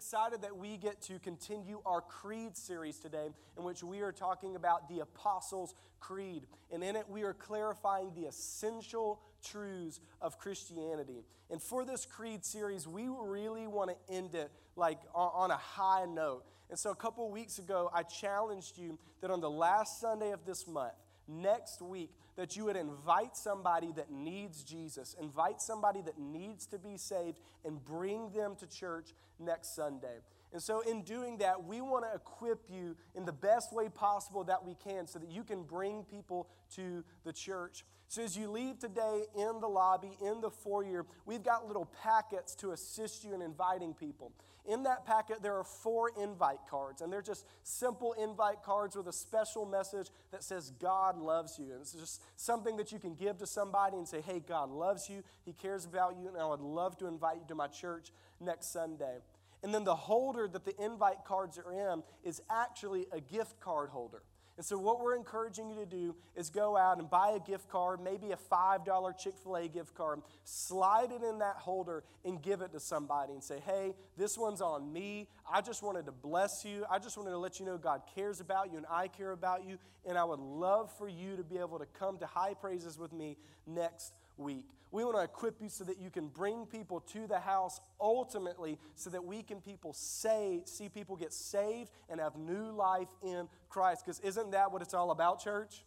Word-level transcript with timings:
excited 0.00 0.40
that 0.40 0.56
we 0.56 0.78
get 0.78 0.98
to 1.02 1.18
continue 1.18 1.78
our 1.84 2.00
Creed 2.00 2.56
series 2.56 2.98
today, 2.98 3.26
in 3.58 3.64
which 3.64 3.84
we 3.84 4.00
are 4.00 4.12
talking 4.12 4.56
about 4.56 4.88
the 4.88 5.00
Apostles' 5.00 5.74
Creed. 6.00 6.46
And 6.72 6.82
in 6.82 6.96
it, 6.96 7.04
we 7.06 7.22
are 7.22 7.34
clarifying 7.34 8.14
the 8.14 8.22
essential 8.22 9.20
truths 9.44 10.00
of 10.22 10.38
Christianity. 10.38 11.26
And 11.50 11.60
for 11.60 11.84
this 11.84 12.06
Creed 12.06 12.46
series, 12.46 12.88
we 12.88 13.08
really 13.08 13.66
want 13.66 13.90
to 13.90 14.14
end 14.14 14.34
it 14.34 14.50
like 14.74 15.00
on 15.14 15.50
a 15.50 15.58
high 15.58 16.06
note. 16.06 16.44
And 16.70 16.78
so 16.78 16.92
a 16.92 16.96
couple 16.96 17.30
weeks 17.30 17.58
ago, 17.58 17.90
I 17.92 18.02
challenged 18.02 18.78
you 18.78 18.98
that 19.20 19.30
on 19.30 19.42
the 19.42 19.50
last 19.50 20.00
Sunday 20.00 20.30
of 20.30 20.46
this 20.46 20.66
month, 20.66 20.94
next 21.30 21.80
week, 21.80 22.10
that 22.36 22.56
you 22.56 22.64
would 22.64 22.76
invite 22.76 23.36
somebody 23.36 23.92
that 23.96 24.10
needs 24.10 24.64
Jesus, 24.64 25.14
invite 25.20 25.60
somebody 25.60 26.02
that 26.02 26.18
needs 26.18 26.66
to 26.66 26.78
be 26.78 26.96
saved, 26.96 27.38
and 27.64 27.84
bring 27.84 28.30
them 28.30 28.56
to 28.56 28.66
church 28.66 29.14
next 29.38 29.74
Sunday. 29.74 30.18
And 30.52 30.60
so, 30.60 30.80
in 30.80 31.02
doing 31.02 31.38
that, 31.38 31.64
we 31.64 31.80
want 31.80 32.04
to 32.10 32.14
equip 32.14 32.64
you 32.68 32.96
in 33.14 33.24
the 33.24 33.32
best 33.32 33.72
way 33.72 33.88
possible 33.88 34.42
that 34.44 34.64
we 34.64 34.74
can 34.74 35.06
so 35.06 35.18
that 35.20 35.30
you 35.30 35.44
can 35.44 35.62
bring 35.62 36.02
people 36.04 36.48
to 36.74 37.04
the 37.24 37.32
church. 37.32 37.84
So, 38.08 38.22
as 38.22 38.36
you 38.36 38.50
leave 38.50 38.80
today 38.80 39.26
in 39.36 39.60
the 39.60 39.68
lobby, 39.68 40.16
in 40.20 40.40
the 40.40 40.50
foyer, 40.50 41.06
we've 41.24 41.44
got 41.44 41.68
little 41.68 41.88
packets 42.02 42.56
to 42.56 42.72
assist 42.72 43.22
you 43.22 43.32
in 43.32 43.42
inviting 43.42 43.94
people. 43.94 44.32
In 44.66 44.82
that 44.84 45.06
packet, 45.06 45.42
there 45.42 45.56
are 45.56 45.64
four 45.64 46.10
invite 46.20 46.60
cards, 46.68 47.00
and 47.00 47.12
they're 47.12 47.22
just 47.22 47.46
simple 47.62 48.12
invite 48.12 48.62
cards 48.62 48.94
with 48.94 49.08
a 49.08 49.12
special 49.12 49.64
message 49.64 50.08
that 50.32 50.44
says, 50.44 50.72
God 50.78 51.18
loves 51.18 51.58
you. 51.58 51.72
And 51.72 51.80
it's 51.80 51.92
just 51.92 52.22
something 52.36 52.76
that 52.76 52.92
you 52.92 52.98
can 52.98 53.14
give 53.14 53.38
to 53.38 53.46
somebody 53.46 53.96
and 53.96 54.06
say, 54.06 54.20
Hey, 54.20 54.40
God 54.40 54.70
loves 54.70 55.08
you, 55.08 55.22
He 55.44 55.52
cares 55.52 55.84
about 55.84 56.16
you, 56.20 56.28
and 56.28 56.36
I 56.36 56.46
would 56.46 56.60
love 56.60 56.98
to 56.98 57.06
invite 57.06 57.36
you 57.36 57.44
to 57.48 57.54
my 57.54 57.68
church 57.68 58.12
next 58.40 58.72
Sunday. 58.72 59.18
And 59.62 59.74
then 59.74 59.84
the 59.84 59.96
holder 59.96 60.48
that 60.48 60.64
the 60.64 60.74
invite 60.82 61.24
cards 61.24 61.58
are 61.58 61.72
in 61.72 62.02
is 62.24 62.40
actually 62.50 63.06
a 63.12 63.20
gift 63.20 63.60
card 63.60 63.90
holder. 63.90 64.22
And 64.60 64.64
so, 64.66 64.76
what 64.76 65.00
we're 65.00 65.16
encouraging 65.16 65.70
you 65.70 65.76
to 65.76 65.86
do 65.86 66.14
is 66.36 66.50
go 66.50 66.76
out 66.76 66.98
and 66.98 67.08
buy 67.08 67.30
a 67.30 67.40
gift 67.40 67.70
card, 67.70 67.98
maybe 67.98 68.32
a 68.32 68.36
$5 68.36 69.18
Chick 69.18 69.32
fil 69.42 69.56
A 69.56 69.66
gift 69.68 69.94
card, 69.94 70.20
slide 70.44 71.12
it 71.12 71.22
in 71.22 71.38
that 71.38 71.56
holder, 71.56 72.04
and 72.26 72.42
give 72.42 72.60
it 72.60 72.70
to 72.72 72.78
somebody 72.78 73.32
and 73.32 73.42
say, 73.42 73.58
hey, 73.64 73.94
this 74.18 74.36
one's 74.36 74.60
on 74.60 74.92
me. 74.92 75.28
I 75.50 75.62
just 75.62 75.82
wanted 75.82 76.04
to 76.04 76.12
bless 76.12 76.62
you. 76.62 76.84
I 76.90 76.98
just 76.98 77.16
wanted 77.16 77.30
to 77.30 77.38
let 77.38 77.58
you 77.58 77.64
know 77.64 77.78
God 77.78 78.02
cares 78.14 78.40
about 78.40 78.70
you 78.70 78.76
and 78.76 78.84
I 78.90 79.08
care 79.08 79.32
about 79.32 79.64
you. 79.64 79.78
And 80.04 80.18
I 80.18 80.24
would 80.24 80.40
love 80.40 80.92
for 80.98 81.08
you 81.08 81.38
to 81.38 81.42
be 81.42 81.56
able 81.56 81.78
to 81.78 81.86
come 81.98 82.18
to 82.18 82.26
high 82.26 82.52
praises 82.52 82.98
with 82.98 83.14
me 83.14 83.38
next 83.66 84.12
week. 84.40 84.64
We 84.92 85.04
want 85.04 85.16
to 85.16 85.22
equip 85.22 85.60
you 85.62 85.68
so 85.68 85.84
that 85.84 86.00
you 86.00 86.10
can 86.10 86.26
bring 86.28 86.66
people 86.66 87.00
to 87.12 87.28
the 87.28 87.38
house 87.38 87.80
ultimately 88.00 88.78
so 88.96 89.10
that 89.10 89.24
we 89.24 89.42
can 89.42 89.60
people 89.60 89.92
say, 89.92 90.62
see 90.64 90.88
people 90.88 91.14
get 91.14 91.32
saved 91.32 91.90
and 92.08 92.18
have 92.18 92.34
new 92.36 92.72
life 92.72 93.08
in 93.22 93.48
Christ. 93.68 94.04
Because 94.04 94.18
isn't 94.20 94.50
that 94.50 94.72
what 94.72 94.82
it's 94.82 94.94
all 94.94 95.12
about, 95.12 95.40
church? 95.40 95.84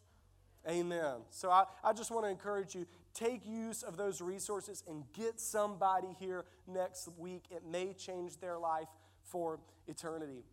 Amen. 0.70 1.16
So 1.30 1.50
I, 1.52 1.66
I 1.84 1.92
just 1.92 2.12
want 2.12 2.26
to 2.26 2.30
encourage 2.30 2.74
you 2.74 2.86
take 3.14 3.46
use 3.46 3.84
of 3.84 3.98
those 3.98 4.22
resources 4.22 4.84
and 4.88 5.04
get 5.14 5.40
somebody 5.40 6.16
here 6.20 6.46
next 6.66 7.10
week. 7.18 7.44
It 7.52 7.64
may 7.70 7.94
change 7.94 8.40
their 8.40 8.58
life 8.58 8.88
for 9.24 9.60
eternity. 9.88 10.44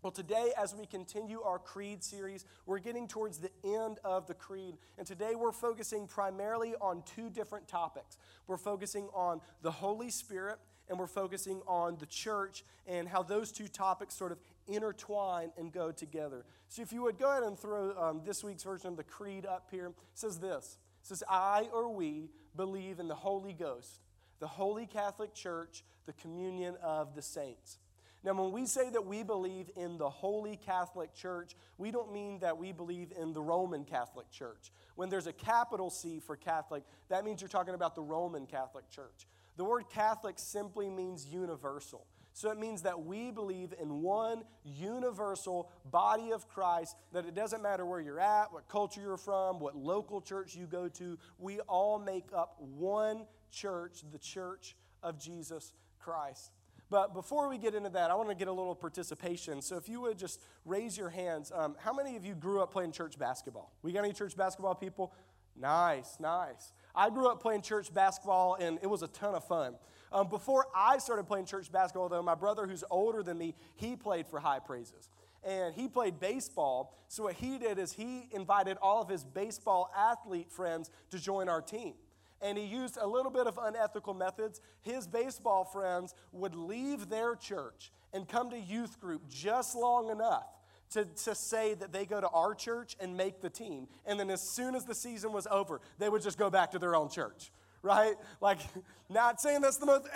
Well, 0.00 0.12
today, 0.12 0.52
as 0.56 0.76
we 0.76 0.86
continue 0.86 1.42
our 1.42 1.58
Creed 1.58 2.04
series, 2.04 2.44
we're 2.66 2.78
getting 2.78 3.08
towards 3.08 3.38
the 3.38 3.50
end 3.64 3.98
of 4.04 4.28
the 4.28 4.34
Creed. 4.34 4.76
And 4.96 5.04
today, 5.04 5.34
we're 5.34 5.50
focusing 5.50 6.06
primarily 6.06 6.76
on 6.80 7.02
two 7.02 7.28
different 7.28 7.66
topics. 7.66 8.16
We're 8.46 8.58
focusing 8.58 9.08
on 9.12 9.40
the 9.62 9.72
Holy 9.72 10.10
Spirit, 10.10 10.58
and 10.88 11.00
we're 11.00 11.08
focusing 11.08 11.62
on 11.66 11.96
the 11.98 12.06
church 12.06 12.64
and 12.86 13.08
how 13.08 13.24
those 13.24 13.50
two 13.50 13.66
topics 13.66 14.14
sort 14.14 14.30
of 14.30 14.38
intertwine 14.68 15.50
and 15.58 15.72
go 15.72 15.90
together. 15.90 16.44
So, 16.68 16.80
if 16.80 16.92
you 16.92 17.02
would 17.02 17.18
go 17.18 17.32
ahead 17.32 17.42
and 17.42 17.58
throw 17.58 17.92
um, 18.00 18.22
this 18.24 18.44
week's 18.44 18.62
version 18.62 18.90
of 18.90 18.96
the 18.96 19.02
Creed 19.02 19.46
up 19.46 19.66
here, 19.68 19.86
it 19.86 19.94
says 20.14 20.38
this 20.38 20.78
it 21.02 21.08
says, 21.08 21.24
I 21.28 21.68
or 21.72 21.92
we 21.92 22.30
believe 22.54 23.00
in 23.00 23.08
the 23.08 23.16
Holy 23.16 23.52
Ghost, 23.52 23.98
the 24.38 24.46
Holy 24.46 24.86
Catholic 24.86 25.34
Church, 25.34 25.82
the 26.06 26.12
communion 26.12 26.76
of 26.84 27.16
the 27.16 27.22
saints. 27.22 27.78
Now, 28.24 28.34
when 28.34 28.50
we 28.50 28.66
say 28.66 28.90
that 28.90 29.06
we 29.06 29.22
believe 29.22 29.70
in 29.76 29.96
the 29.96 30.10
Holy 30.10 30.56
Catholic 30.56 31.14
Church, 31.14 31.54
we 31.78 31.90
don't 31.90 32.12
mean 32.12 32.40
that 32.40 32.58
we 32.58 32.72
believe 32.72 33.12
in 33.16 33.32
the 33.32 33.40
Roman 33.40 33.84
Catholic 33.84 34.30
Church. 34.30 34.72
When 34.96 35.08
there's 35.08 35.28
a 35.28 35.32
capital 35.32 35.88
C 35.88 36.18
for 36.18 36.36
Catholic, 36.36 36.82
that 37.08 37.24
means 37.24 37.40
you're 37.40 37.48
talking 37.48 37.74
about 37.74 37.94
the 37.94 38.02
Roman 38.02 38.46
Catholic 38.46 38.90
Church. 38.90 39.28
The 39.56 39.64
word 39.64 39.84
Catholic 39.88 40.38
simply 40.38 40.90
means 40.90 41.26
universal. 41.26 42.06
So 42.32 42.50
it 42.50 42.58
means 42.58 42.82
that 42.82 43.04
we 43.04 43.32
believe 43.32 43.74
in 43.80 44.00
one 44.00 44.44
universal 44.64 45.70
body 45.90 46.30
of 46.30 46.48
Christ, 46.48 46.96
that 47.12 47.24
it 47.24 47.34
doesn't 47.34 47.62
matter 47.62 47.84
where 47.84 48.00
you're 48.00 48.20
at, 48.20 48.52
what 48.52 48.68
culture 48.68 49.00
you're 49.00 49.16
from, 49.16 49.58
what 49.58 49.76
local 49.76 50.20
church 50.20 50.54
you 50.54 50.66
go 50.66 50.88
to, 50.88 51.18
we 51.38 51.58
all 51.60 51.98
make 51.98 52.26
up 52.32 52.54
one 52.60 53.26
church, 53.50 54.02
the 54.12 54.18
church 54.18 54.76
of 55.02 55.18
Jesus 55.18 55.72
Christ. 55.98 56.52
But 56.90 57.12
before 57.12 57.48
we 57.48 57.58
get 57.58 57.74
into 57.74 57.90
that, 57.90 58.10
I 58.10 58.14
want 58.14 58.30
to 58.30 58.34
get 58.34 58.48
a 58.48 58.52
little 58.52 58.74
participation. 58.74 59.60
So 59.60 59.76
if 59.76 59.88
you 59.88 60.00
would 60.00 60.18
just 60.18 60.40
raise 60.64 60.96
your 60.96 61.10
hands, 61.10 61.52
um, 61.54 61.76
how 61.78 61.92
many 61.92 62.16
of 62.16 62.24
you 62.24 62.34
grew 62.34 62.62
up 62.62 62.72
playing 62.72 62.92
church 62.92 63.18
basketball? 63.18 63.72
We 63.82 63.92
got 63.92 64.04
any 64.04 64.14
church 64.14 64.36
basketball 64.36 64.74
people? 64.74 65.12
Nice, 65.54 66.16
nice. 66.18 66.72
I 66.94 67.10
grew 67.10 67.28
up 67.28 67.42
playing 67.42 67.62
church 67.62 67.92
basketball, 67.92 68.56
and 68.58 68.78
it 68.80 68.86
was 68.86 69.02
a 69.02 69.08
ton 69.08 69.34
of 69.34 69.44
fun. 69.44 69.74
Um, 70.12 70.28
before 70.28 70.66
I 70.74 70.98
started 70.98 71.24
playing 71.24 71.44
church 71.44 71.70
basketball, 71.70 72.08
though, 72.08 72.22
my 72.22 72.34
brother, 72.34 72.66
who's 72.66 72.84
older 72.90 73.22
than 73.22 73.36
me, 73.36 73.54
he 73.76 73.94
played 73.94 74.26
for 74.26 74.40
High 74.40 74.60
Praises. 74.60 75.10
And 75.44 75.74
he 75.74 75.88
played 75.88 76.18
baseball. 76.18 76.96
So 77.08 77.24
what 77.24 77.34
he 77.34 77.58
did 77.58 77.78
is 77.78 77.92
he 77.92 78.28
invited 78.32 78.76
all 78.80 79.02
of 79.02 79.08
his 79.08 79.24
baseball 79.24 79.90
athlete 79.96 80.50
friends 80.50 80.90
to 81.10 81.18
join 81.18 81.48
our 81.48 81.60
team 81.60 81.94
and 82.40 82.56
he 82.56 82.64
used 82.64 82.96
a 83.00 83.06
little 83.06 83.30
bit 83.30 83.46
of 83.46 83.58
unethical 83.60 84.14
methods. 84.14 84.60
His 84.82 85.06
baseball 85.06 85.64
friends 85.64 86.14
would 86.32 86.54
leave 86.54 87.08
their 87.08 87.34
church 87.34 87.92
and 88.12 88.28
come 88.28 88.50
to 88.50 88.58
youth 88.58 89.00
group 89.00 89.28
just 89.28 89.74
long 89.76 90.10
enough 90.10 90.46
to, 90.90 91.04
to 91.04 91.34
say 91.34 91.74
that 91.74 91.92
they 91.92 92.06
go 92.06 92.20
to 92.20 92.28
our 92.28 92.54
church 92.54 92.96
and 93.00 93.16
make 93.16 93.40
the 93.40 93.50
team. 93.50 93.88
And 94.06 94.18
then 94.18 94.30
as 94.30 94.42
soon 94.42 94.74
as 94.74 94.84
the 94.84 94.94
season 94.94 95.32
was 95.32 95.46
over, 95.50 95.80
they 95.98 96.08
would 96.08 96.22
just 96.22 96.38
go 96.38 96.50
back 96.50 96.72
to 96.72 96.78
their 96.78 96.94
own 96.94 97.10
church. 97.10 97.50
Right? 97.82 98.14
Like, 98.40 98.58
not 99.08 99.40
saying 99.40 99.60
that's 99.60 99.76
the 99.76 99.86
most, 99.86 100.08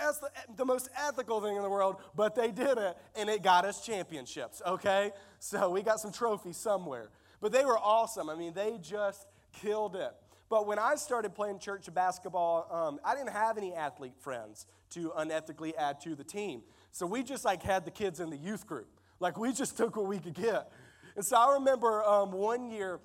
the 0.55 0.65
most 0.65 0.89
ethical 0.97 1.41
thing 1.41 1.55
in 1.55 1.61
the 1.61 1.69
world, 1.69 1.97
but 2.15 2.35
they 2.35 2.51
did 2.51 2.77
it 2.77 2.97
and 3.15 3.29
it 3.29 3.43
got 3.43 3.65
us 3.65 3.85
championships, 3.85 4.61
okay? 4.65 5.11
So 5.39 5.69
we 5.69 5.81
got 5.81 5.99
some 5.99 6.11
trophies 6.11 6.57
somewhere. 6.57 7.09
But 7.39 7.51
they 7.51 7.65
were 7.65 7.77
awesome. 7.77 8.29
I 8.29 8.35
mean, 8.35 8.53
they 8.53 8.79
just 8.81 9.27
killed 9.53 9.95
it. 9.95 10.13
But 10.53 10.67
when 10.67 10.77
I 10.77 10.93
started 10.93 11.33
playing 11.33 11.57
church 11.57 11.91
basketball, 11.91 12.67
um, 12.69 12.99
I 13.03 13.15
didn't 13.15 13.31
have 13.31 13.57
any 13.57 13.73
athlete 13.73 14.13
friends 14.19 14.67
to 14.91 15.09
unethically 15.17 15.73
add 15.75 15.99
to 16.01 16.13
the 16.13 16.23
team. 16.23 16.61
So 16.91 17.07
we 17.07 17.23
just 17.23 17.43
like 17.43 17.63
had 17.63 17.85
the 17.85 17.89
kids 17.89 18.19
in 18.19 18.29
the 18.29 18.37
youth 18.37 18.67
group. 18.67 18.87
Like 19.19 19.35
we 19.35 19.51
just 19.51 19.77
took 19.77 19.95
what 19.95 20.05
we 20.05 20.19
could 20.19 20.35
get. 20.35 20.71
And 21.15 21.25
so 21.25 21.37
I 21.37 21.55
remember 21.55 22.03
um, 22.03 22.31
one 22.31 22.69
year 22.69 22.99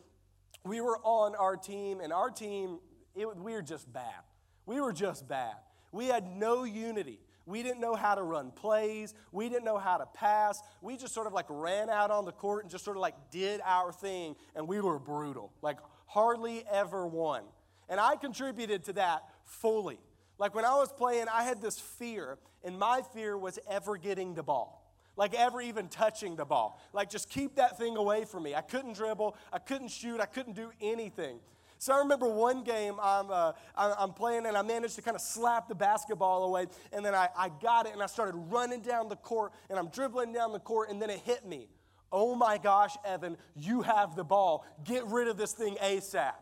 we 0.62 0.82
were 0.82 0.98
on 0.98 1.34
our 1.36 1.56
team, 1.56 2.00
and 2.02 2.12
our 2.12 2.28
team, 2.28 2.80
it, 3.14 3.34
we 3.38 3.54
were 3.54 3.62
just 3.62 3.90
bad. 3.90 4.24
We 4.66 4.82
were 4.82 4.92
just 4.92 5.26
bad. 5.26 5.54
We 5.90 6.04
had 6.04 6.26
no 6.26 6.64
unity. 6.64 7.18
We 7.46 7.62
didn't 7.62 7.80
know 7.80 7.94
how 7.94 8.14
to 8.14 8.22
run 8.22 8.50
plays. 8.50 9.14
We 9.32 9.48
didn't 9.48 9.64
know 9.64 9.78
how 9.78 9.96
to 9.96 10.04
pass. 10.04 10.60
We 10.82 10.98
just 10.98 11.14
sort 11.14 11.26
of 11.26 11.32
like 11.32 11.46
ran 11.48 11.88
out 11.88 12.10
on 12.10 12.26
the 12.26 12.32
court 12.32 12.64
and 12.64 12.70
just 12.70 12.84
sort 12.84 12.98
of 12.98 13.00
like 13.00 13.14
did 13.30 13.62
our 13.64 13.90
thing, 13.90 14.36
and 14.54 14.68
we 14.68 14.82
were 14.82 14.98
brutal. 14.98 15.50
Like 15.62 15.78
hardly 16.08 16.64
ever 16.70 17.06
won. 17.06 17.42
And 17.88 18.00
I 18.00 18.16
contributed 18.16 18.84
to 18.84 18.94
that 18.94 19.22
fully. 19.44 19.98
Like 20.38 20.54
when 20.54 20.64
I 20.64 20.74
was 20.74 20.92
playing, 20.92 21.26
I 21.32 21.44
had 21.44 21.62
this 21.62 21.78
fear, 21.78 22.38
and 22.64 22.78
my 22.78 23.02
fear 23.14 23.38
was 23.38 23.58
ever 23.70 23.96
getting 23.96 24.34
the 24.34 24.42
ball. 24.42 24.84
Like 25.16 25.34
ever 25.34 25.60
even 25.60 25.88
touching 25.88 26.36
the 26.36 26.44
ball. 26.44 26.80
Like 26.92 27.10
just 27.10 27.28
keep 27.28 27.56
that 27.56 27.76
thing 27.76 27.96
away 27.96 28.24
from 28.24 28.44
me. 28.44 28.54
I 28.54 28.60
couldn't 28.60 28.94
dribble, 28.94 29.36
I 29.52 29.58
couldn't 29.58 29.88
shoot, 29.88 30.20
I 30.20 30.26
couldn't 30.26 30.54
do 30.54 30.70
anything. 30.80 31.40
So 31.80 31.94
I 31.94 31.98
remember 31.98 32.28
one 32.28 32.64
game 32.64 32.94
I'm, 33.00 33.30
uh, 33.30 33.52
I'm 33.76 34.12
playing 34.12 34.46
and 34.46 34.56
I 34.56 34.62
managed 34.62 34.96
to 34.96 35.02
kind 35.02 35.14
of 35.14 35.20
slap 35.20 35.68
the 35.68 35.74
basketball 35.74 36.44
away. 36.44 36.66
And 36.92 37.04
then 37.04 37.14
I, 37.14 37.28
I 37.36 37.50
got 37.62 37.86
it 37.86 37.92
and 37.92 38.02
I 38.02 38.06
started 38.06 38.36
running 38.36 38.80
down 38.80 39.08
the 39.08 39.16
court 39.16 39.52
and 39.70 39.78
I'm 39.78 39.88
dribbling 39.88 40.32
down 40.32 40.52
the 40.52 40.58
court 40.58 40.90
and 40.90 41.00
then 41.00 41.10
it 41.10 41.20
hit 41.20 41.46
me. 41.46 41.68
Oh 42.10 42.34
my 42.34 42.58
gosh, 42.58 42.96
Evan, 43.04 43.36
you 43.54 43.82
have 43.82 44.16
the 44.16 44.24
ball. 44.24 44.64
Get 44.84 45.06
rid 45.06 45.28
of 45.28 45.36
this 45.36 45.52
thing 45.52 45.76
ASAP. 45.82 46.32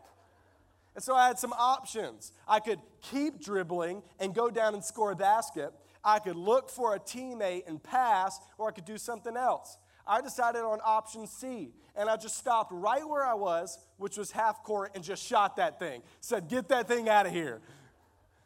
And 0.95 1.03
so 1.03 1.13
I 1.13 1.27
had 1.27 1.37
some 1.37 1.53
options. 1.53 2.31
I 2.47 2.59
could 2.59 2.79
keep 3.01 3.39
dribbling 3.39 4.01
and 4.19 4.33
go 4.33 4.49
down 4.49 4.73
and 4.73 4.83
score 4.83 5.11
a 5.11 5.15
basket. 5.15 5.71
I 6.03 6.19
could 6.19 6.35
look 6.35 6.69
for 6.69 6.95
a 6.95 6.99
teammate 6.99 7.67
and 7.67 7.81
pass, 7.83 8.39
or 8.57 8.69
I 8.69 8.71
could 8.71 8.85
do 8.85 8.97
something 8.97 9.35
else. 9.35 9.77
I 10.07 10.21
decided 10.21 10.61
on 10.61 10.79
option 10.83 11.27
C, 11.27 11.73
and 11.95 12.09
I 12.09 12.15
just 12.15 12.37
stopped 12.37 12.71
right 12.71 13.07
where 13.07 13.25
I 13.25 13.33
was, 13.33 13.77
which 13.97 14.17
was 14.17 14.31
half 14.31 14.63
court, 14.63 14.91
and 14.95 15.03
just 15.03 15.23
shot 15.23 15.57
that 15.57 15.79
thing. 15.79 16.01
Said, 16.21 16.47
Get 16.47 16.69
that 16.69 16.87
thing 16.87 17.09
out 17.09 17.25
of 17.25 17.33
here. 17.33 17.61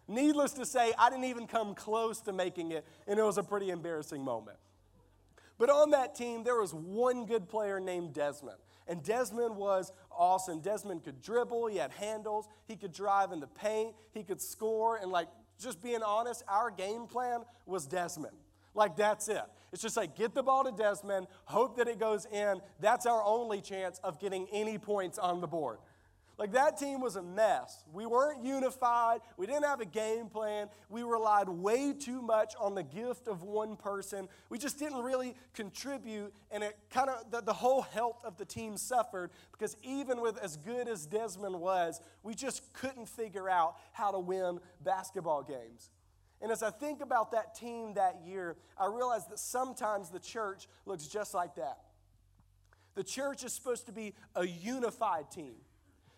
Needless 0.07 0.53
to 0.53 0.65
say, 0.65 0.91
I 0.97 1.09
didn't 1.09 1.25
even 1.25 1.47
come 1.47 1.75
close 1.75 2.19
to 2.21 2.33
making 2.33 2.71
it, 2.71 2.85
and 3.07 3.19
it 3.19 3.23
was 3.23 3.37
a 3.37 3.43
pretty 3.43 3.69
embarrassing 3.69 4.23
moment. 4.23 4.57
But 5.61 5.69
on 5.69 5.91
that 5.91 6.15
team, 6.15 6.43
there 6.43 6.59
was 6.59 6.73
one 6.73 7.27
good 7.27 7.47
player 7.47 7.79
named 7.79 8.13
Desmond. 8.13 8.57
And 8.87 9.03
Desmond 9.03 9.55
was 9.55 9.91
awesome. 10.11 10.59
Desmond 10.59 11.03
could 11.03 11.21
dribble, 11.21 11.67
he 11.67 11.77
had 11.77 11.91
handles, 11.91 12.47
he 12.67 12.75
could 12.75 12.91
drive 12.91 13.31
in 13.31 13.39
the 13.39 13.45
paint, 13.45 13.93
he 14.11 14.23
could 14.23 14.41
score. 14.41 14.95
And, 14.95 15.11
like, 15.11 15.27
just 15.59 15.79
being 15.83 16.01
honest, 16.01 16.43
our 16.47 16.71
game 16.71 17.05
plan 17.05 17.41
was 17.67 17.85
Desmond. 17.85 18.35
Like, 18.73 18.95
that's 18.95 19.29
it. 19.29 19.43
It's 19.71 19.83
just 19.83 19.97
like 19.97 20.15
get 20.15 20.33
the 20.33 20.41
ball 20.41 20.63
to 20.63 20.71
Desmond, 20.71 21.27
hope 21.45 21.77
that 21.77 21.87
it 21.87 21.99
goes 21.99 22.25
in. 22.25 22.59
That's 22.79 23.05
our 23.05 23.23
only 23.23 23.61
chance 23.61 23.99
of 24.03 24.19
getting 24.19 24.47
any 24.51 24.79
points 24.79 25.19
on 25.19 25.41
the 25.41 25.47
board. 25.47 25.77
Like 26.41 26.53
that 26.53 26.75
team 26.75 27.01
was 27.01 27.17
a 27.17 27.21
mess. 27.21 27.83
We 27.93 28.07
weren't 28.07 28.43
unified. 28.43 29.19
We 29.37 29.45
didn't 29.45 29.65
have 29.65 29.79
a 29.79 29.85
game 29.85 30.25
plan. 30.25 30.69
We 30.89 31.03
relied 31.03 31.47
way 31.47 31.93
too 31.93 32.19
much 32.19 32.55
on 32.59 32.73
the 32.73 32.81
gift 32.81 33.27
of 33.27 33.43
one 33.43 33.75
person. 33.75 34.27
We 34.49 34.57
just 34.57 34.79
didn't 34.79 35.03
really 35.03 35.35
contribute, 35.53 36.33
and 36.49 36.63
it 36.63 36.75
kind 36.89 37.11
of, 37.11 37.29
the, 37.29 37.41
the 37.41 37.53
whole 37.53 37.83
health 37.83 38.25
of 38.25 38.37
the 38.37 38.45
team 38.45 38.75
suffered 38.75 39.29
because 39.51 39.77
even 39.83 40.19
with 40.19 40.39
as 40.39 40.57
good 40.57 40.87
as 40.87 41.05
Desmond 41.05 41.61
was, 41.61 42.01
we 42.23 42.33
just 42.33 42.73
couldn't 42.73 43.07
figure 43.07 43.47
out 43.47 43.75
how 43.91 44.09
to 44.09 44.17
win 44.17 44.59
basketball 44.83 45.43
games. 45.43 45.91
And 46.41 46.51
as 46.51 46.63
I 46.63 46.71
think 46.71 47.01
about 47.01 47.33
that 47.33 47.53
team 47.53 47.93
that 47.93 48.21
year, 48.25 48.55
I 48.79 48.87
realize 48.87 49.27
that 49.27 49.37
sometimes 49.37 50.09
the 50.09 50.17
church 50.17 50.67
looks 50.87 51.05
just 51.05 51.35
like 51.35 51.53
that. 51.57 51.77
The 52.95 53.03
church 53.03 53.43
is 53.43 53.53
supposed 53.53 53.85
to 53.85 53.91
be 53.91 54.15
a 54.35 54.47
unified 54.47 55.29
team. 55.29 55.53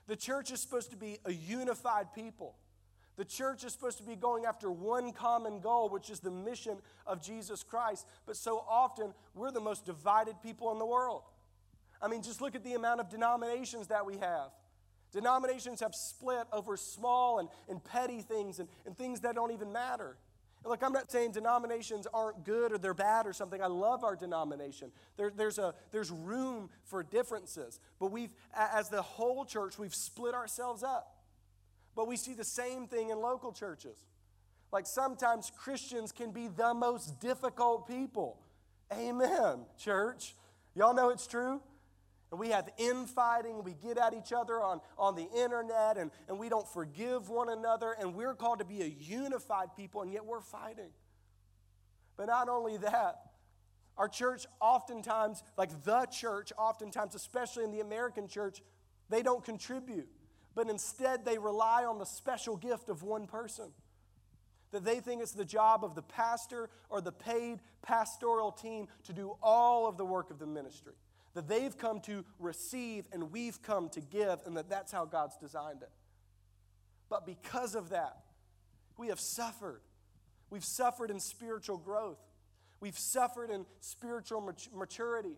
The 0.07 0.15
church 0.15 0.51
is 0.51 0.59
supposed 0.59 0.91
to 0.91 0.97
be 0.97 1.17
a 1.25 1.31
unified 1.31 2.13
people. 2.13 2.55
The 3.15 3.25
church 3.25 3.63
is 3.63 3.71
supposed 3.73 3.99
to 3.99 4.03
be 4.03 4.15
going 4.15 4.45
after 4.45 4.71
one 4.71 5.11
common 5.11 5.59
goal, 5.59 5.89
which 5.89 6.09
is 6.09 6.19
the 6.19 6.31
mission 6.31 6.77
of 7.05 7.21
Jesus 7.21 7.61
Christ. 7.61 8.07
But 8.25 8.35
so 8.35 8.63
often, 8.67 9.13
we're 9.35 9.51
the 9.51 9.61
most 9.61 9.85
divided 9.85 10.41
people 10.41 10.71
in 10.71 10.79
the 10.79 10.85
world. 10.85 11.21
I 12.01 12.07
mean, 12.07 12.23
just 12.23 12.41
look 12.41 12.55
at 12.55 12.63
the 12.63 12.73
amount 12.73 12.99
of 12.99 13.09
denominations 13.09 13.87
that 13.87 14.05
we 14.05 14.17
have. 14.17 14.49
Denominations 15.11 15.79
have 15.81 15.93
split 15.93 16.47
over 16.51 16.75
small 16.75 17.37
and, 17.37 17.47
and 17.69 17.83
petty 17.83 18.21
things 18.21 18.59
and, 18.59 18.67
and 18.85 18.97
things 18.97 19.21
that 19.21 19.35
don't 19.35 19.51
even 19.51 19.71
matter. 19.71 20.17
Look, 20.65 20.81
I'm 20.81 20.93
not 20.93 21.11
saying 21.11 21.31
denominations 21.31 22.07
aren't 22.13 22.45
good 22.45 22.71
or 22.71 22.77
they're 22.77 22.93
bad 22.93 23.27
or 23.27 23.33
something. 23.33 23.61
I 23.61 23.67
love 23.67 24.03
our 24.03 24.15
denomination. 24.15 24.91
There, 25.17 25.31
there's, 25.35 25.57
a, 25.57 25.73
there's 25.91 26.09
room 26.09 26.69
for 26.85 27.03
differences. 27.03 27.79
But 27.99 28.11
we've, 28.11 28.31
as 28.55 28.89
the 28.89 29.01
whole 29.01 29.43
church, 29.45 29.77
we've 29.77 29.93
split 29.93 30.33
ourselves 30.33 30.83
up. 30.83 31.17
But 31.95 32.07
we 32.07 32.15
see 32.15 32.33
the 32.33 32.45
same 32.45 32.87
thing 32.87 33.09
in 33.09 33.19
local 33.19 33.51
churches. 33.51 33.97
Like 34.71 34.87
sometimes 34.87 35.51
Christians 35.55 36.11
can 36.11 36.31
be 36.31 36.47
the 36.47 36.73
most 36.73 37.19
difficult 37.19 37.87
people. 37.87 38.39
Amen, 38.91 39.65
church. 39.77 40.35
Y'all 40.75 40.93
know 40.93 41.09
it's 41.09 41.27
true? 41.27 41.61
And 42.33 42.39
we 42.39 42.49
have 42.49 42.67
infighting, 42.79 43.63
we 43.63 43.75
get 43.75 43.99
at 43.99 44.15
each 44.15 44.33
other 44.33 44.59
on, 44.59 44.81
on 44.97 45.13
the 45.13 45.29
internet, 45.39 45.99
and, 45.99 46.09
and 46.27 46.39
we 46.39 46.49
don't 46.49 46.67
forgive 46.67 47.29
one 47.29 47.47
another, 47.47 47.95
and 47.99 48.15
we're 48.15 48.33
called 48.33 48.57
to 48.57 48.65
be 48.65 48.81
a 48.81 48.87
unified 48.87 49.75
people, 49.77 50.01
and 50.01 50.11
yet 50.11 50.25
we're 50.25 50.41
fighting. 50.41 50.89
But 52.17 52.25
not 52.25 52.49
only 52.49 52.77
that, 52.77 53.17
our 53.99 54.07
church 54.07 54.47
oftentimes, 54.59 55.43
like 55.59 55.83
the 55.83 56.07
church, 56.07 56.51
oftentimes, 56.57 57.13
especially 57.13 57.65
in 57.65 57.71
the 57.71 57.81
American 57.81 58.27
church, 58.27 58.63
they 59.11 59.21
don't 59.21 59.45
contribute, 59.45 60.09
but 60.55 60.67
instead 60.67 61.25
they 61.25 61.37
rely 61.37 61.85
on 61.85 61.99
the 61.99 62.05
special 62.05 62.57
gift 62.57 62.89
of 62.89 63.03
one 63.03 63.27
person. 63.27 63.65
That 64.71 64.83
they 64.83 65.01
think 65.01 65.21
it's 65.21 65.33
the 65.33 65.45
job 65.45 65.83
of 65.83 65.93
the 65.93 66.01
pastor 66.01 66.71
or 66.89 66.99
the 66.99 67.11
paid 67.11 67.59
pastoral 67.83 68.51
team 68.51 68.87
to 69.03 69.13
do 69.13 69.37
all 69.43 69.87
of 69.87 69.97
the 69.97 70.05
work 70.05 70.31
of 70.31 70.39
the 70.39 70.47
ministry 70.47 70.93
that 71.33 71.47
they've 71.47 71.77
come 71.77 71.99
to 72.01 72.23
receive 72.39 73.05
and 73.11 73.31
we've 73.31 73.61
come 73.61 73.89
to 73.89 74.01
give, 74.01 74.39
and 74.45 74.55
that 74.57 74.69
that's 74.69 74.91
how 74.91 75.05
God's 75.05 75.37
designed 75.37 75.81
it. 75.81 75.91
But 77.09 77.25
because 77.25 77.75
of 77.75 77.89
that, 77.89 78.17
we 78.97 79.07
have 79.07 79.19
suffered. 79.19 79.81
We've 80.49 80.65
suffered 80.65 81.09
in 81.09 81.19
spiritual 81.19 81.77
growth, 81.77 82.19
we've 82.79 82.97
suffered 82.97 83.49
in 83.49 83.65
spiritual 83.79 84.53
maturity. 84.75 85.37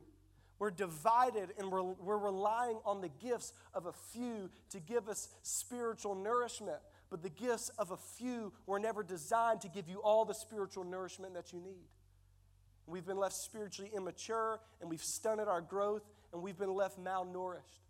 We're 0.57 0.71
divided 0.71 1.49
and 1.59 1.69
we're, 1.69 1.83
we're 1.83 2.17
relying 2.17 2.79
on 2.85 3.01
the 3.01 3.09
gifts 3.09 3.51
of 3.73 3.87
a 3.87 3.91
few 4.13 4.49
to 4.69 4.79
give 4.79 5.09
us 5.09 5.27
spiritual 5.41 6.15
nourishment. 6.15 6.77
But 7.09 7.23
the 7.23 7.29
gifts 7.29 7.69
of 7.77 7.91
a 7.91 7.97
few 7.97 8.53
were 8.65 8.79
never 8.79 9.03
designed 9.03 9.61
to 9.61 9.67
give 9.67 9.89
you 9.89 9.97
all 9.97 10.23
the 10.23 10.33
spiritual 10.33 10.85
nourishment 10.85 11.33
that 11.33 11.51
you 11.51 11.59
need. 11.59 11.87
We've 12.87 13.05
been 13.05 13.17
left 13.17 13.35
spiritually 13.35 13.91
immature 13.95 14.59
and 14.79 14.89
we've 14.89 15.03
stunted 15.03 15.47
our 15.47 15.61
growth 15.61 16.03
and 16.33 16.41
we've 16.41 16.57
been 16.57 16.73
left 16.73 16.99
malnourished. 16.99 17.81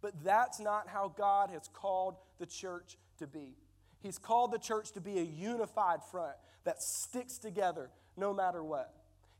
But 0.00 0.24
that's 0.24 0.58
not 0.58 0.88
how 0.88 1.12
God 1.16 1.50
has 1.50 1.68
called 1.72 2.16
the 2.38 2.46
church 2.46 2.96
to 3.18 3.26
be. 3.26 3.56
He's 4.00 4.18
called 4.18 4.52
the 4.52 4.58
church 4.58 4.92
to 4.92 5.00
be 5.00 5.18
a 5.18 5.22
unified 5.22 6.00
front 6.10 6.34
that 6.64 6.82
sticks 6.82 7.38
together 7.38 7.90
no 8.16 8.34
matter 8.34 8.62
what. 8.64 8.92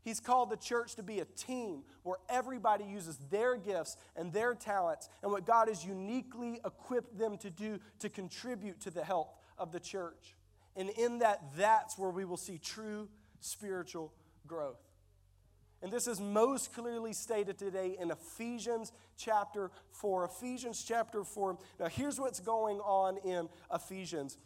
He's 0.03 0.19
called 0.19 0.49
the 0.49 0.57
church 0.57 0.95
to 0.95 1.03
be 1.03 1.19
a 1.19 1.25
team 1.25 1.83
where 2.03 2.17
everybody 2.29 2.83
uses 2.83 3.17
their 3.31 3.55
gifts 3.55 3.95
and 4.15 4.33
their 4.33 4.53
talents 4.53 5.09
and 5.21 5.31
what 5.31 5.45
God 5.45 5.69
has 5.69 5.85
uniquely 5.85 6.59
equipped 6.65 7.17
them 7.17 7.37
to 7.37 7.49
do 7.49 7.79
to 7.99 8.09
contribute 8.09 8.81
to 8.81 8.91
the 8.91 9.03
health 9.03 9.33
of 9.57 9.71
the 9.71 9.79
church. 9.79 10.35
And 10.75 10.89
in 10.89 11.19
that, 11.19 11.41
that's 11.57 11.97
where 11.97 12.09
we 12.09 12.25
will 12.25 12.37
see 12.37 12.57
true 12.57 13.07
spiritual 13.39 14.13
growth. 14.47 14.79
And 15.81 15.91
this 15.91 16.07
is 16.07 16.21
most 16.21 16.73
clearly 16.73 17.11
stated 17.11 17.57
today 17.57 17.97
in 17.99 18.09
Ephesians 18.09 18.93
chapter 19.17 19.69
4. 19.91 20.23
Ephesians 20.25 20.81
chapter 20.87 21.25
4. 21.25 21.57
Now, 21.77 21.87
here's 21.87 22.19
what's 22.19 22.39
going 22.39 22.79
on 22.79 23.17
in 23.17 23.49
Ephesians. 23.73 24.37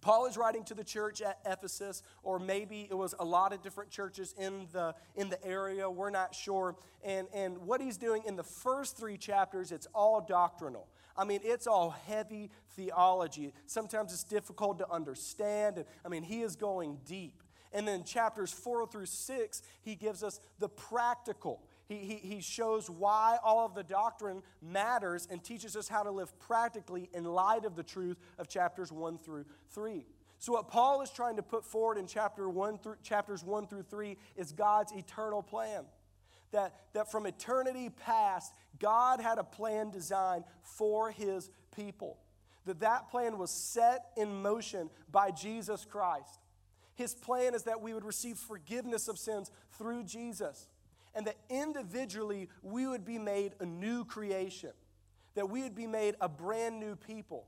Paul 0.00 0.26
is 0.26 0.36
writing 0.36 0.64
to 0.64 0.74
the 0.74 0.82
church 0.82 1.20
at 1.20 1.38
Ephesus, 1.44 2.02
or 2.22 2.38
maybe 2.38 2.88
it 2.90 2.94
was 2.94 3.14
a 3.20 3.24
lot 3.24 3.52
of 3.52 3.62
different 3.62 3.90
churches 3.90 4.34
in 4.38 4.66
the, 4.72 4.94
in 5.14 5.28
the 5.28 5.42
area. 5.44 5.88
We're 5.88 6.10
not 6.10 6.34
sure. 6.34 6.74
And, 7.04 7.28
and 7.34 7.58
what 7.58 7.82
he's 7.82 7.98
doing 7.98 8.22
in 8.26 8.34
the 8.34 8.42
first 8.42 8.96
three 8.96 9.18
chapters, 9.18 9.72
it's 9.72 9.86
all 9.94 10.20
doctrinal. 10.20 10.88
I 11.16 11.24
mean, 11.24 11.40
it's 11.44 11.66
all 11.66 11.90
heavy 11.90 12.50
theology. 12.70 13.52
Sometimes 13.66 14.12
it's 14.12 14.24
difficult 14.24 14.78
to 14.78 14.90
understand. 14.90 15.76
And, 15.76 15.86
I 16.04 16.08
mean, 16.08 16.22
he 16.22 16.40
is 16.40 16.56
going 16.56 16.98
deep. 17.04 17.41
And 17.72 17.86
then 17.88 18.04
chapters 18.04 18.52
four 18.52 18.86
through 18.86 19.06
six, 19.06 19.62
he 19.82 19.94
gives 19.94 20.22
us 20.22 20.40
the 20.58 20.68
practical. 20.68 21.62
He, 21.88 21.96
he, 21.96 22.14
he 22.34 22.40
shows 22.40 22.88
why 22.88 23.38
all 23.42 23.66
of 23.66 23.74
the 23.74 23.82
doctrine 23.82 24.42
matters 24.60 25.26
and 25.30 25.42
teaches 25.42 25.76
us 25.76 25.88
how 25.88 26.02
to 26.02 26.10
live 26.10 26.38
practically 26.38 27.08
in 27.12 27.24
light 27.24 27.64
of 27.64 27.76
the 27.76 27.82
truth 27.82 28.18
of 28.38 28.48
chapters 28.48 28.92
one 28.92 29.18
through 29.18 29.44
three. 29.70 30.06
So, 30.38 30.54
what 30.54 30.68
Paul 30.68 31.02
is 31.02 31.10
trying 31.10 31.36
to 31.36 31.42
put 31.42 31.64
forward 31.64 31.98
in 31.98 32.06
chapter 32.08 32.48
one 32.48 32.78
through, 32.78 32.96
chapters 33.04 33.44
1 33.44 33.68
through 33.68 33.84
3 33.84 34.16
is 34.36 34.50
God's 34.50 34.92
eternal 34.92 35.40
plan. 35.40 35.84
That, 36.50 36.74
that 36.94 37.12
from 37.12 37.26
eternity 37.26 37.88
past, 37.90 38.52
God 38.80 39.20
had 39.20 39.38
a 39.38 39.44
plan 39.44 39.90
designed 39.90 40.42
for 40.62 41.12
his 41.12 41.48
people. 41.76 42.18
That 42.66 42.80
that 42.80 43.08
plan 43.08 43.38
was 43.38 43.52
set 43.52 44.06
in 44.16 44.42
motion 44.42 44.90
by 45.10 45.30
Jesus 45.30 45.84
Christ. 45.84 46.40
His 46.94 47.14
plan 47.14 47.54
is 47.54 47.64
that 47.64 47.80
we 47.80 47.94
would 47.94 48.04
receive 48.04 48.36
forgiveness 48.38 49.08
of 49.08 49.18
sins 49.18 49.50
through 49.78 50.04
Jesus, 50.04 50.68
and 51.14 51.26
that 51.26 51.36
individually 51.48 52.48
we 52.62 52.86
would 52.86 53.04
be 53.04 53.18
made 53.18 53.54
a 53.60 53.66
new 53.66 54.04
creation, 54.04 54.72
that 55.34 55.48
we 55.48 55.62
would 55.62 55.74
be 55.74 55.86
made 55.86 56.16
a 56.20 56.28
brand 56.28 56.78
new 56.78 56.96
people. 56.96 57.46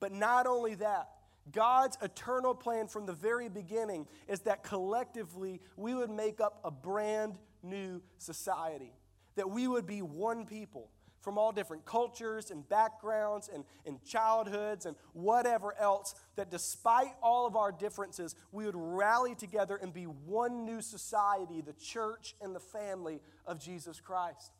But 0.00 0.12
not 0.12 0.46
only 0.46 0.74
that, 0.76 1.08
God's 1.52 1.96
eternal 2.02 2.54
plan 2.54 2.86
from 2.86 3.06
the 3.06 3.12
very 3.12 3.48
beginning 3.48 4.06
is 4.28 4.40
that 4.40 4.62
collectively 4.62 5.60
we 5.76 5.94
would 5.94 6.10
make 6.10 6.40
up 6.40 6.60
a 6.64 6.70
brand 6.70 7.38
new 7.62 8.02
society, 8.18 8.92
that 9.36 9.50
we 9.50 9.66
would 9.66 9.86
be 9.86 10.02
one 10.02 10.46
people 10.46 10.90
from 11.20 11.38
all 11.38 11.52
different 11.52 11.84
cultures 11.84 12.50
and 12.50 12.68
backgrounds 12.68 13.50
and, 13.52 13.64
and 13.86 14.02
childhoods 14.04 14.86
and 14.86 14.96
whatever 15.12 15.74
else, 15.78 16.14
that 16.36 16.50
despite 16.50 17.12
all 17.22 17.46
of 17.46 17.56
our 17.56 17.72
differences, 17.72 18.34
we 18.52 18.64
would 18.64 18.76
rally 18.76 19.34
together 19.34 19.76
and 19.76 19.92
be 19.92 20.04
one 20.04 20.64
new 20.64 20.80
society, 20.80 21.60
the 21.60 21.74
church 21.74 22.34
and 22.40 22.54
the 22.54 22.60
family 22.60 23.20
of 23.46 23.58
Jesus 23.58 24.00
Christ. 24.00 24.52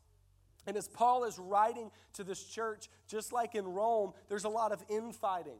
And 0.67 0.77
as 0.77 0.89
Paul 0.89 1.25
is 1.25 1.39
writing 1.39 1.91
to 2.15 2.25
this 2.25 2.45
church, 2.45 2.89
just 3.09 3.33
like 3.33 3.55
in 3.55 3.67
Rome, 3.67 4.13
there's 4.29 4.45
a 4.45 4.51
lot 4.51 4.73
of 4.73 4.85
infighting. 4.91 5.59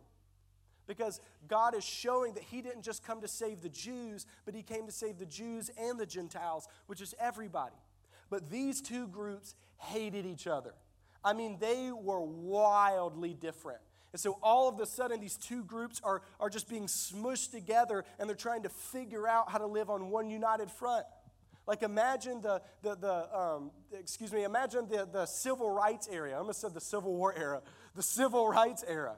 Because 0.87 1.21
God 1.49 1.75
is 1.75 1.85
showing 1.85 2.35
that 2.35 2.43
He 2.43 2.61
didn't 2.61 2.83
just 2.83 3.05
come 3.05 3.21
to 3.21 3.29
save 3.29 3.63
the 3.63 3.69
Jews, 3.69 4.27
but 4.45 4.55
He 4.55 4.63
came 4.63 4.87
to 4.87 4.93
save 4.93 5.19
the 5.19 5.27
Jews 5.27 5.71
and 5.79 5.99
the 5.99 6.07
Gentiles, 6.07 6.69
which 6.87 7.01
is 7.01 7.15
everybody. 7.19 7.77
But 8.29 8.51
these 8.51 8.81
two 8.81 9.07
groups 9.07 9.55
hated 9.79 10.27
each 10.27 10.47
other. 10.47 10.75
I 11.25 11.33
mean, 11.33 11.59
they 11.61 11.91
were 11.93 12.21
wildly 12.21 13.35
different. 13.35 13.81
And 14.13 14.21
so 14.21 14.39
all 14.43 14.69
of 14.69 14.81
a 14.81 14.87
sudden, 14.87 15.21
these 15.21 15.37
two 15.37 15.63
groups 15.63 16.01
are, 16.03 16.23
are 16.41 16.51
just 16.51 16.69
being 16.69 16.87
smushed 16.87 17.53
together 17.53 18.05
and 18.19 18.29
they're 18.29 18.37
trying 18.37 18.65
to 18.65 18.69
figure 18.69 19.29
out 19.29 19.51
how 19.51 19.59
to 19.59 19.67
live 19.67 19.89
on 19.89 20.11
one 20.11 20.31
united 20.31 20.71
front. 20.71 21.07
Like 21.67 21.83
imagine 21.83 22.41
the, 22.41 22.63
the, 22.83 22.97
the 22.97 23.39
um, 23.39 23.71
excuse 23.93 24.33
me, 24.33 24.43
imagine 24.43 24.89
the, 24.89 25.09
the 25.11 25.27
civil 25.27 25.71
rights 25.71 26.09
era. 26.11 26.33
I 26.33 26.35
almost 26.35 26.61
said 26.61 26.75
the 26.75 26.81
Civil 26.81 27.15
War 27.15 27.33
era. 27.37 27.63
The 27.95 28.03
civil 28.03 28.49
rights 28.49 28.85
era. 28.89 29.15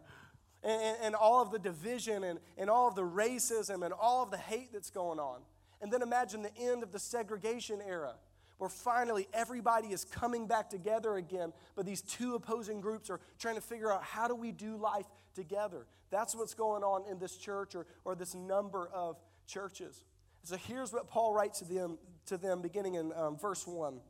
And, 0.63 0.97
and 1.03 1.15
all 1.15 1.41
of 1.41 1.51
the 1.51 1.59
division 1.59 2.25
and, 2.25 2.39
and 2.59 2.69
all 2.69 2.89
of 2.89 2.95
the 2.95 3.03
racism 3.03 3.83
and 3.85 3.95
all 3.95 4.23
of 4.23 4.31
the 4.31 4.37
hate 4.37 4.73
that's 4.73 4.91
going 4.91 5.19
on. 5.19 5.41
And 5.81 5.91
then 5.91 6.03
imagine 6.03 6.43
the 6.43 6.57
end 6.59 6.83
of 6.83 6.93
the 6.93 6.99
segregation 6.99 7.81
era 7.87 8.15
where 8.63 8.69
finally 8.69 9.27
everybody 9.33 9.89
is 9.89 10.05
coming 10.05 10.47
back 10.47 10.71
together 10.71 11.17
again, 11.17 11.53
but 11.75 11.85
these 11.85 12.01
two 12.01 12.37
opposing 12.37 12.81
groups 12.81 13.11
are 13.11 13.19
trying 13.37 13.57
to 13.57 13.61
figure 13.61 13.93
out 13.93 14.05
how 14.05 14.29
do 14.29 14.37
we 14.37 14.53
do 14.53 14.77
life 14.77 15.07
together. 15.35 15.85
That's 16.11 16.33
what's 16.37 16.55
going 16.55 16.85
on 16.85 17.11
in 17.11 17.19
this 17.19 17.37
church 17.37 17.75
or, 17.75 17.87
or 18.05 18.15
this 18.15 18.37
number 18.37 18.89
of 18.95 19.19
churches. 19.49 20.05
So 20.45 20.55
here's 20.55 20.93
what 20.93 21.09
Paul 21.09 21.35
writes 21.35 21.59
to 21.59 21.65
them, 21.65 21.99
to 22.27 22.37
them 22.37 22.63
beginning 22.63 22.95
in 22.95 23.13
um, 23.17 23.37
verse 23.37 23.67
1. 23.67 23.95
It 23.95 24.01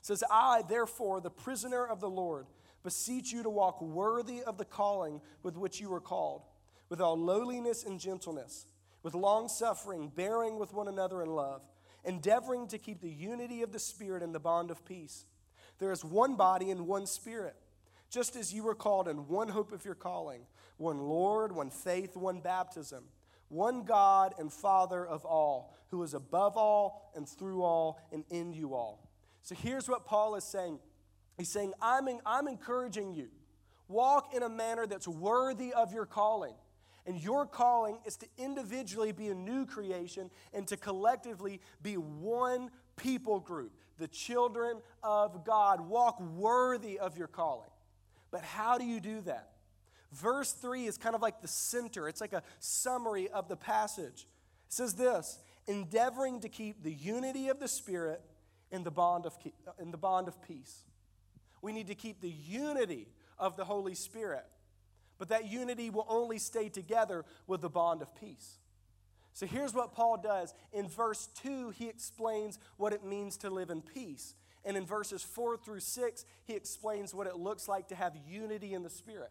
says, 0.00 0.24
I, 0.28 0.64
therefore, 0.68 1.20
the 1.20 1.30
prisoner 1.30 1.86
of 1.86 2.00
the 2.00 2.10
Lord, 2.10 2.46
beseech 2.82 3.30
you 3.30 3.44
to 3.44 3.50
walk 3.50 3.80
worthy 3.80 4.42
of 4.42 4.58
the 4.58 4.64
calling 4.64 5.20
with 5.44 5.56
which 5.56 5.78
you 5.78 5.90
were 5.90 6.00
called, 6.00 6.42
with 6.88 7.00
all 7.00 7.16
lowliness 7.16 7.84
and 7.84 8.00
gentleness, 8.00 8.66
with 9.04 9.14
long 9.14 9.46
suffering, 9.46 10.10
bearing 10.12 10.58
with 10.58 10.74
one 10.74 10.88
another 10.88 11.22
in 11.22 11.30
love, 11.30 11.62
endeavoring 12.04 12.68
to 12.68 12.78
keep 12.78 13.00
the 13.00 13.10
unity 13.10 13.62
of 13.62 13.72
the 13.72 13.78
Spirit 13.78 14.22
in 14.22 14.32
the 14.32 14.40
bond 14.40 14.70
of 14.70 14.84
peace. 14.84 15.26
There 15.78 15.92
is 15.92 16.04
one 16.04 16.36
body 16.36 16.70
and 16.70 16.86
one 16.86 17.06
Spirit, 17.06 17.56
just 18.10 18.36
as 18.36 18.52
you 18.52 18.64
were 18.64 18.74
called 18.74 19.08
in 19.08 19.28
one 19.28 19.48
hope 19.48 19.72
of 19.72 19.84
your 19.84 19.94
calling, 19.94 20.42
one 20.76 20.98
Lord, 20.98 21.52
one 21.52 21.70
faith, 21.70 22.16
one 22.16 22.40
baptism 22.40 23.04
one 23.50 23.82
God 23.82 24.32
and 24.38 24.50
Father 24.50 25.04
of 25.04 25.24
all, 25.24 25.74
who 25.88 26.02
is 26.02 26.14
above 26.14 26.56
all 26.56 27.12
and 27.14 27.28
through 27.28 27.62
all 27.62 28.00
and 28.12 28.24
in 28.30 28.52
you 28.52 28.74
all. 28.74 29.10
So 29.42 29.54
here's 29.54 29.88
what 29.88 30.06
Paul 30.06 30.36
is 30.36 30.44
saying 30.44 30.78
He's 31.36 31.48
saying, 31.48 31.72
I'm, 31.80 32.06
in, 32.06 32.20
I'm 32.26 32.48
encouraging 32.48 33.14
you. 33.14 33.28
Walk 33.88 34.34
in 34.34 34.42
a 34.42 34.48
manner 34.48 34.86
that's 34.86 35.08
worthy 35.08 35.72
of 35.72 35.92
your 35.92 36.06
calling. 36.06 36.54
And 37.06 37.22
your 37.22 37.46
calling 37.46 37.98
is 38.04 38.16
to 38.16 38.26
individually 38.38 39.12
be 39.12 39.28
a 39.28 39.34
new 39.34 39.66
creation 39.66 40.30
and 40.52 40.66
to 40.68 40.76
collectively 40.76 41.60
be 41.82 41.94
one 41.94 42.70
people 42.96 43.40
group, 43.40 43.72
the 43.98 44.08
children 44.08 44.80
of 45.02 45.44
God. 45.44 45.80
Walk 45.80 46.20
worthy 46.20 46.98
of 46.98 47.16
your 47.16 47.28
calling. 47.28 47.70
But 48.30 48.42
how 48.42 48.78
do 48.78 48.84
you 48.84 49.00
do 49.00 49.22
that? 49.22 49.50
Verse 50.12 50.52
3 50.52 50.86
is 50.86 50.98
kind 50.98 51.14
of 51.14 51.22
like 51.22 51.40
the 51.40 51.48
center, 51.48 52.08
it's 52.08 52.20
like 52.20 52.32
a 52.32 52.42
summary 52.58 53.28
of 53.28 53.48
the 53.48 53.56
passage. 53.56 54.26
It 54.66 54.72
says 54.72 54.94
this 54.94 55.38
endeavoring 55.66 56.40
to 56.40 56.48
keep 56.48 56.82
the 56.82 56.92
unity 56.92 57.48
of 57.48 57.60
the 57.60 57.68
Spirit 57.68 58.20
in 58.72 58.82
the 58.82 58.90
bond 58.90 59.26
of, 59.26 59.36
in 59.80 59.90
the 59.90 59.98
bond 59.98 60.28
of 60.28 60.40
peace. 60.42 60.84
We 61.62 61.72
need 61.72 61.88
to 61.88 61.94
keep 61.94 62.20
the 62.20 62.30
unity 62.30 63.08
of 63.38 63.56
the 63.56 63.64
Holy 63.64 63.94
Spirit, 63.94 64.44
but 65.20 65.28
that 65.28 65.46
unity 65.46 65.90
will 65.90 66.06
only 66.08 66.38
stay 66.38 66.70
together 66.70 67.26
with 67.46 67.60
the 67.60 67.68
bond 67.68 68.00
of 68.00 68.12
peace. 68.16 68.56
So 69.34 69.44
here's 69.44 69.74
what 69.74 69.92
Paul 69.92 70.16
does. 70.16 70.54
In 70.72 70.88
verse 70.88 71.28
2, 71.42 71.70
he 71.70 71.88
explains 71.88 72.58
what 72.78 72.94
it 72.94 73.04
means 73.04 73.36
to 73.38 73.50
live 73.50 73.68
in 73.68 73.82
peace. 73.82 74.34
And 74.64 74.78
in 74.78 74.86
verses 74.86 75.22
4 75.22 75.58
through 75.58 75.80
6, 75.80 76.24
he 76.46 76.54
explains 76.54 77.14
what 77.14 77.26
it 77.26 77.36
looks 77.36 77.68
like 77.68 77.88
to 77.88 77.94
have 77.94 78.16
unity 78.26 78.72
in 78.72 78.82
the 78.82 78.88
Spirit. 78.88 79.30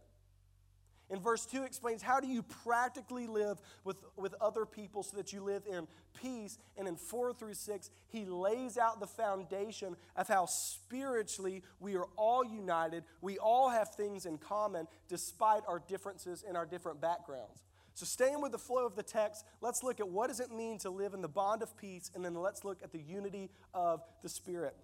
In 1.10 1.20
verse 1.20 1.46
2 1.48 1.64
explains 1.64 2.04
how 2.04 2.20
do 2.20 2.28
you 2.28 2.44
practically 2.44 3.26
live 3.26 3.60
with, 3.84 3.98
with 4.16 4.36
other 4.40 4.66
people 4.66 5.02
so 5.02 5.18
that 5.18 5.34
you 5.34 5.42
live 5.42 5.64
in 5.70 5.88
peace. 6.22 6.60
And 6.78 6.88
in 6.88 6.96
4 6.96 7.34
through 7.34 7.56
6, 7.56 7.90
he 8.10 8.26
lays 8.26 8.78
out 8.78 9.00
the 9.00 9.08
foundation 9.08 9.96
of 10.16 10.28
how 10.28 10.46
spiritually 10.46 11.64
we 11.80 11.96
are 11.96 12.08
all 12.16 12.46
united. 12.46 13.04
We 13.22 13.40
all 13.40 13.70
have 13.70 13.90
things 13.96 14.28
in 14.28 14.38
common 14.38 14.88
despite 15.08 15.64
our 15.68 15.82
differences 15.88 16.44
and 16.48 16.56
our 16.56 16.66
different 16.66 17.02
backgrounds. 17.02 17.64
So 17.96 18.06
staying 18.06 18.40
with 18.42 18.52
the 18.52 18.60
flow 18.60 18.86
of 18.86 18.96
the 18.96 19.04
text, 19.04 19.46
let's 19.62 19.84
look 19.84 20.00
at 20.00 20.08
what 20.08 20.28
does 20.28 20.40
it 20.40 20.52
mean 20.52 20.78
to 20.80 20.92
live 20.92 21.14
in 21.14 21.22
the 21.22 21.28
bond 21.28 21.64
of 21.64 21.76
peace 21.76 22.12
and 22.14 22.24
then 22.24 22.36
let's 22.36 22.64
look 22.64 22.78
at 22.84 22.92
the 22.92 23.02
unity 23.02 23.50
of 23.74 24.04
the 24.22 24.30
spirit. 24.30 24.76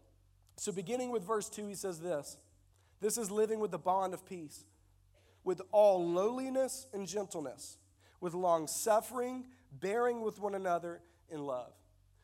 So 0.57 0.71
beginning 0.71 1.11
with 1.11 1.23
verse 1.23 1.49
2 1.49 1.67
he 1.67 1.75
says 1.75 1.99
this. 1.99 2.37
This 2.99 3.17
is 3.17 3.29
living 3.29 3.59
with 3.59 3.71
the 3.71 3.77
bond 3.77 4.13
of 4.13 4.25
peace 4.25 4.65
with 5.45 5.61
all 5.71 6.09
lowliness 6.09 6.87
and 6.91 7.07
gentleness, 7.07 7.77
with 8.19 8.33
long 8.33 8.67
suffering, 8.67 9.45
bearing 9.71 10.21
with 10.21 10.39
one 10.39 10.55
another 10.55 10.99
in 11.29 11.39
love. 11.39 11.71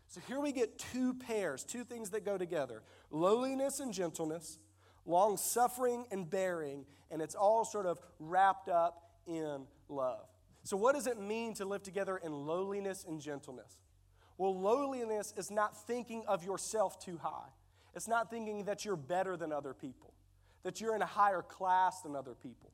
So 0.08 0.20
here 0.28 0.42
we 0.42 0.52
get 0.52 0.78
two 0.78 1.14
pairs, 1.14 1.64
two 1.64 1.86
things 1.86 2.10
that 2.10 2.26
go 2.26 2.38
together 2.38 2.82
lowliness 3.12 3.80
and 3.80 3.94
gentleness, 3.94 4.60
long 5.06 5.38
suffering 5.38 6.06
and 6.12 6.30
bearing, 6.30 6.86
and 7.10 7.22
it's 7.22 7.36
all 7.36 7.64
sort 7.64 7.86
of 7.86 8.00
wrapped 8.20 8.68
up 8.68 9.12
in 9.26 9.66
love. 9.88 10.28
So, 10.64 10.76
what 10.76 10.96
does 10.96 11.08
it 11.08 11.20
mean 11.20 11.54
to 11.56 11.66
live 11.66 11.84
together 11.84 12.18
in 12.18 12.34
lowliness 12.34 13.06
and 13.08 13.22
gentleness? 13.22 13.78
Well, 14.38 14.60
lowliness 14.60 15.34
is 15.38 15.52
not 15.52 15.86
thinking 15.86 16.24
of 16.28 16.44
yourself 16.44 17.00
too 17.00 17.20
high. 17.22 17.50
It's 17.96 18.08
not 18.08 18.32
thinking 18.32 18.66
that 18.66 18.84
you're 18.84 18.96
better 18.96 19.38
than 19.38 19.52
other 19.52 19.74
people, 19.74 20.14
that 20.64 20.82
you're 20.82 20.96
in 20.96 21.02
a 21.02 21.08
higher 21.08 21.42
class 21.42 22.02
than 22.02 22.16
other 22.16 22.34
people 22.34 22.72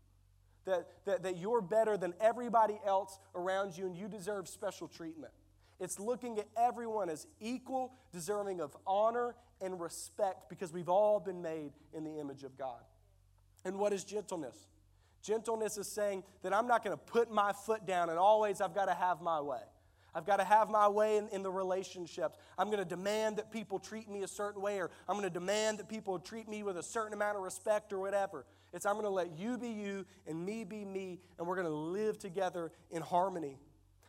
that, 0.67 0.87
that, 1.05 1.23
that 1.23 1.37
you're 1.37 1.61
better 1.61 1.97
than 1.97 2.13
everybody 2.21 2.79
else 2.85 3.17
around 3.33 3.75
you 3.75 3.87
and 3.87 3.97
you 3.97 4.07
deserve 4.07 4.47
special 4.47 4.87
treatment. 4.87 5.33
It's 5.79 5.99
looking 5.99 6.39
at 6.39 6.47
everyone 6.55 7.09
as 7.09 7.25
equal, 7.39 7.93
deserving 8.11 8.61
of 8.61 8.75
honor 8.85 9.35
and 9.61 9.79
respect 9.79 10.49
because 10.49 10.71
we've 10.71 10.89
all 10.89 11.19
been 11.19 11.41
made 11.41 11.71
in 11.93 12.03
the 12.03 12.19
image 12.19 12.43
of 12.43 12.57
God. 12.57 12.81
And 13.65 13.77
what 13.79 13.93
is 13.93 14.03
gentleness? 14.03 14.67
Gentleness 15.23 15.77
is 15.77 15.87
saying 15.87 16.23
that 16.43 16.53
I'm 16.53 16.67
not 16.67 16.83
going 16.83 16.95
to 16.95 17.03
put 17.03 17.31
my 17.31 17.51
foot 17.53 17.85
down 17.85 18.09
and 18.09 18.19
always 18.19 18.61
I've 18.61 18.75
got 18.75 18.85
to 18.85 18.93
have 18.93 19.21
my 19.21 19.41
way. 19.41 19.61
I've 20.15 20.25
got 20.25 20.37
to 20.37 20.43
have 20.43 20.69
my 20.69 20.87
way 20.87 21.17
in, 21.17 21.27
in 21.29 21.43
the 21.43 21.51
relationships. 21.51 22.39
I'm 22.57 22.67
going 22.67 22.79
to 22.79 22.89
demand 22.89 23.37
that 23.37 23.51
people 23.51 23.77
treat 23.77 24.09
me 24.09 24.23
a 24.23 24.27
certain 24.27 24.63
way, 24.63 24.79
or 24.79 24.89
I'm 25.07 25.15
going 25.15 25.29
to 25.31 25.39
demand 25.39 25.77
that 25.77 25.87
people 25.87 26.17
treat 26.17 26.49
me 26.49 26.63
with 26.63 26.77
a 26.77 26.81
certain 26.81 27.13
amount 27.13 27.37
of 27.37 27.43
respect 27.43 27.93
or 27.93 27.99
whatever. 27.99 28.45
It's 28.77 28.85
I'm 28.85 28.93
going 28.93 29.05
to 29.05 29.09
let 29.09 29.39
you 29.39 29.57
be 29.57 29.69
you 29.69 30.05
and 30.27 30.45
me 30.45 30.63
be 30.63 30.85
me, 30.85 31.19
and 31.39 31.47
we're 31.47 31.55
going 31.55 31.65
to 31.65 31.73
live 31.73 32.19
together 32.19 32.71
in 32.91 33.01
harmony. 33.01 33.57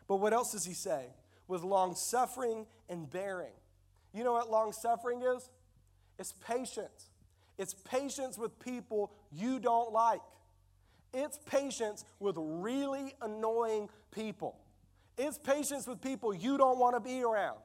But 0.07 0.17
what 0.17 0.35
else 0.35 0.53
does 0.53 0.67
he 0.67 0.75
say? 0.75 1.07
With 1.47 1.63
long 1.63 1.95
suffering 1.95 2.67
and 2.87 3.09
bearing. 3.09 3.55
You 4.13 4.25
know 4.25 4.35
what 4.35 4.51
long 4.51 4.73
suffering 4.73 5.23
is? 5.23 5.49
It's 6.19 6.35
patience. 6.47 7.09
It's 7.57 7.73
patience 7.73 8.37
with 8.37 8.61
people 8.61 9.11
you 9.33 9.59
don't 9.59 9.91
like. 9.91 10.21
It's 11.15 11.39
patience 11.47 12.05
with 12.21 12.37
really 12.37 13.15
annoying 13.23 13.89
people. 14.11 14.59
It's 15.17 15.39
patience 15.39 15.87
with 15.87 16.03
people 16.03 16.35
you 16.35 16.59
don't 16.59 16.79
want 16.79 16.95
to 16.95 17.01
be 17.01 17.23
around. 17.23 17.57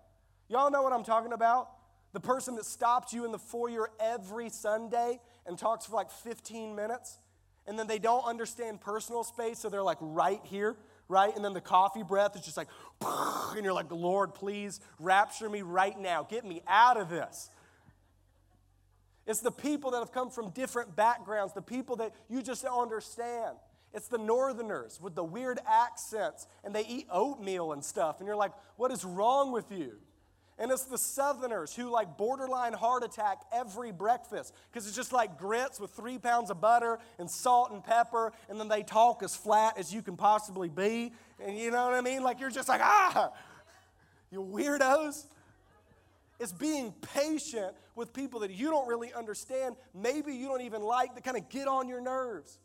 Y'all 0.47 0.71
know 0.71 0.81
what 0.81 0.93
I'm 0.93 1.03
talking 1.03 1.33
about? 1.33 1.69
The 2.13 2.19
person 2.19 2.55
that 2.55 2.65
stops 2.65 3.11
you 3.11 3.25
in 3.25 3.31
the 3.31 3.39
foyer 3.39 3.89
every 3.99 4.49
Sunday 4.49 5.19
and 5.45 5.57
talks 5.57 5.85
for 5.85 5.95
like 5.95 6.11
15 6.11 6.75
minutes, 6.75 7.17
and 7.65 7.77
then 7.77 7.87
they 7.87 7.99
don't 7.99 8.23
understand 8.23 8.81
personal 8.81 9.23
space, 9.23 9.59
so 9.59 9.69
they're 9.69 9.83
like 9.83 9.97
right 9.99 10.41
here, 10.43 10.75
right? 11.07 11.35
And 11.35 11.43
then 11.43 11.53
the 11.53 11.61
coffee 11.61 12.03
breath 12.03 12.35
is 12.35 12.43
just 12.43 12.57
like, 12.57 12.67
and 13.01 13.63
you're 13.63 13.73
like, 13.73 13.91
Lord, 13.91 14.35
please 14.35 14.79
rapture 14.99 15.49
me 15.49 15.63
right 15.63 15.99
now. 15.99 16.23
Get 16.23 16.45
me 16.45 16.61
out 16.67 16.97
of 16.97 17.09
this. 17.09 17.49
It's 19.25 19.39
the 19.39 19.51
people 19.51 19.91
that 19.91 19.99
have 19.99 20.11
come 20.11 20.29
from 20.29 20.49
different 20.49 20.95
backgrounds, 20.95 21.53
the 21.53 21.61
people 21.61 21.95
that 21.97 22.13
you 22.29 22.41
just 22.41 22.63
don't 22.63 22.81
understand. 22.81 23.55
It's 23.93 24.07
the 24.07 24.17
northerners 24.17 24.99
with 25.01 25.15
the 25.15 25.23
weird 25.23 25.59
accents, 25.67 26.47
and 26.63 26.75
they 26.75 26.85
eat 26.85 27.07
oatmeal 27.11 27.73
and 27.73 27.83
stuff, 27.83 28.19
and 28.19 28.27
you're 28.27 28.35
like, 28.35 28.51
what 28.75 28.91
is 28.91 29.05
wrong 29.05 29.51
with 29.51 29.71
you? 29.71 29.93
And 30.59 30.71
it's 30.71 30.83
the 30.85 30.97
Southerners 30.97 31.75
who 31.75 31.89
like 31.89 32.17
borderline 32.17 32.73
heart 32.73 33.03
attack 33.03 33.41
every 33.51 33.91
breakfast 33.91 34.53
because 34.71 34.87
it's 34.87 34.95
just 34.95 35.11
like 35.11 35.37
grits 35.37 35.79
with 35.79 35.91
three 35.91 36.19
pounds 36.19 36.51
of 36.51 36.61
butter 36.61 36.99
and 37.17 37.29
salt 37.29 37.71
and 37.71 37.83
pepper, 37.83 38.31
and 38.49 38.59
then 38.59 38.67
they 38.67 38.83
talk 38.83 39.23
as 39.23 39.35
flat 39.35 39.77
as 39.77 39.93
you 39.93 40.01
can 40.01 40.15
possibly 40.15 40.69
be. 40.69 41.11
And 41.43 41.57
you 41.57 41.71
know 41.71 41.85
what 41.85 41.95
I 41.95 42.01
mean? 42.01 42.23
Like 42.23 42.39
you're 42.39 42.51
just 42.51 42.69
like, 42.69 42.81
ah, 42.83 43.31
you 44.31 44.41
weirdos. 44.41 45.25
It's 46.39 46.51
being 46.51 46.93
patient 47.13 47.73
with 47.95 48.13
people 48.13 48.41
that 48.41 48.51
you 48.51 48.69
don't 48.69 48.87
really 48.87 49.13
understand, 49.13 49.75
maybe 49.93 50.33
you 50.33 50.47
don't 50.47 50.61
even 50.61 50.81
like, 50.81 51.15
that 51.15 51.23
kind 51.23 51.37
of 51.37 51.47
get 51.49 51.67
on 51.67 51.87
your 51.87 52.01
nerves. 52.01 52.59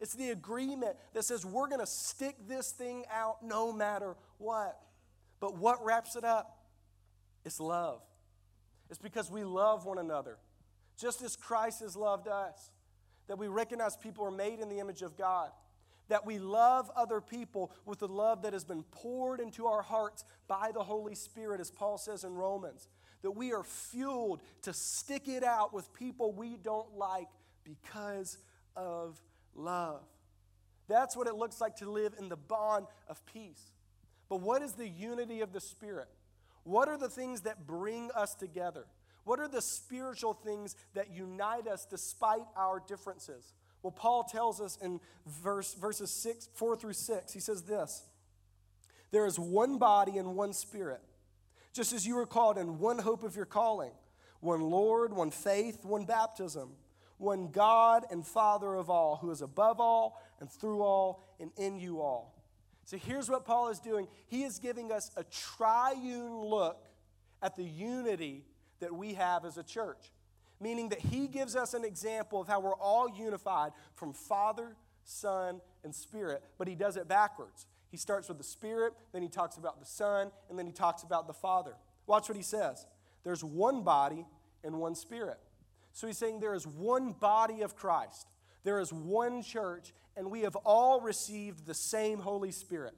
It's 0.00 0.14
the 0.14 0.30
agreement 0.30 0.96
that 1.12 1.24
says 1.24 1.44
we're 1.44 1.68
going 1.68 1.80
to 1.80 1.86
stick 1.86 2.36
this 2.48 2.70
thing 2.70 3.04
out 3.12 3.44
no 3.44 3.72
matter 3.72 4.16
what. 4.38 4.80
But 5.38 5.56
what 5.56 5.84
wraps 5.84 6.16
it 6.16 6.24
up? 6.24 6.56
It's 7.44 7.60
love. 7.60 8.02
It's 8.88 8.98
because 8.98 9.30
we 9.30 9.44
love 9.44 9.84
one 9.84 9.98
another, 9.98 10.38
just 10.98 11.22
as 11.22 11.36
Christ 11.36 11.80
has 11.80 11.96
loved 11.96 12.28
us, 12.28 12.70
that 13.28 13.38
we 13.38 13.46
recognize 13.46 13.96
people 13.96 14.24
are 14.24 14.32
made 14.32 14.58
in 14.58 14.68
the 14.68 14.80
image 14.80 15.02
of 15.02 15.16
God, 15.16 15.50
that 16.08 16.26
we 16.26 16.40
love 16.40 16.90
other 16.96 17.20
people 17.20 17.70
with 17.86 18.00
the 18.00 18.08
love 18.08 18.42
that 18.42 18.52
has 18.52 18.64
been 18.64 18.82
poured 18.90 19.38
into 19.40 19.66
our 19.66 19.82
hearts 19.82 20.24
by 20.48 20.72
the 20.74 20.82
Holy 20.82 21.14
Spirit, 21.14 21.60
as 21.60 21.70
Paul 21.70 21.98
says 21.98 22.24
in 22.24 22.34
Romans. 22.34 22.88
that 23.22 23.32
we 23.32 23.52
are 23.52 23.62
fueled 23.62 24.40
to 24.62 24.72
stick 24.72 25.28
it 25.28 25.44
out 25.44 25.74
with 25.74 25.92
people 25.92 26.32
we 26.32 26.56
don't 26.56 26.96
like 26.96 27.28
because 27.64 28.38
of 28.76 29.20
love. 29.54 30.02
That's 30.88 31.16
what 31.16 31.26
it 31.28 31.34
looks 31.34 31.60
like 31.60 31.76
to 31.76 31.90
live 31.90 32.14
in 32.18 32.28
the 32.28 32.36
bond 32.36 32.86
of 33.08 33.24
peace. 33.26 33.72
But 34.28 34.40
what 34.40 34.62
is 34.62 34.72
the 34.72 34.88
unity 34.88 35.40
of 35.40 35.52
the 35.52 35.60
Spirit? 35.60 36.08
What 36.64 36.88
are 36.88 36.98
the 36.98 37.08
things 37.08 37.42
that 37.42 37.66
bring 37.66 38.10
us 38.14 38.34
together? 38.34 38.86
What 39.24 39.40
are 39.40 39.48
the 39.48 39.62
spiritual 39.62 40.34
things 40.34 40.76
that 40.94 41.10
unite 41.10 41.66
us 41.66 41.86
despite 41.86 42.46
our 42.56 42.82
differences? 42.86 43.52
Well, 43.82 43.92
Paul 43.92 44.24
tells 44.24 44.60
us 44.60 44.78
in 44.82 45.00
verse, 45.26 45.74
verses 45.74 46.10
six, 46.10 46.48
4 46.54 46.76
through 46.76 46.92
6, 46.92 47.32
he 47.32 47.40
says 47.40 47.62
this 47.62 48.04
There 49.10 49.26
is 49.26 49.38
one 49.38 49.78
body 49.78 50.18
and 50.18 50.36
one 50.36 50.52
spirit, 50.52 51.00
just 51.72 51.92
as 51.92 52.06
you 52.06 52.16
were 52.16 52.26
called 52.26 52.58
in 52.58 52.78
one 52.78 52.98
hope 52.98 53.22
of 53.22 53.36
your 53.36 53.46
calling, 53.46 53.92
one 54.40 54.62
Lord, 54.62 55.12
one 55.12 55.30
faith, 55.30 55.84
one 55.84 56.04
baptism, 56.04 56.70
one 57.18 57.48
God 57.48 58.04
and 58.10 58.26
Father 58.26 58.74
of 58.74 58.90
all, 58.90 59.16
who 59.16 59.30
is 59.30 59.42
above 59.42 59.80
all 59.80 60.20
and 60.40 60.50
through 60.50 60.82
all 60.82 61.24
and 61.38 61.50
in 61.56 61.78
you 61.78 62.00
all. 62.00 62.39
So 62.90 62.96
here's 62.96 63.30
what 63.30 63.44
Paul 63.44 63.68
is 63.68 63.78
doing 63.78 64.08
he 64.26 64.42
is 64.42 64.58
giving 64.58 64.90
us 64.90 65.12
a 65.16 65.22
triune 65.22 66.40
look 66.40 66.88
at 67.40 67.54
the 67.54 67.62
unity 67.62 68.44
that 68.80 68.92
we 68.92 69.14
have 69.14 69.44
as 69.44 69.56
a 69.56 69.62
church 69.62 70.10
meaning 70.60 70.88
that 70.90 70.98
he 70.98 71.28
gives 71.28 71.54
us 71.54 71.72
an 71.72 71.84
example 71.84 72.40
of 72.40 72.48
how 72.48 72.58
we're 72.58 72.74
all 72.74 73.08
unified 73.08 73.70
from 73.94 74.12
Father, 74.12 74.76
Son, 75.04 75.60
and 75.82 75.94
Spirit, 75.94 76.42
but 76.58 76.66
he 76.66 76.74
does 76.74 76.96
it 76.96 77.06
backwards. 77.06 77.66
He 77.88 77.96
starts 77.96 78.28
with 78.28 78.38
the 78.38 78.44
Spirit, 78.44 78.92
then 79.12 79.22
he 79.22 79.28
talks 79.28 79.56
about 79.56 79.80
the 79.80 79.86
Son, 79.86 80.30
and 80.48 80.58
then 80.58 80.66
he 80.66 80.72
talks 80.72 81.02
about 81.04 81.26
the 81.26 81.32
Father. 81.32 81.74
Watch 82.06 82.28
what 82.28 82.36
he 82.36 82.42
says 82.42 82.86
there's 83.22 83.44
one 83.44 83.82
body 83.82 84.26
and 84.64 84.80
one 84.80 84.96
Spirit. 84.96 85.38
So 85.92 86.06
he's 86.06 86.18
saying 86.18 86.40
there 86.40 86.54
is 86.54 86.66
one 86.66 87.12
body 87.12 87.62
of 87.62 87.76
Christ, 87.76 88.26
there 88.64 88.80
is 88.80 88.92
one 88.92 89.42
church, 89.42 89.92
and 90.20 90.30
we 90.30 90.42
have 90.42 90.54
all 90.66 91.00
received 91.00 91.64
the 91.64 91.72
same 91.72 92.18
Holy 92.18 92.50
Spirit. 92.50 92.92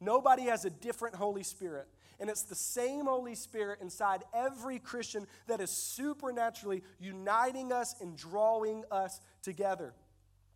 Nobody 0.00 0.44
has 0.44 0.64
a 0.64 0.70
different 0.70 1.14
Holy 1.14 1.42
Spirit. 1.42 1.86
And 2.18 2.30
it's 2.30 2.44
the 2.44 2.54
same 2.54 3.04
Holy 3.04 3.34
Spirit 3.34 3.80
inside 3.82 4.22
every 4.32 4.78
Christian 4.78 5.26
that 5.48 5.60
is 5.60 5.68
supernaturally 5.70 6.82
uniting 6.98 7.72
us 7.72 7.94
and 8.00 8.16
drawing 8.16 8.84
us 8.90 9.20
together. 9.42 9.92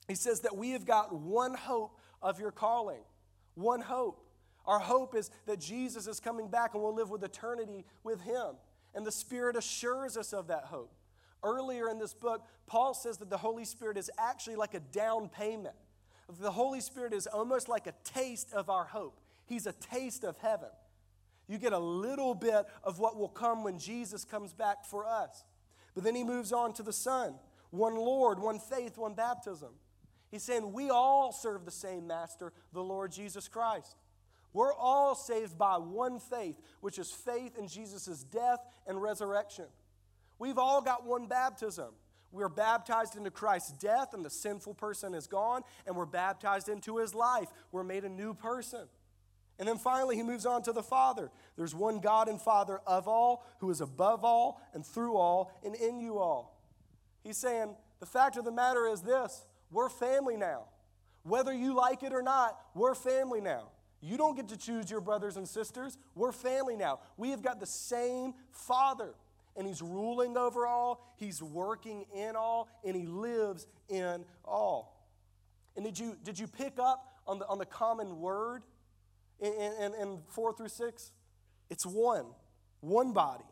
He 0.08 0.14
says 0.14 0.40
that 0.40 0.56
we 0.56 0.70
have 0.70 0.87
got 0.87 1.14
one 1.14 1.52
hope 1.52 2.00
of 2.23 2.40
your 2.40 2.50
calling. 2.50 3.02
One 3.54 3.82
hope. 3.82 4.26
Our 4.64 4.78
hope 4.78 5.14
is 5.14 5.30
that 5.44 5.61
Jesus 5.61 6.06
is 6.06 6.18
coming 6.18 6.49
back 6.49 6.73
and 6.73 6.82
we'll 6.82 6.94
live 6.94 7.11
with 7.11 7.23
eternity 7.23 7.85
with 8.04 8.23
him. 8.23 8.54
And 8.94 9.04
the 9.04 9.12
Spirit 9.12 9.54
assures 9.54 10.16
us 10.16 10.32
of 10.32 10.46
that 10.46 10.64
hope. 10.64 10.94
Earlier 11.42 11.90
in 11.90 11.99
this 11.99 12.14
book, 12.14 12.46
Paul 12.66 12.94
says 12.94 13.18
that 13.18 13.28
the 13.28 13.37
Holy 13.37 13.66
Spirit 13.66 13.99
is 13.99 14.11
actually 14.16 14.56
like 14.56 14.73
a 14.73 14.80
down 14.80 15.28
payment. 15.28 15.75
The 16.40 16.50
Holy 16.50 16.80
Spirit 16.80 17.12
is 17.12 17.26
almost 17.26 17.68
like 17.68 17.87
a 17.87 17.95
taste 18.04 18.52
of 18.52 18.68
our 18.68 18.85
hope. 18.85 19.21
He's 19.47 19.66
a 19.66 19.73
taste 19.73 20.25
of 20.25 20.37
heaven. 20.38 20.68
You 21.49 21.59
get 21.59 21.73
a 21.73 21.78
little 21.78 22.35
bit 22.35 22.66
of 22.83 22.99
what 22.99 23.16
will 23.16 23.28
come 23.28 23.62
when 23.62 23.78
Jesus 23.78 24.25
comes 24.25 24.52
back 24.52 24.85
for 24.85 25.06
us. 25.06 25.45
But 25.95 26.04
then 26.04 26.14
he 26.14 26.25
moves 26.25 26.52
on 26.52 26.73
to 26.75 26.83
the 26.83 26.92
Son 26.92 27.35
one 27.71 27.95
Lord, 27.95 28.38
one 28.38 28.59
faith, 28.59 28.97
one 28.97 29.14
baptism. 29.14 29.71
He's 30.30 30.42
saying 30.42 30.73
we 30.73 30.90
all 30.90 31.33
serve 31.33 31.64
the 31.64 31.71
same 31.71 32.06
Master, 32.06 32.52
the 32.73 32.83
Lord 32.83 33.12
Jesus 33.12 33.49
Christ. 33.49 33.97
We're 34.52 34.75
all 34.75 35.14
saved 35.14 35.59
by 35.59 35.76
one 35.76 36.18
faith, 36.18 36.59
which 36.80 36.99
is 36.99 37.11
faith 37.11 37.59
in 37.59 37.68
Jesus' 37.68 38.25
death 38.25 38.61
and 38.87 39.00
resurrection. 39.00 39.66
We've 40.38 40.59
all 40.59 40.80
got 40.80 41.04
one 41.04 41.26
baptism. 41.26 41.92
We're 42.33 42.49
baptized 42.49 43.16
into 43.16 43.30
Christ's 43.30 43.72
death, 43.72 44.12
and 44.12 44.24
the 44.24 44.31
sinful 44.31 44.74
person 44.74 45.14
is 45.14 45.27
gone, 45.27 45.62
and 45.87 45.96
we're 45.96 46.07
baptized 46.07 46.68
into 46.68 46.98
his 46.98 47.14
life. 47.14 47.48
We're 47.72 47.85
made 47.85 48.05
a 48.05 48.09
new 48.09 48.35
person. 48.35 48.87
And 49.59 49.66
then 49.66 49.79
finally, 49.79 50.16
he 50.16 50.22
moves 50.22 50.44
on 50.44 50.62
to 50.64 50.72
the 50.72 50.83
Father. 50.83 51.31
There's 51.57 51.74
one 51.74 52.01
God 52.01 52.29
and 52.29 52.40
Father 52.40 52.81
of 52.87 53.09
all, 53.09 53.46
who 53.61 53.70
is 53.70 53.81
above 53.81 54.24
all 54.24 54.61
and 54.74 54.85
through 54.85 55.16
all 55.16 55.51
and 55.64 55.74
in 55.74 55.98
you 55.98 56.18
all. 56.18 56.61
He's 57.22 57.38
saying, 57.38 57.74
the 58.01 58.07
fact 58.07 58.37
of 58.37 58.44
the 58.44 58.53
matter 58.53 58.87
is 58.87 59.01
this 59.01 59.46
we're 59.70 59.88
family 59.88 60.37
now. 60.37 60.64
Whether 61.22 61.53
you 61.53 61.74
like 61.74 62.03
it 62.03 62.12
or 62.12 62.22
not, 62.22 62.59
we're 62.74 62.94
family 62.94 63.40
now. 63.40 63.70
You 64.01 64.16
don't 64.16 64.37
get 64.37 64.48
to 64.51 64.57
choose 64.57 64.90
your 64.90 65.01
brothers 65.01 65.37
and 65.37 65.48
sisters. 65.48 65.98
We're 66.14 66.33
family 66.33 66.77
now. 66.77 67.01
We 67.16 67.31
have 67.31 67.42
got 67.42 67.59
the 67.59 67.66
same 67.66 68.35
Father, 68.53 69.14
and 69.57 69.66
He's 69.66 69.83
ruling 69.83 70.37
over 70.37 70.66
all, 70.66 71.14
He's 71.16 71.42
working 71.42 72.05
in 72.14 72.37
all, 72.37 72.69
and 72.85 72.97
He 72.97 73.07
lives 73.07 73.66
in 73.88 74.25
all. 74.45 75.07
And 75.77 75.85
did 75.85 75.99
you, 75.99 76.16
did 76.25 76.38
you 76.38 76.47
pick 76.47 76.79
up 76.79 77.21
on 77.27 77.38
the, 77.38 77.47
on 77.49 77.59
the 77.59 77.66
common 77.66 78.21
word? 78.21 78.62
in, 79.40 79.53
in, 79.53 79.95
in 79.95 80.19
4 80.29 80.53
through 80.55 80.69
6? 80.69 81.12
It's 81.71 81.85
one, 81.85 82.27
one 82.81 83.12
body, 83.12 83.45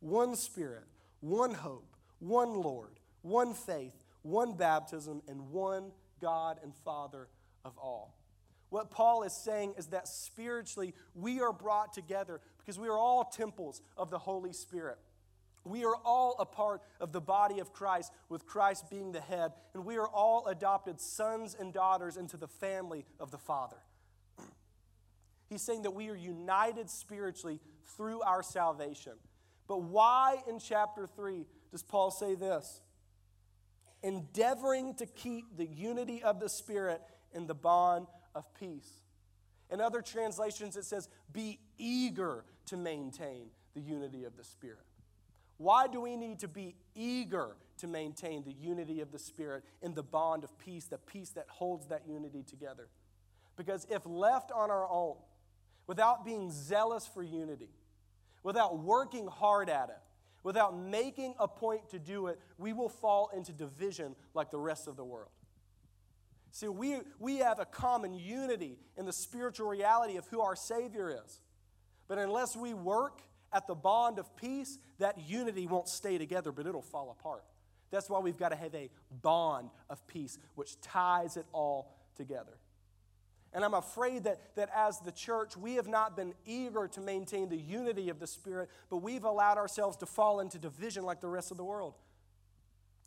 one 0.00 0.34
spirit, 0.34 0.84
one 1.20 1.54
hope, 1.54 1.96
one 2.18 2.60
Lord, 2.60 2.98
one 3.22 3.54
faith, 3.54 4.04
one 4.22 4.54
baptism, 4.54 5.22
and 5.28 5.50
one 5.50 5.92
God 6.20 6.58
and 6.62 6.74
Father 6.84 7.28
of 7.64 7.76
all. 7.78 8.16
What 8.70 8.90
Paul 8.90 9.22
is 9.22 9.32
saying 9.32 9.74
is 9.78 9.86
that 9.88 10.08
spiritually 10.08 10.94
we 11.14 11.40
are 11.40 11.52
brought 11.52 11.92
together 11.92 12.40
because 12.58 12.78
we 12.78 12.88
are 12.88 12.98
all 12.98 13.24
temples 13.24 13.80
of 13.96 14.10
the 14.10 14.18
Holy 14.18 14.52
Spirit. 14.52 14.98
We 15.68 15.84
are 15.84 15.96
all 15.96 16.36
a 16.38 16.46
part 16.46 16.82
of 17.00 17.12
the 17.12 17.20
body 17.20 17.60
of 17.60 17.72
Christ, 17.72 18.12
with 18.28 18.46
Christ 18.46 18.88
being 18.88 19.12
the 19.12 19.20
head, 19.20 19.52
and 19.74 19.84
we 19.84 19.96
are 19.96 20.08
all 20.08 20.46
adopted 20.46 21.00
sons 21.00 21.54
and 21.58 21.72
daughters 21.72 22.16
into 22.16 22.36
the 22.36 22.48
family 22.48 23.04
of 23.20 23.30
the 23.30 23.38
Father. 23.38 23.76
He's 25.50 25.62
saying 25.62 25.82
that 25.82 25.92
we 25.92 26.08
are 26.08 26.16
united 26.16 26.88
spiritually 26.88 27.60
through 27.96 28.22
our 28.22 28.42
salvation. 28.42 29.12
But 29.66 29.82
why 29.82 30.38
in 30.48 30.58
chapter 30.58 31.06
3 31.06 31.44
does 31.70 31.82
Paul 31.82 32.10
say 32.10 32.34
this? 32.34 32.80
Endeavoring 34.02 34.94
to 34.94 35.06
keep 35.06 35.56
the 35.56 35.66
unity 35.66 36.22
of 36.22 36.40
the 36.40 36.48
Spirit 36.48 37.02
in 37.34 37.46
the 37.46 37.54
bond 37.54 38.06
of 38.34 38.44
peace. 38.54 39.02
In 39.70 39.82
other 39.82 40.00
translations, 40.00 40.76
it 40.76 40.84
says, 40.84 41.08
be 41.30 41.60
eager 41.76 42.44
to 42.66 42.76
maintain 42.78 43.50
the 43.74 43.80
unity 43.80 44.24
of 44.24 44.36
the 44.36 44.44
Spirit. 44.44 44.87
Why 45.58 45.88
do 45.88 46.00
we 46.00 46.16
need 46.16 46.38
to 46.40 46.48
be 46.48 46.76
eager 46.94 47.56
to 47.78 47.86
maintain 47.86 48.44
the 48.44 48.52
unity 48.52 49.00
of 49.00 49.12
the 49.12 49.18
Spirit 49.18 49.64
in 49.82 49.94
the 49.94 50.02
bond 50.02 50.44
of 50.44 50.56
peace, 50.58 50.86
the 50.86 50.98
peace 50.98 51.30
that 51.30 51.46
holds 51.48 51.86
that 51.88 52.02
unity 52.08 52.42
together? 52.42 52.88
Because 53.56 53.86
if 53.90 54.06
left 54.06 54.50
on 54.52 54.70
our 54.70 54.88
own, 54.88 55.16
without 55.86 56.24
being 56.24 56.50
zealous 56.50 57.06
for 57.06 57.22
unity, 57.22 57.70
without 58.44 58.78
working 58.78 59.26
hard 59.26 59.68
at 59.68 59.88
it, 59.90 59.98
without 60.44 60.78
making 60.78 61.34
a 61.40 61.48
point 61.48 61.88
to 61.90 61.98
do 61.98 62.28
it, 62.28 62.38
we 62.56 62.72
will 62.72 62.88
fall 62.88 63.30
into 63.34 63.52
division 63.52 64.14
like 64.34 64.50
the 64.50 64.58
rest 64.58 64.86
of 64.86 64.96
the 64.96 65.04
world. 65.04 65.30
See, 66.52 66.68
we, 66.68 66.98
we 67.18 67.38
have 67.38 67.58
a 67.58 67.64
common 67.64 68.14
unity 68.14 68.78
in 68.96 69.06
the 69.06 69.12
spiritual 69.12 69.68
reality 69.68 70.16
of 70.16 70.26
who 70.28 70.40
our 70.40 70.56
Savior 70.56 71.20
is. 71.24 71.40
But 72.06 72.18
unless 72.18 72.56
we 72.56 72.72
work 72.74 73.20
at 73.52 73.66
the 73.66 73.74
bond 73.74 74.18
of 74.18 74.34
peace, 74.36 74.78
that 74.98 75.18
unity 75.28 75.66
won't 75.66 75.88
stay 75.88 76.18
together, 76.18 76.52
but 76.52 76.66
it'll 76.66 76.82
fall 76.82 77.16
apart. 77.18 77.44
That's 77.90 78.10
why 78.10 78.18
we've 78.18 78.36
got 78.36 78.50
to 78.50 78.56
have 78.56 78.74
a 78.74 78.90
bond 79.22 79.70
of 79.88 80.06
peace, 80.06 80.38
which 80.54 80.80
ties 80.80 81.36
it 81.36 81.46
all 81.52 81.96
together. 82.16 82.58
And 83.54 83.64
I'm 83.64 83.74
afraid 83.74 84.24
that, 84.24 84.54
that 84.56 84.68
as 84.76 85.00
the 85.00 85.12
church, 85.12 85.56
we 85.56 85.74
have 85.74 85.88
not 85.88 86.16
been 86.16 86.34
eager 86.44 86.86
to 86.88 87.00
maintain 87.00 87.48
the 87.48 87.56
unity 87.56 88.10
of 88.10 88.20
the 88.20 88.26
Spirit, 88.26 88.68
but 88.90 88.98
we've 88.98 89.24
allowed 89.24 89.56
ourselves 89.56 89.96
to 89.98 90.06
fall 90.06 90.40
into 90.40 90.58
division 90.58 91.04
like 91.04 91.22
the 91.22 91.28
rest 91.28 91.50
of 91.50 91.56
the 91.56 91.64
world. 91.64 91.94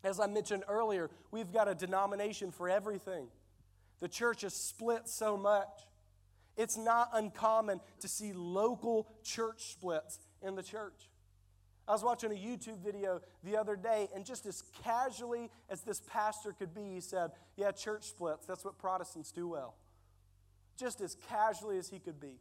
As 0.03 0.19
I 0.19 0.25
mentioned 0.25 0.63
earlier, 0.67 1.11
we've 1.29 1.53
got 1.53 1.67
a 1.67 1.75
denomination 1.75 2.49
for 2.51 2.67
everything. 2.67 3.27
The 3.99 4.07
church 4.07 4.43
is 4.43 4.55
split 4.55 5.07
so 5.07 5.37
much. 5.37 5.85
It's 6.57 6.75
not 6.75 7.11
uncommon 7.13 7.79
to 7.99 8.07
see 8.07 8.33
local 8.33 9.07
church 9.23 9.71
splits 9.73 10.17
in 10.41 10.55
the 10.55 10.63
church. 10.63 11.09
I 11.87 11.93
was 11.93 12.03
watching 12.03 12.31
a 12.31 12.35
YouTube 12.35 12.79
video 12.83 13.21
the 13.43 13.57
other 13.57 13.75
day, 13.75 14.07
and 14.15 14.23
just 14.25 14.45
as 14.45 14.63
casually 14.83 15.49
as 15.69 15.81
this 15.81 16.01
pastor 16.07 16.53
could 16.53 16.73
be, 16.73 16.93
he 16.93 17.01
said, 17.01 17.31
Yeah, 17.57 17.71
church 17.71 18.03
splits, 18.03 18.45
that's 18.45 18.63
what 18.63 18.77
Protestants 18.77 19.31
do 19.31 19.47
well 19.47 19.75
just 20.81 20.99
as 20.99 21.15
casually 21.29 21.77
as 21.77 21.89
he 21.89 21.99
could 21.99 22.19
be. 22.19 22.39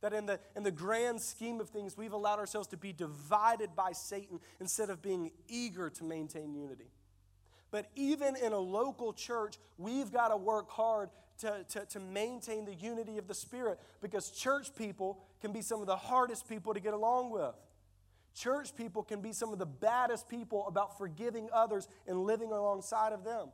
That 0.00 0.14
in 0.14 0.26
the, 0.26 0.38
in 0.56 0.62
the 0.62 0.70
grand 0.70 1.20
scheme 1.20 1.60
of 1.60 1.68
things, 1.68 1.96
we've 1.96 2.12
allowed 2.12 2.38
ourselves 2.38 2.68
to 2.68 2.76
be 2.76 2.92
divided 2.92 3.70
by 3.76 3.92
Satan 3.92 4.38
instead 4.60 4.88
of 4.88 5.02
being 5.02 5.32
eager 5.48 5.90
to 5.90 6.04
maintain 6.04 6.54
unity. 6.54 6.90
But 7.70 7.90
even 7.96 8.36
in 8.36 8.52
a 8.52 8.58
local 8.58 9.12
church, 9.12 9.58
we've 9.76 10.10
got 10.10 10.28
to 10.28 10.36
work 10.36 10.70
hard 10.70 11.10
to, 11.40 11.64
to, 11.70 11.86
to 11.86 12.00
maintain 12.00 12.64
the 12.64 12.74
unity 12.74 13.18
of 13.18 13.26
the 13.26 13.34
Spirit 13.34 13.78
because 14.00 14.30
church 14.30 14.74
people 14.76 15.22
can 15.40 15.52
be 15.52 15.62
some 15.62 15.80
of 15.80 15.86
the 15.86 15.96
hardest 15.96 16.48
people 16.48 16.74
to 16.74 16.80
get 16.80 16.94
along 16.94 17.30
with. 17.30 17.54
Church 18.34 18.74
people 18.76 19.02
can 19.02 19.20
be 19.20 19.32
some 19.32 19.52
of 19.52 19.58
the 19.58 19.66
baddest 19.66 20.28
people 20.28 20.66
about 20.66 20.96
forgiving 20.96 21.48
others 21.52 21.88
and 22.06 22.20
living 22.20 22.52
alongside 22.52 23.12
of 23.12 23.24
them. 23.24 23.48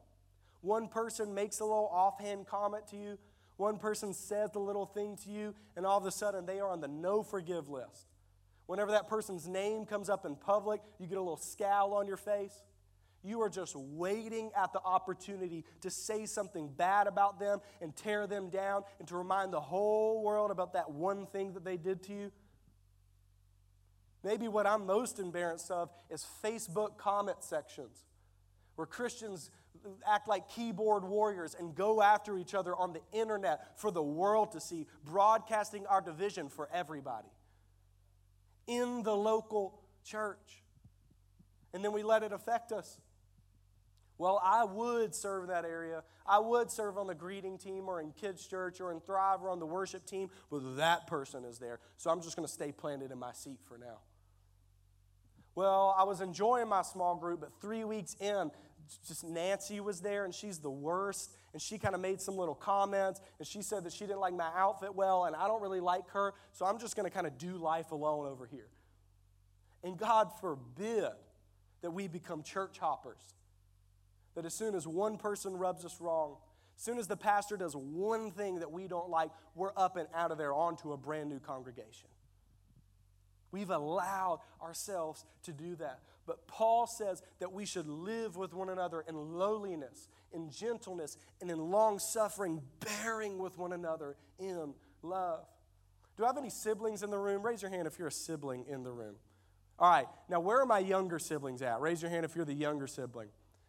One 0.60 0.88
person 0.88 1.34
makes 1.34 1.60
a 1.60 1.64
little 1.64 1.90
offhand 1.92 2.46
comment 2.46 2.86
to 2.88 2.96
you, 2.96 3.18
one 3.56 3.78
person 3.78 4.12
says 4.12 4.50
the 4.52 4.58
little 4.58 4.84
thing 4.84 5.16
to 5.24 5.30
you, 5.30 5.54
and 5.76 5.86
all 5.86 5.98
of 5.98 6.04
a 6.04 6.10
sudden 6.10 6.44
they 6.44 6.60
are 6.60 6.68
on 6.68 6.80
the 6.80 6.88
no 6.88 7.22
forgive 7.22 7.68
list. 7.68 8.06
Whenever 8.66 8.90
that 8.90 9.08
person's 9.08 9.48
name 9.48 9.86
comes 9.86 10.10
up 10.10 10.26
in 10.26 10.36
public, 10.36 10.80
you 10.98 11.06
get 11.06 11.18
a 11.18 11.20
little 11.20 11.36
scowl 11.36 11.94
on 11.94 12.06
your 12.06 12.16
face. 12.16 12.62
You 13.22 13.42
are 13.42 13.48
just 13.48 13.74
waiting 13.74 14.50
at 14.56 14.72
the 14.72 14.80
opportunity 14.80 15.64
to 15.80 15.90
say 15.90 16.26
something 16.26 16.68
bad 16.68 17.06
about 17.06 17.40
them 17.40 17.60
and 17.80 17.94
tear 17.96 18.26
them 18.26 18.50
down 18.50 18.84
and 18.98 19.08
to 19.08 19.16
remind 19.16 19.52
the 19.52 19.60
whole 19.60 20.22
world 20.22 20.50
about 20.50 20.74
that 20.74 20.90
one 20.90 21.26
thing 21.26 21.54
that 21.54 21.64
they 21.64 21.76
did 21.76 22.02
to 22.04 22.12
you. 22.12 22.32
Maybe 24.22 24.48
what 24.48 24.66
I'm 24.66 24.86
most 24.86 25.18
embarrassed 25.18 25.70
of 25.70 25.90
is 26.10 26.26
Facebook 26.42 26.98
comment 26.98 27.42
sections 27.42 28.04
where 28.76 28.86
Christians 28.86 29.50
act 30.06 30.28
like 30.28 30.48
keyboard 30.48 31.04
warriors 31.04 31.56
and 31.58 31.74
go 31.74 32.02
after 32.02 32.38
each 32.38 32.54
other 32.54 32.74
on 32.74 32.92
the 32.92 33.00
internet 33.12 33.78
for 33.78 33.90
the 33.90 34.02
world 34.02 34.52
to 34.52 34.60
see, 34.60 34.86
broadcasting 35.04 35.86
our 35.86 36.00
division 36.00 36.48
for 36.48 36.68
everybody 36.72 37.28
in 38.66 39.02
the 39.02 39.14
local 39.14 39.80
church. 40.04 40.62
And 41.72 41.84
then 41.84 41.92
we 41.92 42.02
let 42.02 42.22
it 42.22 42.32
affect 42.32 42.72
us. 42.72 42.98
Well, 44.18 44.40
I 44.42 44.64
would 44.64 45.14
serve 45.14 45.44
in 45.44 45.48
that 45.50 45.64
area. 45.64 46.02
I 46.26 46.38
would 46.38 46.70
serve 46.70 46.96
on 46.96 47.06
the 47.06 47.14
greeting 47.14 47.58
team 47.58 47.88
or 47.88 48.00
in 48.00 48.12
kids' 48.12 48.46
church 48.46 48.80
or 48.80 48.90
in 48.90 49.00
Thrive 49.00 49.42
or 49.42 49.50
on 49.50 49.58
the 49.58 49.66
worship 49.66 50.06
team, 50.06 50.30
but 50.50 50.76
that 50.76 51.06
person 51.06 51.44
is 51.44 51.58
there. 51.58 51.80
So 51.98 52.10
I'm 52.10 52.22
just 52.22 52.34
going 52.36 52.46
to 52.46 52.52
stay 52.52 52.72
planted 52.72 53.12
in 53.12 53.18
my 53.18 53.32
seat 53.32 53.60
for 53.68 53.76
now. 53.76 53.98
Well, 55.54 55.94
I 55.98 56.04
was 56.04 56.20
enjoying 56.20 56.68
my 56.68 56.82
small 56.82 57.16
group, 57.16 57.40
but 57.40 57.50
three 57.60 57.84
weeks 57.84 58.14
in, 58.20 58.50
just 59.06 59.24
Nancy 59.24 59.80
was 59.80 60.00
there 60.00 60.24
and 60.24 60.34
she's 60.34 60.58
the 60.58 60.70
worst. 60.70 61.32
And 61.52 61.60
she 61.60 61.78
kind 61.78 61.94
of 61.94 62.00
made 62.00 62.20
some 62.20 62.36
little 62.36 62.54
comments 62.54 63.20
and 63.38 63.46
she 63.46 63.62
said 63.62 63.84
that 63.84 63.92
she 63.92 64.06
didn't 64.06 64.20
like 64.20 64.34
my 64.34 64.50
outfit 64.54 64.94
well 64.94 65.24
and 65.24 65.34
I 65.34 65.46
don't 65.46 65.62
really 65.62 65.80
like 65.80 66.08
her. 66.10 66.34
So 66.52 66.66
I'm 66.66 66.78
just 66.78 66.96
going 66.96 67.08
to 67.08 67.14
kind 67.14 67.26
of 67.26 67.38
do 67.38 67.56
life 67.56 67.92
alone 67.92 68.26
over 68.26 68.46
here. 68.46 68.68
And 69.82 69.96
God 69.96 70.30
forbid 70.40 71.08
that 71.82 71.90
we 71.90 72.08
become 72.08 72.42
church 72.42 72.78
hoppers. 72.78 73.22
That 74.36 74.46
as 74.46 74.54
soon 74.54 74.76
as 74.76 74.86
one 74.86 75.18
person 75.18 75.56
rubs 75.56 75.84
us 75.84 76.00
wrong, 76.00 76.36
as 76.76 76.82
soon 76.84 76.98
as 76.98 77.08
the 77.08 77.16
pastor 77.16 77.56
does 77.56 77.74
one 77.74 78.30
thing 78.30 78.60
that 78.60 78.70
we 78.70 78.86
don't 78.86 79.10
like, 79.10 79.30
we're 79.54 79.72
up 79.76 79.96
and 79.96 80.06
out 80.14 80.30
of 80.30 80.38
there 80.38 80.52
onto 80.52 80.92
a 80.92 80.96
brand 80.96 81.28
new 81.28 81.40
congregation. 81.40 82.08
We've 83.50 83.70
allowed 83.70 84.40
ourselves 84.62 85.24
to 85.44 85.52
do 85.52 85.76
that. 85.76 86.00
But 86.26 86.46
Paul 86.46 86.86
says 86.86 87.22
that 87.38 87.52
we 87.52 87.64
should 87.64 87.88
live 87.88 88.36
with 88.36 88.52
one 88.52 88.68
another 88.68 89.04
in 89.08 89.14
lowliness, 89.14 90.08
in 90.32 90.50
gentleness, 90.50 91.16
and 91.40 91.50
in 91.50 91.58
long 91.58 91.98
suffering, 91.98 92.60
bearing 92.80 93.38
with 93.38 93.56
one 93.56 93.72
another 93.72 94.16
in 94.38 94.74
love. 95.02 95.46
Do 96.16 96.24
I 96.24 96.26
have 96.26 96.36
any 96.36 96.50
siblings 96.50 97.02
in 97.02 97.10
the 97.10 97.18
room? 97.18 97.42
Raise 97.42 97.62
your 97.62 97.70
hand 97.70 97.86
if 97.86 97.98
you're 97.98 98.08
a 98.08 98.12
sibling 98.12 98.66
in 98.68 98.82
the 98.82 98.92
room. 98.92 99.14
All 99.78 99.90
right, 99.90 100.08
now 100.28 100.40
where 100.40 100.60
are 100.60 100.66
my 100.66 100.78
younger 100.78 101.18
siblings 101.18 101.62
at? 101.62 101.80
Raise 101.80 102.02
your 102.02 102.10
hand 102.10 102.24
if 102.24 102.34
you're 102.34 102.44
the 102.44 102.54
younger 102.54 102.86
sibling. 102.86 103.28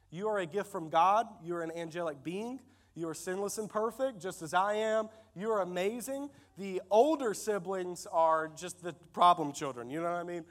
You 0.10 0.28
are 0.30 0.40
a 0.40 0.46
gift 0.46 0.72
from 0.72 0.90
God, 0.90 1.28
you're 1.44 1.62
an 1.62 1.72
angelic 1.72 2.24
being. 2.24 2.60
You 2.98 3.08
are 3.10 3.14
sinless 3.14 3.60
and 3.60 3.70
perfect, 3.70 4.20
just 4.20 4.42
as 4.42 4.56
I 4.56 4.74
am. 4.74 5.10
You're 5.36 5.60
amazing. 5.60 6.32
The 6.58 6.82
older 6.90 7.36
siblings 7.36 8.08
are 8.12 8.48
just 8.48 8.82
the 8.82 8.94
problem 9.14 9.54
children. 9.54 9.92
You 9.92 10.02
know 10.02 10.12
what 10.12 10.20
I 10.20 10.24
mean? 10.24 10.44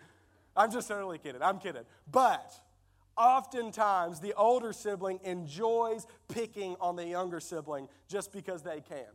I'm 0.57 0.71
just 0.71 0.87
totally 0.87 1.19
kidding. 1.19 1.43
I'm 1.43 1.59
kidding. 1.59 1.83
But 2.09 2.53
oftentimes, 3.17 4.21
the 4.21 4.33
older 4.35 4.73
sibling 4.73 5.19
enjoys 5.25 6.07
picking 6.29 6.77
on 6.81 6.95
the 6.95 7.05
younger 7.05 7.41
sibling 7.41 7.89
just 8.07 8.33
because 8.33 8.63
they 8.63 8.81
can. 8.81 9.07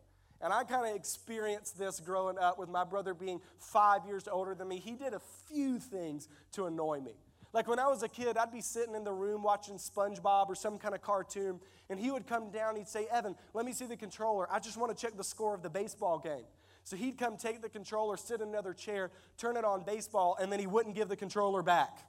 And 0.42 0.52
I 0.52 0.66
kind 0.66 0.90
of 0.90 0.96
experienced 0.96 1.78
this 1.80 2.02
growing 2.02 2.38
up 2.38 2.60
with 2.60 2.68
my 2.68 2.84
brother 2.84 3.14
being 3.14 3.40
five 3.60 4.06
years 4.06 4.28
older 4.30 4.56
than 4.56 4.68
me. 4.68 4.80
He 4.80 4.96
did 4.96 5.14
a 5.14 5.22
few 5.48 5.80
things 5.80 6.28
to 6.54 6.66
annoy 6.66 7.00
me. 7.00 7.14
Like 7.54 7.68
when 7.68 7.80
I 7.80 7.88
was 7.88 8.02
a 8.02 8.08
kid, 8.08 8.38
I'd 8.38 8.52
be 8.52 8.62
sitting 8.62 8.96
in 8.96 9.04
the 9.04 9.12
room 9.12 9.44
watching 9.44 9.76
SpongeBob 9.76 10.48
or 10.48 10.56
some 10.56 10.78
kind 10.78 10.96
of 10.96 11.02
cartoon, 11.02 11.60
and 11.90 12.00
he 12.00 12.10
would 12.10 12.26
come 12.26 12.50
down. 12.50 12.78
He'd 12.78 12.88
say, 12.88 13.08
Evan, 13.12 13.36
let 13.54 13.66
me 13.66 13.74
see 13.74 13.86
the 13.86 13.98
controller. 13.98 14.48
I 14.50 14.60
just 14.60 14.78
want 14.78 14.96
to 14.96 15.00
check 15.00 15.18
the 15.18 15.24
score 15.24 15.54
of 15.54 15.62
the 15.62 15.70
baseball 15.70 16.18
game. 16.18 16.46
So 16.84 16.96
he'd 16.96 17.18
come 17.18 17.38
take 17.38 17.62
the 17.62 17.70
controller, 17.70 18.18
sit 18.18 18.42
in 18.42 18.48
another 18.48 18.74
chair, 18.74 19.12
turn 19.38 19.58
it 19.58 19.66
on 19.66 19.84
baseball, 19.84 20.38
and 20.40 20.52
then 20.52 20.60
he 20.60 20.68
wouldn't 20.68 20.96
give 20.96 21.10
the 21.10 21.16
controller 21.16 21.62
back. 21.62 22.00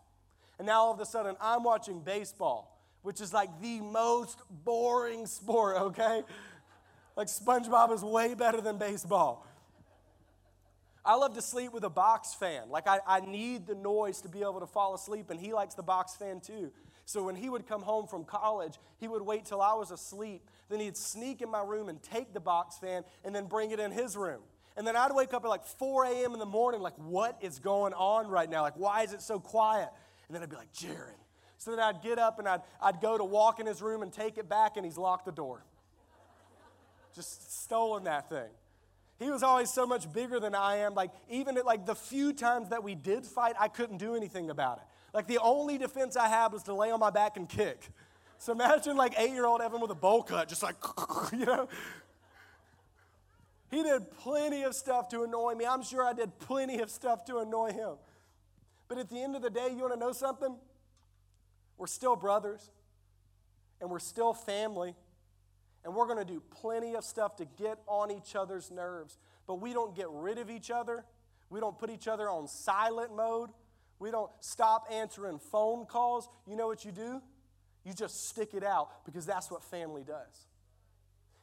And 0.59 0.67
now 0.67 0.83
all 0.83 0.93
of 0.93 1.01
a 1.01 1.07
sudden, 1.07 1.37
I'm 1.41 1.65
watching 1.65 2.01
baseball, 2.01 2.81
which 3.03 3.21
is 3.21 3.33
like 3.33 3.61
the 3.61 3.81
most 3.81 4.39
boring 4.65 5.27
sport, 5.27 5.77
okay? 5.77 6.23
Like 7.17 7.27
SpongeBob 7.27 7.93
is 7.93 8.03
way 8.03 8.35
better 8.35 8.61
than 8.61 8.79
baseball. 8.79 9.47
I 11.05 11.17
love 11.17 11.35
to 11.35 11.43
sleep 11.43 11.73
with 11.73 11.85
a 11.85 11.91
box 11.91 12.35
fan. 12.35 12.71
Like, 12.71 12.87
I, 12.87 13.01
I 13.07 13.21
need 13.21 13.67
the 13.67 13.75
noise 13.75 14.21
to 14.21 14.29
be 14.29 14.41
able 14.41 14.61
to 14.61 14.67
fall 14.67 14.95
asleep, 14.95 15.31
and 15.31 15.41
he 15.41 15.53
likes 15.53 15.75
the 15.75 15.83
box 15.83 16.15
fan 16.15 16.41
too. 16.41 16.71
So, 17.05 17.25
when 17.25 17.35
he 17.35 17.51
would 17.51 17.67
come 17.67 17.83
home 17.83 18.07
from 18.07 18.25
college, 18.25 18.79
he 18.99 19.09
would 19.09 19.23
wait 19.23 19.45
till 19.45 19.61
I 19.61 19.75
was 19.75 19.91
asleep. 19.91 20.43
Then 20.69 20.79
he'd 20.79 20.97
sneak 20.97 21.43
in 21.43 21.51
my 21.51 21.63
room 21.63 21.89
and 21.89 22.01
take 22.03 22.33
the 22.33 22.41
box 22.41 22.79
fan 22.79 23.03
and 23.25 23.35
then 23.35 23.47
bring 23.47 23.73
it 23.73 23.81
in 23.81 23.91
his 23.91 24.17
room. 24.17 24.43
And 24.77 24.87
then 24.87 24.97
I'd 24.97 25.13
wake 25.13 25.35
up 25.35 25.45
at 25.45 25.49
like 25.49 25.65
4 25.65 26.05
a.m. 26.07 26.33
in 26.33 26.39
the 26.39 26.47
morning, 26.47 26.81
like, 26.81 26.97
what 26.97 27.37
is 27.41 27.59
going 27.59 27.93
on 27.95 28.29
right 28.29 28.49
now? 28.49 28.63
Like, 28.63 28.77
why 28.77 29.03
is 29.03 29.13
it 29.13 29.21
so 29.21 29.39
quiet? 29.39 29.89
And 30.29 30.35
then 30.35 30.43
I'd 30.43 30.51
be 30.51 30.57
like, 30.57 30.73
Jared. 30.73 31.17
So 31.59 31.71
then 31.71 31.81
I'd 31.81 32.03
get 32.03 32.19
up 32.19 32.39
and 32.39 32.49
I'd, 32.49 32.63
I'd 32.81 33.01
go 33.01 33.19
to 33.19 33.25
walk 33.25 33.61
in 33.61 33.67
his 33.67 33.83
room 33.83 34.03
and 34.03 34.13
take 34.13 34.39
it 34.39 34.49
back, 34.49 34.77
and 34.77 34.87
he's 34.87 34.99
locked 34.99 35.27
the 35.27 35.33
door. 35.33 35.65
Just 37.15 37.63
stolen 37.63 38.05
that 38.05 38.29
thing. 38.29 38.49
He 39.23 39.31
was 39.31 39.43
always 39.43 39.71
so 39.71 39.87
much 39.87 40.13
bigger 40.13 40.41
than 40.41 40.55
I 40.55 40.79
am. 40.79 40.95
Like, 40.95 41.11
even 41.31 41.57
at 41.57 41.65
like 41.65 41.87
the 41.87 41.95
few 41.95 42.33
times 42.33 42.71
that 42.71 42.83
we 42.83 42.95
did 42.95 43.25
fight, 43.25 43.55
I 43.59 43.69
couldn't 43.69 43.99
do 43.99 44.15
anything 44.15 44.51
about 44.51 44.79
it. 44.79 44.85
Like, 45.15 45.27
the 45.27 45.39
only 45.39 45.79
defense 45.79 46.17
I 46.17 46.29
had 46.29 46.53
was 46.53 46.63
to 46.65 46.75
lay 46.75 46.91
on 46.91 47.01
my 47.01 47.11
back 47.11 47.37
and 47.37 47.49
kick. 47.49 47.91
So 48.39 48.53
imagine 48.53 48.97
like 48.97 49.15
eight 49.19 49.31
year 49.31 49.47
old 49.47 49.61
Evan 49.61 49.81
with 49.81 49.93
a 49.93 49.97
bowl 49.97 50.25
cut, 50.25 50.49
just 50.49 50.65
like, 50.65 50.75
you 51.33 51.47
know, 51.47 51.69
he 53.71 53.83
did 53.83 54.11
plenty 54.11 54.65
of 54.65 54.75
stuff 54.75 55.09
to 55.11 55.23
annoy 55.23 55.55
me. 55.55 55.65
I'm 55.65 55.83
sure 55.83 56.05
I 56.05 56.13
did 56.13 56.39
plenty 56.41 56.81
of 56.81 56.91
stuff 56.91 57.25
to 57.27 57.39
annoy 57.39 57.73
him. 57.73 57.93
But 58.89 58.99
at 58.99 59.09
the 59.09 59.23
end 59.23 59.37
of 59.37 59.43
the 59.43 59.49
day, 59.49 59.69
you 59.71 59.83
want 59.83 59.95
to 59.95 59.99
know 59.99 60.13
something? 60.13 60.57
We're 61.79 61.87
still 61.87 62.17
brothers, 62.17 62.71
and 63.81 63.89
we're 63.89 63.99
still 63.99 64.35
family, 64.35 64.95
and 65.85 65.95
we're 65.95 66.07
going 66.07 66.19
to 66.19 66.25
do 66.25 66.43
plenty 66.51 66.95
of 66.95 67.05
stuff 67.05 67.37
to 67.37 67.45
get 67.59 67.79
on 67.87 68.11
each 68.11 68.37
other's 68.37 68.71
nerves. 68.71 69.19
But 69.47 69.61
we 69.61 69.73
don't 69.73 69.97
get 69.97 70.07
rid 70.11 70.39
of 70.39 70.51
each 70.51 70.71
other. 70.71 71.05
We 71.51 71.61
don't 71.61 71.79
put 71.79 71.91
each 71.91 72.09
other 72.09 72.29
on 72.31 72.49
silent 72.49 73.15
mode. 73.15 73.51
We 73.99 74.11
don't 74.11 74.31
stop 74.41 74.87
answering 74.91 75.39
phone 75.39 75.87
calls. 75.87 76.29
You 76.47 76.57
know 76.57 76.67
what 76.67 76.85
you 76.85 76.93
do? 76.93 77.21
You 77.85 77.93
just 77.93 78.29
stick 78.29 78.55
it 78.55 78.65
out 78.65 79.05
because 79.05 79.27
that's 79.27 79.51
what 79.51 79.65
family 79.65 80.05
does. 80.05 80.47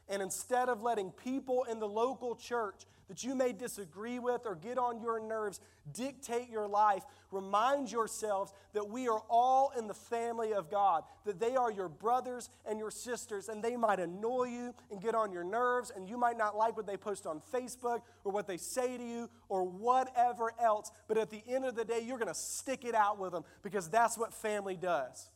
And 0.09 0.23
instead 0.23 0.69
of 0.69 0.81
letting 0.81 1.11
people 1.11 1.65
in 1.69 1.79
the 1.79 1.87
local 1.87 2.35
church 2.35 2.85
that 3.09 3.23
you 3.23 3.35
may 3.35 3.53
disagree 3.53 4.17
with 4.17 4.41
or 4.45 4.55
get 4.55 4.77
on 4.77 5.01
your 5.01 5.19
nerves 5.19 5.59
dictate 5.93 6.49
your 6.49 6.67
life, 6.67 7.03
remind 7.31 7.91
yourselves 7.91 8.51
that 8.73 8.89
we 8.89 9.07
are 9.07 9.21
all 9.29 9.71
in 9.77 9.87
the 9.87 9.93
family 9.93 10.53
of 10.53 10.71
God, 10.71 11.03
that 11.25 11.39
they 11.39 11.55
are 11.55 11.71
your 11.71 11.89
brothers 11.89 12.49
and 12.67 12.79
your 12.79 12.89
sisters, 12.89 13.49
and 13.49 13.63
they 13.63 13.75
might 13.75 13.99
annoy 13.99 14.45
you 14.45 14.73
and 14.91 15.01
get 15.01 15.13
on 15.13 15.31
your 15.31 15.43
nerves, 15.43 15.91
and 15.95 16.07
you 16.09 16.17
might 16.17 16.37
not 16.37 16.57
like 16.57 16.75
what 16.75 16.87
they 16.87 16.97
post 16.97 17.27
on 17.27 17.41
Facebook 17.53 18.01
or 18.23 18.31
what 18.31 18.47
they 18.47 18.57
say 18.57 18.97
to 18.97 19.03
you 19.03 19.29
or 19.47 19.63
whatever 19.63 20.53
else. 20.59 20.91
But 21.07 21.17
at 21.17 21.29
the 21.29 21.43
end 21.47 21.65
of 21.65 21.75
the 21.75 21.85
day, 21.85 22.01
you're 22.03 22.19
going 22.19 22.27
to 22.27 22.39
stick 22.39 22.83
it 22.83 22.95
out 22.95 23.19
with 23.19 23.31
them 23.31 23.43
because 23.61 23.89
that's 23.89 24.17
what 24.17 24.33
family 24.33 24.75
does. 24.75 25.29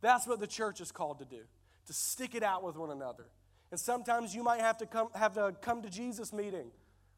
That's 0.00 0.26
what 0.26 0.40
the 0.40 0.48
church 0.48 0.80
is 0.80 0.92
called 0.92 1.18
to 1.20 1.24
do 1.24 1.42
to 1.86 1.92
stick 1.92 2.34
it 2.34 2.42
out 2.42 2.62
with 2.62 2.76
one 2.76 2.90
another. 2.90 3.26
And 3.70 3.80
sometimes 3.80 4.34
you 4.34 4.42
might 4.42 4.60
have 4.60 4.78
to 4.78 4.86
come, 4.86 5.08
have 5.14 5.34
to 5.34 5.54
come 5.60 5.82
to 5.82 5.90
Jesus 5.90 6.32
meeting, 6.32 6.70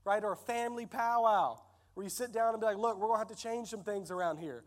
right? 0.04 0.22
Or 0.22 0.32
a 0.32 0.36
family 0.36 0.86
powwow 0.86 1.58
where 1.94 2.04
you 2.04 2.10
sit 2.10 2.32
down 2.32 2.54
and 2.54 2.60
be 2.60 2.66
like, 2.66 2.78
look, 2.78 2.98
we're 2.98 3.08
to 3.08 3.18
have 3.18 3.28
to 3.28 3.36
change 3.36 3.68
some 3.68 3.82
things 3.82 4.10
around 4.10 4.38
here. 4.38 4.64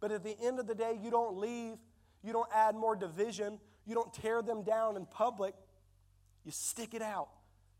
But 0.00 0.12
at 0.12 0.22
the 0.22 0.36
end 0.40 0.58
of 0.58 0.66
the 0.66 0.74
day, 0.74 0.98
you 1.02 1.10
don't 1.10 1.36
leave, 1.36 1.74
you 2.22 2.32
don't 2.32 2.48
add 2.54 2.74
more 2.74 2.94
division, 2.94 3.58
you 3.86 3.94
don't 3.94 4.12
tear 4.12 4.42
them 4.42 4.62
down 4.62 4.96
in 4.96 5.06
public. 5.06 5.54
You 6.44 6.52
stick 6.52 6.94
it 6.94 7.02
out 7.02 7.28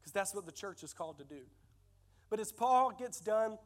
because 0.00 0.12
that's 0.12 0.34
what 0.34 0.46
the 0.46 0.52
church 0.52 0.82
is 0.82 0.92
called 0.92 1.18
to 1.18 1.24
do. 1.24 1.40
But 2.30 2.40
as 2.40 2.52
Paul 2.52 2.92
gets 2.92 3.20
done 3.20 3.58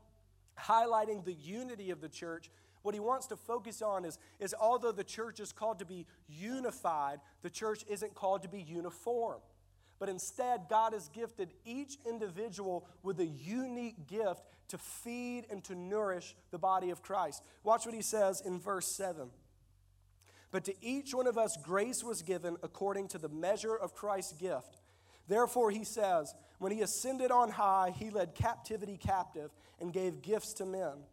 highlighting 0.59 1.25
the 1.25 1.33
unity 1.33 1.91
of 1.91 2.01
the 2.01 2.09
church, 2.09 2.51
what 2.83 2.95
he 2.95 3.01
wants 3.01 3.27
to 3.29 3.37
focus 3.37 3.83
on 3.83 4.05
is, 4.05 4.19
is 4.41 4.55
although 4.59 4.93
the 4.93 5.05
church 5.05 5.41
is 5.41 5.53
called 5.53 5.79
to 5.79 5.85
be 5.85 6.07
unified, 6.29 7.21
the 7.43 7.51
church 7.51 7.85
isn't 7.89 8.15
called 8.15 8.43
to 8.43 8.49
be 8.49 8.61
uniform. 8.61 9.41
But 9.99 10.09
instead, 10.09 10.63
God 10.69 10.95
has 10.95 11.09
gifted 11.09 11.53
each 11.65 11.97
individual 12.09 12.87
with 13.05 13.21
a 13.21 13.27
unique 13.27 14.09
gift 14.09 14.43
to 14.69 14.79
feed 14.79 15.47
and 15.49 15.63
to 15.65 15.77
nourish 15.77 16.35
the 16.51 16.59
body 16.59 16.91
of 16.91 17.03
Christ. 17.03 17.43
Watch 17.63 17.87
what 17.87 17.95
he 17.95 18.03
says 18.03 18.43
in 18.45 18.59
verse 18.59 18.87
7. 18.87 19.31
But 20.51 20.65
to 20.65 20.75
each 20.83 21.15
one 21.15 21.27
of 21.27 21.39
us 21.39 21.57
grace 21.63 22.03
was 22.03 22.23
given 22.23 22.57
according 22.63 23.09
to 23.09 23.19
the 23.19 23.29
measure 23.29 23.77
of 23.77 23.95
Christ's 23.95 24.33
gift. 24.33 24.81
Therefore, 25.29 25.71
he 25.71 25.85
says, 25.85 26.35
when 26.59 26.73
he 26.73 26.83
ascended 26.83 27.31
on 27.31 27.51
high, 27.51 27.95
he 27.97 28.11
led 28.11 28.35
captivity 28.35 28.97
captive 28.97 29.51
and 29.81 29.93
gave 29.93 30.21
gifts 30.21 30.53
to 30.55 30.67
men. 30.67 31.05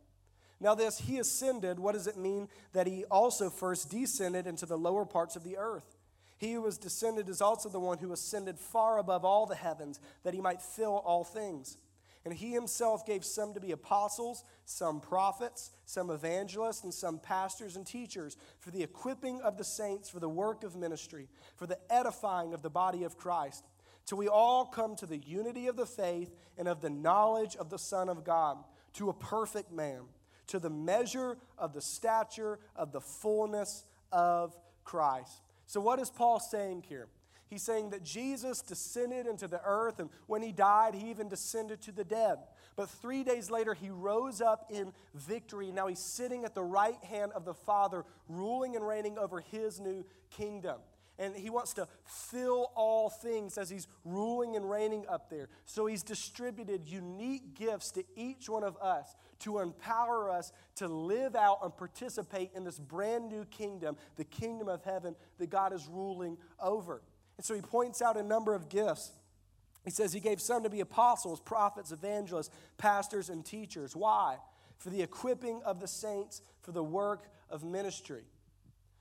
Now, 0.61 0.75
this 0.75 0.99
he 0.99 1.19
ascended, 1.19 1.79
what 1.79 1.93
does 1.93 2.07
it 2.07 2.17
mean 2.17 2.49
that 2.73 2.87
he 2.87 3.05
also 3.05 3.49
first 3.49 3.89
descended 3.89 4.45
into 4.45 4.65
the 4.65 4.77
lower 4.77 5.05
parts 5.05 5.35
of 5.35 5.43
the 5.43 5.57
earth? 5.57 5.95
He 6.37 6.53
who 6.53 6.61
was 6.61 6.77
descended 6.77 7.29
is 7.29 7.41
also 7.41 7.69
the 7.69 7.79
one 7.79 7.97
who 7.97 8.11
ascended 8.11 8.59
far 8.59 8.97
above 8.97 9.25
all 9.25 9.45
the 9.45 9.55
heavens, 9.55 9.99
that 10.23 10.33
he 10.33 10.41
might 10.41 10.61
fill 10.61 10.97
all 11.05 11.23
things. 11.23 11.77
And 12.25 12.33
he 12.33 12.51
himself 12.51 13.05
gave 13.05 13.23
some 13.23 13.53
to 13.53 13.61
be 13.61 13.71
apostles, 13.71 14.43
some 14.65 14.99
prophets, 14.99 15.71
some 15.85 16.09
evangelists, 16.09 16.83
and 16.83 16.93
some 16.93 17.19
pastors 17.19 17.77
and 17.77 17.87
teachers 17.87 18.35
for 18.59 18.71
the 18.71 18.83
equipping 18.83 19.41
of 19.41 19.57
the 19.57 19.63
saints 19.63 20.09
for 20.09 20.19
the 20.19 20.29
work 20.29 20.63
of 20.63 20.75
ministry, 20.75 21.29
for 21.55 21.65
the 21.65 21.79
edifying 21.89 22.53
of 22.53 22.61
the 22.61 22.69
body 22.69 23.05
of 23.05 23.17
Christ, 23.17 23.63
till 24.05 24.17
we 24.17 24.27
all 24.27 24.65
come 24.65 24.95
to 24.97 25.05
the 25.05 25.17
unity 25.17 25.67
of 25.67 25.77
the 25.77 25.85
faith 25.85 26.35
and 26.57 26.67
of 26.67 26.81
the 26.81 26.89
knowledge 26.89 27.55
of 27.55 27.69
the 27.69 27.79
Son 27.79 28.09
of 28.09 28.25
God, 28.25 28.57
to 28.93 29.09
a 29.09 29.13
perfect 29.13 29.71
man, 29.71 30.01
to 30.49 30.59
the 30.59 30.69
measure 30.69 31.37
of 31.57 31.73
the 31.73 31.81
stature 31.81 32.59
of 32.75 32.91
the 32.91 33.01
fullness 33.01 33.85
of 34.11 34.55
Christ. 34.83 35.41
So, 35.65 35.79
what 35.79 35.99
is 35.99 36.09
Paul 36.09 36.39
saying 36.39 36.85
here? 36.87 37.07
He's 37.49 37.63
saying 37.63 37.89
that 37.91 38.03
Jesus 38.03 38.61
descended 38.61 39.25
into 39.25 39.47
the 39.47 39.61
earth, 39.65 39.99
and 39.99 40.09
when 40.27 40.43
he 40.43 40.51
died, 40.51 40.93
he 40.93 41.09
even 41.09 41.29
descended 41.29 41.81
to 41.83 41.91
the 41.91 42.03
dead. 42.03 42.37
But 42.75 42.89
three 42.89 43.23
days 43.23 43.49
later, 43.49 43.73
he 43.73 43.89
rose 43.89 44.39
up 44.39 44.67
in 44.69 44.93
victory. 45.15 45.71
Now 45.71 45.87
he's 45.87 45.99
sitting 45.99 46.45
at 46.45 46.53
the 46.53 46.63
right 46.63 47.03
hand 47.03 47.31
of 47.33 47.45
the 47.45 47.55
Father, 47.55 48.05
ruling 48.27 48.75
and 48.75 48.87
reigning 48.87 49.17
over 49.17 49.41
his 49.41 49.79
new 49.79 50.05
kingdom. 50.29 50.77
And 51.17 51.35
he 51.35 51.49
wants 51.49 51.73
to 51.73 51.87
fill 52.05 52.71
all 52.75 53.09
things 53.09 53.57
as 53.57 53.69
he's 53.69 53.87
ruling 54.05 54.55
and 54.55 54.69
reigning 54.69 55.05
up 55.09 55.29
there. 55.29 55.49
So 55.65 55.87
he's 55.87 56.03
distributed 56.03 56.87
unique 56.87 57.55
gifts 57.55 57.91
to 57.91 58.05
each 58.15 58.47
one 58.47 58.63
of 58.63 58.77
us 58.77 59.15
to 59.39 59.59
empower 59.59 60.29
us 60.29 60.51
to 60.75 60.87
live 60.87 61.35
out 61.35 61.59
and 61.63 61.75
participate 61.75 62.51
in 62.55 62.63
this 62.63 62.79
brand 62.79 63.29
new 63.29 63.45
kingdom, 63.45 63.97
the 64.15 64.23
kingdom 64.23 64.67
of 64.67 64.83
heaven 64.83 65.15
that 65.37 65.49
God 65.49 65.73
is 65.73 65.87
ruling 65.87 66.37
over. 66.59 67.01
And 67.37 67.45
so 67.45 67.53
he 67.53 67.61
points 67.61 68.01
out 68.01 68.17
a 68.17 68.23
number 68.23 68.53
of 68.53 68.69
gifts. 68.69 69.11
He 69.85 69.91
says 69.91 70.11
he 70.11 70.19
gave 70.19 70.41
some 70.41 70.63
to 70.63 70.69
be 70.69 70.81
apostles, 70.81 71.39
prophets, 71.39 71.91
evangelists, 71.91 72.49
pastors, 72.77 73.29
and 73.29 73.45
teachers. 73.45 73.95
Why? 73.95 74.37
For 74.77 74.89
the 74.89 75.01
equipping 75.01 75.61
of 75.63 75.79
the 75.79 75.87
saints 75.87 76.41
for 76.61 76.71
the 76.71 76.83
work 76.83 77.29
of 77.49 77.63
ministry. 77.63 78.23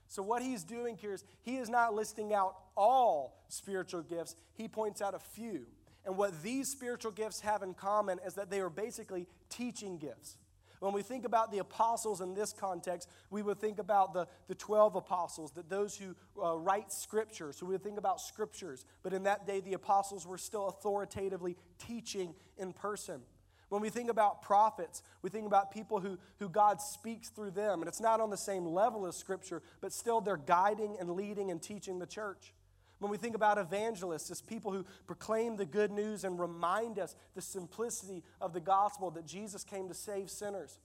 So, 0.07 0.23
what 0.23 0.41
he's 0.41 0.63
doing 0.63 0.97
here 0.97 1.13
is 1.13 1.23
he 1.43 1.57
is 1.57 1.69
not 1.69 1.93
listing 1.93 2.33
out 2.33 2.55
all 2.75 3.43
spiritual 3.47 4.01
gifts, 4.01 4.35
he 4.55 4.67
points 4.67 5.01
out 5.01 5.13
a 5.13 5.19
few. 5.19 5.67
And 6.05 6.17
what 6.17 6.41
these 6.41 6.69
spiritual 6.69 7.11
gifts 7.11 7.41
have 7.41 7.61
in 7.61 7.73
common 7.73 8.19
is 8.25 8.35
that 8.35 8.49
they 8.49 8.61
are 8.61 8.69
basically 8.69 9.27
teaching 9.49 9.97
gifts. 9.97 10.37
When 10.79 10.93
we 10.93 11.01
think 11.01 11.25
about 11.25 11.51
the 11.51 11.57
apostles 11.57 12.21
in 12.21 12.33
this 12.33 12.53
context, 12.53 13.09
we 13.29 13.41
would 13.41 13.59
think 13.59 13.79
about 13.79 14.13
the, 14.13 14.27
the 14.47 14.55
12 14.55 14.95
apostles, 14.95 15.51
that 15.51 15.69
those 15.69 15.97
who 15.97 16.15
uh, 16.41 16.57
write 16.57 16.93
scripture. 16.93 17.51
So 17.51 17.65
we 17.65 17.73
would 17.73 17.83
think 17.83 17.97
about 17.97 18.21
scriptures. 18.21 18.85
But 19.03 19.13
in 19.13 19.23
that 19.23 19.45
day, 19.45 19.59
the 19.59 19.73
apostles 19.73 20.25
were 20.25 20.37
still 20.37 20.67
authoritatively 20.67 21.57
teaching 21.79 22.33
in 22.57 22.71
person. 22.71 23.21
When 23.67 23.81
we 23.81 23.89
think 23.89 24.09
about 24.09 24.41
prophets, 24.41 25.03
we 25.21 25.29
think 25.29 25.45
about 25.45 25.71
people 25.71 25.99
who, 25.99 26.17
who 26.39 26.49
God 26.49 26.81
speaks 26.81 27.29
through 27.29 27.51
them. 27.51 27.81
And 27.81 27.87
it's 27.87 28.01
not 28.01 28.19
on 28.21 28.29
the 28.29 28.37
same 28.37 28.65
level 28.65 29.05
as 29.05 29.15
scripture, 29.15 29.61
but 29.81 29.93
still 29.93 30.21
they're 30.21 30.37
guiding 30.37 30.97
and 30.99 31.11
leading 31.11 31.51
and 31.51 31.61
teaching 31.61 31.99
the 31.99 32.07
church. 32.07 32.53
When 32.99 33.09
we 33.09 33.17
think 33.17 33.35
about 33.35 33.57
evangelists, 33.57 34.29
as 34.29 34.41
people 34.41 34.71
who 34.71 34.85
proclaim 35.07 35.55
the 35.55 35.65
good 35.65 35.91
news 35.91 36.23
and 36.25 36.39
remind 36.39 36.99
us 36.99 37.15
the 37.33 37.41
simplicity 37.41 38.23
of 38.41 38.53
the 38.53 38.59
gospel 38.59 39.09
that 39.11 39.25
Jesus 39.25 39.63
came 39.63 39.87
to 39.87 39.93
save 39.93 40.29
sinners. 40.29 40.79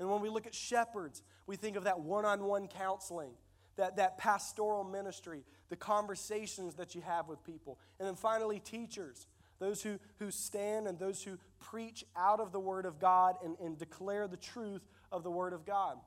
And 0.00 0.10
when 0.10 0.20
we 0.20 0.28
look 0.28 0.46
at 0.46 0.54
shepherds, 0.54 1.22
we 1.46 1.56
think 1.56 1.76
of 1.76 1.84
that 1.84 2.00
one 2.00 2.24
on 2.24 2.44
one 2.44 2.66
counseling, 2.66 3.30
that, 3.76 3.96
that 3.96 4.18
pastoral 4.18 4.82
ministry, 4.82 5.44
the 5.68 5.76
conversations 5.76 6.74
that 6.74 6.94
you 6.94 7.02
have 7.02 7.28
with 7.28 7.44
people. 7.44 7.78
And 7.98 8.08
then 8.08 8.16
finally, 8.16 8.58
teachers, 8.58 9.28
those 9.60 9.82
who, 9.82 10.00
who 10.18 10.30
stand 10.32 10.88
and 10.88 10.98
those 10.98 11.22
who 11.22 11.38
preach 11.60 12.04
out 12.16 12.40
of 12.40 12.50
the 12.50 12.58
Word 12.58 12.86
of 12.86 12.98
God 12.98 13.36
and, 13.44 13.56
and 13.60 13.78
declare 13.78 14.26
the 14.26 14.36
truth 14.36 14.88
of 15.12 15.22
the 15.22 15.30
Word 15.30 15.52
of 15.52 15.64
God. 15.64 15.98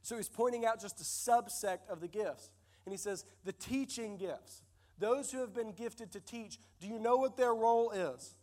So 0.00 0.16
he's 0.16 0.28
pointing 0.28 0.64
out 0.64 0.80
just 0.80 1.00
a 1.00 1.04
subsect 1.04 1.80
of 1.90 2.00
the 2.00 2.08
gifts. 2.08 2.50
And 2.86 2.92
he 2.92 2.96
says, 2.96 3.26
the 3.44 3.52
teaching 3.52 4.16
gifts. 4.16 4.62
Those 4.98 5.30
who 5.30 5.40
have 5.40 5.54
been 5.54 5.72
gifted 5.72 6.12
to 6.12 6.20
teach, 6.20 6.58
do 6.80 6.88
you 6.88 6.98
know 6.98 7.16
what 7.16 7.36
their 7.36 7.54
role 7.54 7.90
is? 7.90 8.34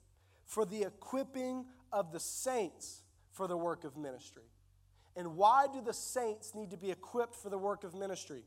For 0.46 0.66
the 0.66 0.84
equipping 0.84 1.66
of 1.92 2.12
the 2.12 2.20
saints 2.20 3.02
for 3.32 3.48
the 3.48 3.58
work 3.58 3.84
of 3.84 3.98
ministry. 3.98 4.44
And 5.16 5.36
why 5.36 5.68
do 5.72 5.82
the 5.82 5.94
saints 5.94 6.54
need 6.56 6.72
to 6.72 6.78
be 6.78 6.92
equipped 6.92 7.36
for 7.36 7.50
the 7.50 7.58
work 7.58 7.84
of 7.84 7.94
ministry? 7.94 8.44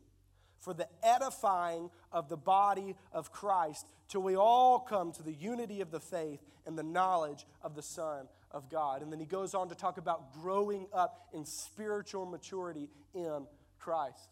For 0.59 0.75
the 0.75 0.89
edifying 1.03 1.91
of 2.11 2.29
the 2.29 2.37
body 2.37 2.97
of 3.13 3.31
Christ, 3.31 3.87
till 4.09 4.23
we 4.23 4.37
all 4.37 4.81
come 4.81 5.13
to 5.13 5.23
the 5.23 5.33
unity 5.33 5.81
of 5.81 5.91
the 5.91 6.01
faith 6.01 6.41
and 6.67 6.77
the 6.77 6.83
knowledge 6.83 7.47
of 7.63 7.75
the 7.75 7.83
Son 7.83 8.29
of 8.51 8.69
God. 8.69 9.03
And 9.03 9.13
then 9.13 9.21
he 9.21 9.27
goes 9.27 9.55
on 9.55 9.69
to 9.69 9.75
talk 9.75 9.99
about 9.99 10.33
growing 10.33 10.87
up 10.93 11.29
in 11.33 11.45
spiritual 11.45 12.27
maturity 12.27 12.91
in 13.15 13.47
Christ. 13.79 14.31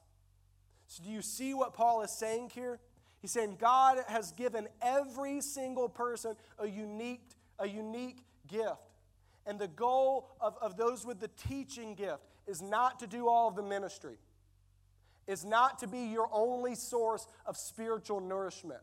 So, 0.88 1.02
do 1.02 1.10
you 1.10 1.22
see 1.22 1.54
what 1.54 1.74
Paul 1.74 2.02
is 2.02 2.10
saying 2.18 2.50
here? 2.54 2.80
He's 3.26 3.32
saying 3.32 3.56
God 3.58 3.98
has 4.06 4.30
given 4.30 4.68
every 4.80 5.40
single 5.40 5.88
person 5.88 6.36
a 6.60 6.68
unique, 6.68 7.28
a 7.58 7.66
unique 7.66 8.18
gift. 8.46 8.92
And 9.44 9.58
the 9.58 9.66
goal 9.66 10.30
of, 10.40 10.56
of 10.62 10.76
those 10.76 11.04
with 11.04 11.18
the 11.18 11.26
teaching 11.48 11.96
gift 11.96 12.22
is 12.46 12.62
not 12.62 13.00
to 13.00 13.08
do 13.08 13.26
all 13.26 13.48
of 13.48 13.56
the 13.56 13.64
ministry, 13.64 14.18
is 15.26 15.44
not 15.44 15.80
to 15.80 15.88
be 15.88 16.02
your 16.02 16.28
only 16.30 16.76
source 16.76 17.26
of 17.46 17.56
spiritual 17.56 18.20
nourishment, 18.20 18.82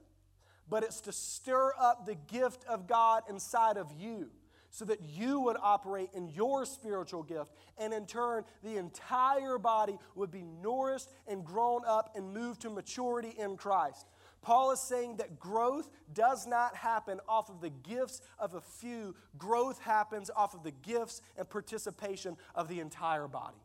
but 0.68 0.84
it's 0.84 1.00
to 1.00 1.14
stir 1.14 1.72
up 1.80 2.06
the 2.06 2.16
gift 2.16 2.66
of 2.66 2.86
God 2.86 3.24
inside 3.30 3.78
of 3.78 3.94
you 3.98 4.30
so 4.72 4.84
that 4.86 5.00
you 5.04 5.40
would 5.40 5.56
operate 5.62 6.10
in 6.14 6.28
your 6.28 6.66
spiritual 6.66 7.24
gift. 7.24 7.54
And 7.78 7.94
in 7.94 8.08
turn, 8.08 8.44
the 8.62 8.76
entire 8.76 9.58
body 9.58 10.00
would 10.16 10.32
be 10.32 10.42
nourished 10.42 11.08
and 11.28 11.46
grown 11.46 11.84
up 11.88 12.14
and 12.16 12.34
moved 12.34 12.64
to 12.64 12.72
maturity 12.72 13.36
in 13.38 13.56
Christ. 13.56 14.08
Paul 14.44 14.72
is 14.72 14.82
saying 14.82 15.18
that 15.18 15.40
growth 15.40 15.90
does 16.14 16.46
not 16.46 16.76
happen 16.76 17.20
off 17.28 17.50
of 17.50 17.62
the 17.62 17.70
gifts 17.70 18.22
of 18.38 18.54
a 18.54 18.62
few, 18.62 19.16
growth 19.38 19.80
happens 19.80 20.30
off 20.36 20.54
of 20.54 20.64
the 20.64 20.72
gifts 20.72 21.22
and 21.38 21.50
participation 21.50 22.38
of 22.54 22.68
the 22.68 22.82
entire 22.82 23.28
body. 23.28 23.58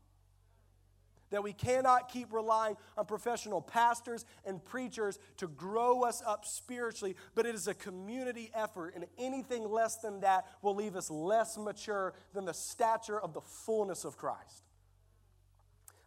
That 1.31 1.43
we 1.43 1.53
cannot 1.53 2.09
keep 2.09 2.33
relying 2.33 2.77
on 2.97 3.05
professional 3.05 3.61
pastors 3.61 4.25
and 4.47 4.65
preachers 4.65 5.19
to 5.39 5.49
grow 5.49 6.05
us 6.05 6.23
up 6.25 6.47
spiritually, 6.47 7.17
but 7.35 7.45
it 7.45 7.55
is 7.55 7.67
a 7.67 7.75
community 7.75 8.51
effort, 8.55 8.95
and 8.95 9.05
anything 9.19 9.69
less 9.69 9.97
than 9.97 10.21
that 10.21 10.47
will 10.63 10.77
leave 10.77 10.97
us 10.97 11.11
less 11.11 11.59
mature 11.59 12.15
than 12.33 12.45
the 12.47 12.55
stature 12.55 13.21
of 13.21 13.35
the 13.35 13.43
fullness 13.43 14.05
of 14.05 14.17
Christ. 14.17 14.68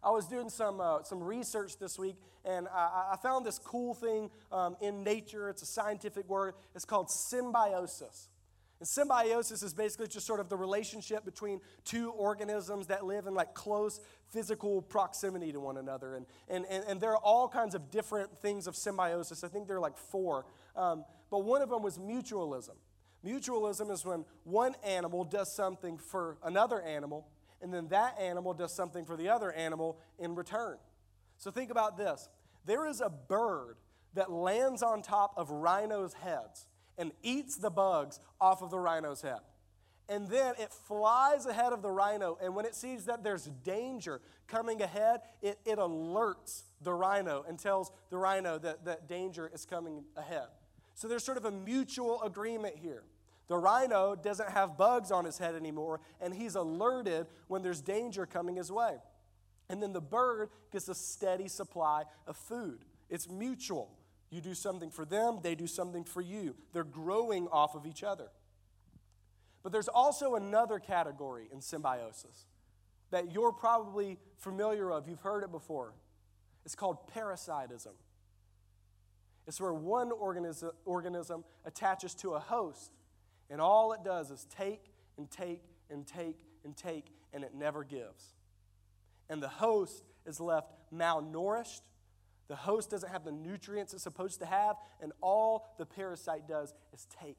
I 0.04 0.10
was 0.10 0.26
doing 0.26 0.48
some, 0.48 0.80
uh, 0.80 1.02
some 1.04 1.22
research 1.22 1.78
this 1.78 1.98
week, 1.98 2.16
and 2.44 2.66
I, 2.68 3.12
I 3.12 3.16
found 3.16 3.46
this 3.46 3.58
cool 3.58 3.94
thing 3.94 4.30
um, 4.50 4.76
in 4.80 5.04
nature. 5.04 5.48
It's 5.48 5.62
a 5.62 5.66
scientific 5.66 6.28
word. 6.28 6.54
It's 6.74 6.84
called 6.84 7.10
symbiosis. 7.10 8.28
And 8.80 8.88
symbiosis 8.88 9.62
is 9.62 9.72
basically 9.72 10.08
just 10.08 10.26
sort 10.26 10.40
of 10.40 10.48
the 10.48 10.56
relationship 10.56 11.24
between 11.24 11.60
two 11.84 12.10
organisms 12.10 12.88
that 12.88 13.04
live 13.04 13.28
in 13.28 13.34
like 13.34 13.54
close 13.54 14.00
physical 14.30 14.82
proximity 14.82 15.52
to 15.52 15.60
one 15.60 15.76
another. 15.76 16.16
And, 16.16 16.26
and, 16.48 16.66
and, 16.68 16.84
and 16.88 17.00
there 17.00 17.12
are 17.12 17.18
all 17.18 17.46
kinds 17.48 17.76
of 17.76 17.92
different 17.92 18.36
things 18.40 18.66
of 18.66 18.74
symbiosis. 18.74 19.44
I 19.44 19.48
think 19.48 19.68
there 19.68 19.76
are 19.76 19.80
like 19.80 19.96
four. 19.96 20.46
Um, 20.74 21.04
but 21.30 21.44
one 21.44 21.62
of 21.62 21.70
them 21.70 21.80
was 21.84 21.98
mutualism. 21.98 22.74
Mutualism 23.24 23.88
is 23.92 24.04
when 24.04 24.24
one 24.42 24.74
animal 24.84 25.22
does 25.22 25.54
something 25.54 25.96
for 25.96 26.38
another 26.42 26.82
animal 26.82 27.28
and 27.62 27.72
then 27.72 27.88
that 27.88 28.18
animal 28.20 28.54
does 28.54 28.74
something 28.74 29.04
for 29.04 29.16
the 29.16 29.28
other 29.28 29.52
animal 29.52 29.98
in 30.18 30.34
return. 30.34 30.76
So 31.38 31.50
think 31.50 31.70
about 31.70 31.96
this 31.96 32.28
there 32.64 32.86
is 32.86 33.00
a 33.00 33.10
bird 33.10 33.76
that 34.14 34.30
lands 34.30 34.82
on 34.82 35.02
top 35.02 35.32
of 35.36 35.50
rhinos' 35.50 36.14
heads 36.14 36.66
and 36.98 37.12
eats 37.22 37.56
the 37.56 37.70
bugs 37.70 38.20
off 38.40 38.62
of 38.62 38.70
the 38.70 38.78
rhino's 38.78 39.22
head. 39.22 39.40
And 40.08 40.28
then 40.28 40.54
it 40.58 40.72
flies 40.72 41.46
ahead 41.46 41.72
of 41.72 41.80
the 41.80 41.90
rhino, 41.90 42.36
and 42.42 42.54
when 42.54 42.66
it 42.66 42.74
sees 42.74 43.06
that 43.06 43.22
there's 43.22 43.46
danger 43.64 44.20
coming 44.46 44.82
ahead, 44.82 45.20
it, 45.40 45.58
it 45.64 45.78
alerts 45.78 46.64
the 46.82 46.92
rhino 46.92 47.44
and 47.48 47.58
tells 47.58 47.90
the 48.10 48.18
rhino 48.18 48.58
that, 48.58 48.84
that 48.84 49.08
danger 49.08 49.50
is 49.54 49.64
coming 49.64 50.04
ahead. 50.16 50.48
So 50.94 51.08
there's 51.08 51.24
sort 51.24 51.38
of 51.38 51.46
a 51.46 51.50
mutual 51.50 52.20
agreement 52.22 52.76
here. 52.76 53.04
The 53.52 53.58
rhino 53.58 54.14
doesn't 54.14 54.48
have 54.48 54.78
bugs 54.78 55.10
on 55.10 55.26
his 55.26 55.36
head 55.36 55.54
anymore, 55.54 56.00
and 56.22 56.32
he's 56.32 56.54
alerted 56.54 57.26
when 57.48 57.60
there's 57.60 57.82
danger 57.82 58.24
coming 58.24 58.56
his 58.56 58.72
way. 58.72 58.94
And 59.68 59.82
then 59.82 59.92
the 59.92 60.00
bird 60.00 60.48
gets 60.72 60.88
a 60.88 60.94
steady 60.94 61.48
supply 61.48 62.04
of 62.26 62.38
food. 62.38 62.86
It's 63.10 63.28
mutual. 63.28 63.90
You 64.30 64.40
do 64.40 64.54
something 64.54 64.90
for 64.90 65.04
them, 65.04 65.40
they 65.42 65.54
do 65.54 65.66
something 65.66 66.02
for 66.02 66.22
you. 66.22 66.56
They're 66.72 66.82
growing 66.82 67.46
off 67.48 67.74
of 67.74 67.84
each 67.84 68.02
other. 68.02 68.30
But 69.62 69.70
there's 69.70 69.88
also 69.88 70.34
another 70.34 70.78
category 70.78 71.50
in 71.52 71.60
symbiosis 71.60 72.46
that 73.10 73.32
you're 73.32 73.52
probably 73.52 74.16
familiar 74.38 74.90
of. 74.90 75.06
You've 75.06 75.20
heard 75.20 75.44
it 75.44 75.52
before. 75.52 75.92
It's 76.64 76.74
called 76.74 77.06
parasitism. 77.08 77.92
It's 79.46 79.60
where 79.60 79.74
one 79.74 80.10
organism, 80.10 80.70
organism 80.86 81.44
attaches 81.66 82.14
to 82.14 82.30
a 82.30 82.40
host, 82.40 82.92
and 83.50 83.60
all 83.60 83.92
it 83.92 84.00
does 84.04 84.30
is 84.30 84.46
take 84.56 84.92
and 85.16 85.30
take 85.30 85.62
and 85.90 86.06
take 86.06 86.38
and 86.64 86.76
take, 86.76 87.06
and 87.32 87.44
it 87.44 87.54
never 87.54 87.84
gives. 87.84 88.34
And 89.28 89.42
the 89.42 89.48
host 89.48 90.04
is 90.26 90.40
left 90.40 90.72
malnourished. 90.94 91.82
The 92.48 92.56
host 92.56 92.90
doesn't 92.90 93.10
have 93.10 93.24
the 93.24 93.32
nutrients 93.32 93.94
it's 93.94 94.02
supposed 94.02 94.40
to 94.40 94.46
have, 94.46 94.76
and 95.00 95.12
all 95.20 95.74
the 95.78 95.86
parasite 95.86 96.46
does 96.46 96.74
is 96.92 97.06
take. 97.20 97.38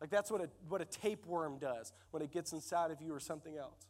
Like 0.00 0.10
that's 0.10 0.30
what 0.30 0.40
a, 0.40 0.48
what 0.68 0.80
a 0.80 0.84
tapeworm 0.84 1.58
does 1.58 1.92
when 2.10 2.22
it 2.22 2.32
gets 2.32 2.52
inside 2.52 2.90
of 2.90 3.00
you 3.00 3.14
or 3.14 3.20
something 3.20 3.56
else. 3.56 3.86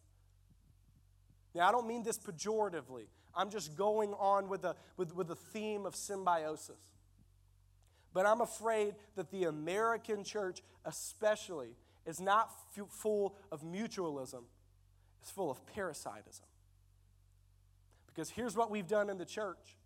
Now, 1.54 1.68
I 1.68 1.72
don't 1.72 1.86
mean 1.86 2.02
this 2.02 2.18
pejoratively. 2.18 3.06
I'm 3.34 3.50
just 3.50 3.76
going 3.76 4.12
on 4.14 4.48
with 4.48 4.62
the, 4.62 4.76
with, 4.96 5.14
with 5.14 5.28
the 5.28 5.36
theme 5.36 5.86
of 5.86 5.94
symbiosis. 5.94 6.76
But 8.14 8.26
I'm 8.26 8.40
afraid 8.40 8.94
that 9.16 9.30
the 9.30 9.44
American 9.44 10.24
church, 10.24 10.62
especially, 10.84 11.76
is 12.06 12.20
not 12.20 12.50
f- 12.76 12.86
full 12.88 13.36
of 13.50 13.62
mutualism, 13.62 14.42
it's 15.20 15.30
full 15.30 15.50
of 15.50 15.64
parasitism. 15.66 16.46
Because 18.06 18.28
here's 18.28 18.56
what 18.56 18.70
we've 18.70 18.86
done 18.86 19.08
in 19.08 19.18
the 19.18 19.24
church 19.24 19.76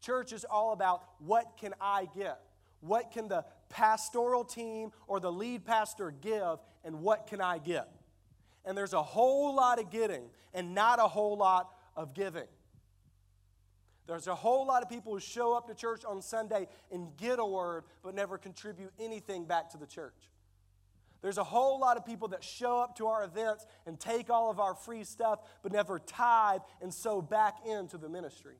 church 0.00 0.32
is 0.32 0.44
all 0.44 0.72
about 0.72 1.02
what 1.18 1.56
can 1.58 1.74
I 1.80 2.06
get? 2.16 2.40
What 2.80 3.10
can 3.10 3.28
the 3.28 3.44
pastoral 3.68 4.44
team 4.44 4.92
or 5.06 5.18
the 5.18 5.32
lead 5.32 5.64
pastor 5.64 6.12
give, 6.12 6.58
and 6.84 7.00
what 7.00 7.26
can 7.26 7.40
I 7.40 7.58
get? 7.58 7.88
And 8.64 8.76
there's 8.76 8.92
a 8.92 9.02
whole 9.02 9.54
lot 9.54 9.80
of 9.80 9.90
getting 9.90 10.24
and 10.54 10.74
not 10.74 10.98
a 10.98 11.08
whole 11.08 11.36
lot 11.36 11.70
of 11.96 12.14
giving. 12.14 12.46
There's 14.08 14.26
a 14.26 14.34
whole 14.34 14.66
lot 14.66 14.82
of 14.82 14.88
people 14.88 15.12
who 15.12 15.20
show 15.20 15.54
up 15.54 15.68
to 15.68 15.74
church 15.74 16.02
on 16.04 16.22
Sunday 16.22 16.66
and 16.90 17.14
get 17.18 17.38
a 17.38 17.44
word, 17.44 17.84
but 18.02 18.14
never 18.14 18.38
contribute 18.38 18.90
anything 18.98 19.44
back 19.44 19.68
to 19.70 19.76
the 19.76 19.86
church. 19.86 20.30
There's 21.20 21.36
a 21.36 21.44
whole 21.44 21.78
lot 21.78 21.98
of 21.98 22.06
people 22.06 22.28
that 22.28 22.42
show 22.42 22.78
up 22.78 22.96
to 22.96 23.08
our 23.08 23.22
events 23.22 23.66
and 23.86 24.00
take 24.00 24.30
all 24.30 24.50
of 24.50 24.60
our 24.60 24.74
free 24.74 25.04
stuff, 25.04 25.40
but 25.62 25.72
never 25.72 25.98
tithe 25.98 26.62
and 26.80 26.92
sow 26.92 27.20
back 27.20 27.66
into 27.66 27.98
the 27.98 28.08
ministry. 28.08 28.54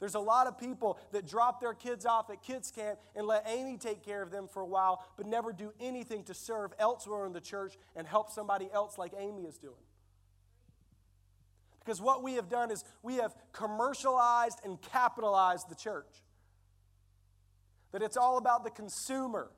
There's 0.00 0.16
a 0.16 0.20
lot 0.20 0.48
of 0.48 0.58
people 0.58 0.98
that 1.12 1.26
drop 1.26 1.60
their 1.60 1.74
kids 1.74 2.04
off 2.04 2.28
at 2.30 2.42
kids 2.42 2.72
camp 2.72 2.98
and 3.14 3.26
let 3.26 3.46
Amy 3.48 3.76
take 3.76 4.04
care 4.04 4.22
of 4.22 4.32
them 4.32 4.48
for 4.48 4.62
a 4.62 4.66
while, 4.66 5.04
but 5.16 5.26
never 5.26 5.52
do 5.52 5.72
anything 5.80 6.24
to 6.24 6.34
serve 6.34 6.72
elsewhere 6.80 7.26
in 7.26 7.32
the 7.32 7.40
church 7.40 7.76
and 7.94 8.08
help 8.08 8.30
somebody 8.30 8.68
else 8.72 8.98
like 8.98 9.12
Amy 9.18 9.42
is 9.42 9.58
doing. 9.58 9.74
Because 11.88 12.02
what 12.02 12.22
we 12.22 12.34
have 12.34 12.50
done 12.50 12.70
is 12.70 12.84
we 13.02 13.14
have 13.14 13.34
commercialized 13.50 14.60
and 14.62 14.78
capitalized 14.92 15.70
the 15.70 15.74
church. 15.74 16.22
That 17.92 18.02
it's 18.02 18.18
all 18.18 18.36
about 18.36 18.62
the 18.62 18.68
consumer 18.68 19.48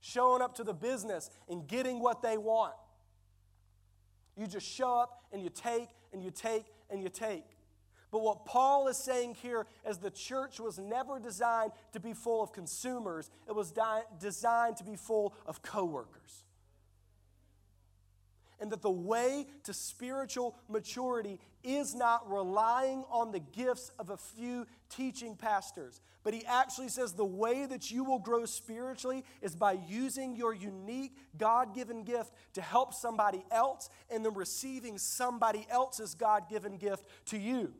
showing 0.00 0.40
up 0.40 0.54
to 0.54 0.62
the 0.62 0.72
business 0.72 1.30
and 1.48 1.66
getting 1.66 1.98
what 1.98 2.22
they 2.22 2.38
want. 2.38 2.74
You 4.36 4.46
just 4.46 4.68
show 4.68 5.00
up 5.00 5.24
and 5.32 5.42
you 5.42 5.48
take 5.48 5.88
and 6.12 6.22
you 6.22 6.30
take 6.30 6.66
and 6.90 7.02
you 7.02 7.08
take. 7.08 7.42
But 8.12 8.20
what 8.20 8.44
Paul 8.44 8.86
is 8.86 9.04
saying 9.04 9.34
here 9.42 9.66
is 9.84 9.98
the 9.98 10.12
church 10.12 10.60
was 10.60 10.78
never 10.78 11.18
designed 11.18 11.72
to 11.92 11.98
be 11.98 12.12
full 12.12 12.40
of 12.40 12.52
consumers, 12.52 13.32
it 13.48 13.52
was 13.56 13.72
di- 13.72 14.04
designed 14.20 14.76
to 14.76 14.84
be 14.84 14.94
full 14.94 15.34
of 15.44 15.60
coworkers. 15.60 16.44
And 18.60 18.70
that 18.70 18.80
the 18.80 18.92
way 18.92 19.46
to 19.64 19.74
spiritual 19.74 20.56
maturity 20.68 21.40
is 21.64 21.94
not 21.94 22.30
relying 22.30 23.04
on 23.10 23.32
the 23.32 23.40
gifts 23.40 23.90
of 23.98 24.10
a 24.10 24.16
few 24.16 24.66
teaching 24.90 25.34
pastors, 25.34 26.00
but 26.22 26.34
he 26.34 26.44
actually 26.46 26.88
says 26.88 27.14
the 27.14 27.24
way 27.24 27.66
that 27.66 27.90
you 27.90 28.04
will 28.04 28.18
grow 28.18 28.44
spiritually 28.44 29.24
is 29.42 29.56
by 29.56 29.72
using 29.88 30.36
your 30.36 30.54
unique 30.54 31.16
God 31.36 31.74
given 31.74 32.04
gift 32.04 32.32
to 32.52 32.62
help 32.62 32.94
somebody 32.94 33.44
else 33.50 33.88
and 34.10 34.24
then 34.24 34.34
receiving 34.34 34.98
somebody 34.98 35.66
else's 35.70 36.14
God 36.14 36.48
given 36.48 36.76
gift 36.76 37.04
to 37.26 37.38
you. 37.38 37.72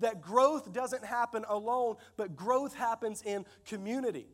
That 0.00 0.22
growth 0.22 0.72
doesn't 0.72 1.04
happen 1.04 1.44
alone, 1.48 1.96
but 2.16 2.36
growth 2.36 2.74
happens 2.74 3.22
in 3.22 3.44
community. 3.66 4.26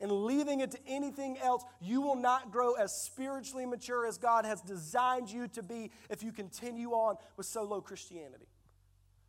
And 0.00 0.12
leaving 0.12 0.60
it 0.60 0.70
to 0.72 0.78
anything 0.86 1.38
else, 1.38 1.64
you 1.80 2.02
will 2.02 2.16
not 2.16 2.50
grow 2.50 2.74
as 2.74 2.94
spiritually 2.94 3.64
mature 3.64 4.06
as 4.06 4.18
God 4.18 4.44
has 4.44 4.60
designed 4.60 5.30
you 5.30 5.48
to 5.48 5.62
be 5.62 5.90
if 6.10 6.22
you 6.22 6.32
continue 6.32 6.90
on 6.90 7.16
with 7.36 7.46
solo 7.46 7.80
Christianity. 7.80 8.46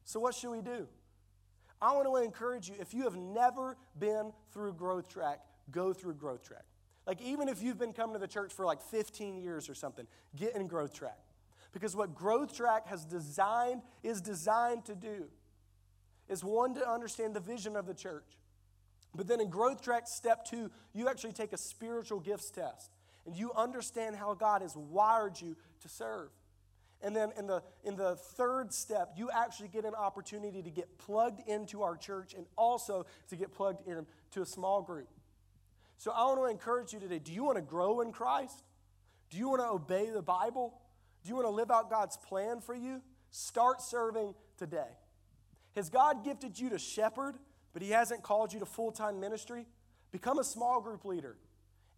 So, 0.03 0.19
what 0.19 0.35
should 0.35 0.51
we 0.51 0.61
do? 0.61 0.87
I 1.81 1.93
want 1.93 2.07
to 2.07 2.15
encourage 2.17 2.67
you 2.67 2.75
if 2.79 2.93
you 2.93 3.03
have 3.03 3.15
never 3.15 3.77
been 3.97 4.33
through 4.51 4.73
Growth 4.73 5.07
Track, 5.07 5.39
go 5.71 5.93
through 5.93 6.15
Growth 6.15 6.43
Track. 6.43 6.65
Like, 7.05 7.21
even 7.21 7.47
if 7.47 7.63
you've 7.63 7.77
been 7.77 7.93
coming 7.93 8.13
to 8.13 8.19
the 8.19 8.27
church 8.27 8.51
for 8.51 8.65
like 8.65 8.81
15 8.81 9.37
years 9.37 9.69
or 9.69 9.75
something, 9.75 10.05
get 10.35 10.55
in 10.55 10.67
Growth 10.67 10.93
Track. 10.93 11.19
Because 11.71 11.95
what 11.95 12.15
Growth 12.15 12.55
Track 12.55 12.87
has 12.87 13.05
designed 13.05 13.83
is 14.03 14.19
designed 14.19 14.85
to 14.85 14.95
do 14.95 15.27
is 16.27 16.43
one 16.43 16.73
to 16.73 16.89
understand 16.89 17.33
the 17.33 17.39
vision 17.39 17.75
of 17.75 17.85
the 17.85 17.93
church. 17.93 18.37
But 19.15 19.27
then 19.27 19.41
in 19.41 19.49
Growth 19.49 19.81
Track 19.81 20.07
step 20.07 20.45
2, 20.45 20.69
you 20.93 21.09
actually 21.09 21.33
take 21.33 21.53
a 21.53 21.57
spiritual 21.57 22.19
gifts 22.19 22.49
test 22.49 22.91
and 23.25 23.35
you 23.35 23.51
understand 23.53 24.15
how 24.15 24.33
God 24.33 24.61
has 24.61 24.75
wired 24.75 25.39
you 25.39 25.55
to 25.81 25.89
serve. 25.89 26.29
And 27.01 27.15
then 27.15 27.31
in 27.37 27.45
the, 27.45 27.61
in 27.83 27.95
the 27.95 28.15
third 28.15 28.73
step, 28.73 29.13
you 29.15 29.29
actually 29.29 29.67
get 29.67 29.85
an 29.85 29.93
opportunity 29.93 30.63
to 30.63 30.71
get 30.71 30.97
plugged 30.97 31.47
into 31.47 31.83
our 31.83 31.95
church 31.95 32.33
and 32.33 32.45
also 32.55 33.05
to 33.29 33.35
get 33.35 33.53
plugged 33.53 33.87
into 33.87 34.41
a 34.41 34.45
small 34.45 34.81
group. 34.81 35.09
So 35.97 36.11
I 36.11 36.23
want 36.25 36.39
to 36.39 36.45
encourage 36.45 36.93
you 36.93 36.99
today 36.99 37.19
do 37.19 37.33
you 37.33 37.43
want 37.43 37.57
to 37.57 37.61
grow 37.61 38.01
in 38.01 38.11
Christ? 38.11 38.63
Do 39.29 39.37
you 39.37 39.49
want 39.49 39.61
to 39.61 39.67
obey 39.67 40.09
the 40.09 40.21
Bible? 40.21 40.79
Do 41.23 41.29
you 41.29 41.35
want 41.35 41.47
to 41.47 41.51
live 41.51 41.69
out 41.69 41.89
God's 41.89 42.17
plan 42.17 42.61
for 42.61 42.73
you? 42.73 43.01
Start 43.29 43.81
serving 43.81 44.33
today. 44.57 44.87
Has 45.75 45.89
God 45.89 46.23
gifted 46.23 46.57
you 46.59 46.69
to 46.69 46.79
shepherd, 46.79 47.35
but 47.77 47.83
He 47.83 47.91
hasn't 47.91 48.23
called 48.23 48.53
you 48.53 48.59
to 48.61 48.65
full 48.65 48.91
time 48.91 49.19
ministry? 49.19 49.67
Become 50.11 50.39
a 50.39 50.43
small 50.43 50.81
group 50.81 51.05
leader 51.05 51.37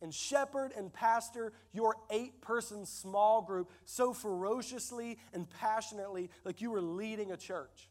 and 0.02 0.14
shepherd 0.14 0.74
and 0.76 0.92
pastor 0.92 1.54
your 1.72 1.96
eight 2.10 2.42
person 2.42 2.86
small 2.86 3.42
group 3.42 3.72
so 3.86 4.12
ferociously 4.12 5.18
and 5.34 5.50
passionately 5.50 6.32
like 6.44 6.60
you 6.60 6.70
were 6.70 6.82
leading 6.82 7.32
a 7.32 7.38
church. 7.38 7.88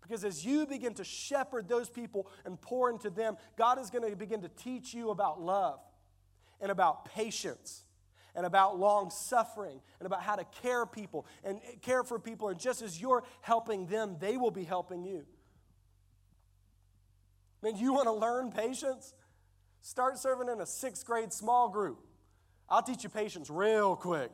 Because 0.00 0.24
as 0.24 0.46
you 0.46 0.68
begin 0.68 0.94
to 0.94 1.02
shepherd 1.02 1.68
those 1.68 1.90
people 1.90 2.30
and 2.44 2.60
pour 2.60 2.90
into 2.90 3.10
them, 3.10 3.36
God 3.58 3.80
is 3.80 3.90
going 3.90 4.08
to 4.08 4.14
begin 4.14 4.42
to 4.42 4.48
teach 4.48 4.94
you 4.94 5.10
about 5.10 5.42
love 5.42 5.80
and 6.60 6.70
about 6.70 7.06
patience 7.06 7.82
and 8.36 8.46
about 8.46 8.78
long 8.78 9.10
suffering 9.10 9.80
and 9.98 10.06
about 10.06 10.22
how 10.22 10.36
to 10.36 10.44
care 10.62 10.86
people 10.86 11.26
and 11.42 11.58
care 11.82 12.04
for 12.04 12.20
people 12.20 12.50
and 12.50 12.60
just 12.60 12.82
as 12.82 13.00
you're 13.00 13.24
helping 13.40 13.86
them 13.86 14.14
they 14.20 14.36
will 14.36 14.52
be 14.52 14.62
helping 14.62 15.04
you 15.04 15.26
man 17.66 17.76
you 17.76 17.92
want 17.92 18.06
to 18.06 18.12
learn 18.12 18.50
patience? 18.50 19.14
Start 19.80 20.18
serving 20.18 20.48
in 20.48 20.60
a 20.60 20.66
sixth 20.66 21.04
grade 21.04 21.32
small 21.32 21.68
group. 21.68 21.98
I'll 22.68 22.82
teach 22.82 23.04
you 23.04 23.10
patience 23.10 23.50
real 23.50 23.96
quick. 23.96 24.30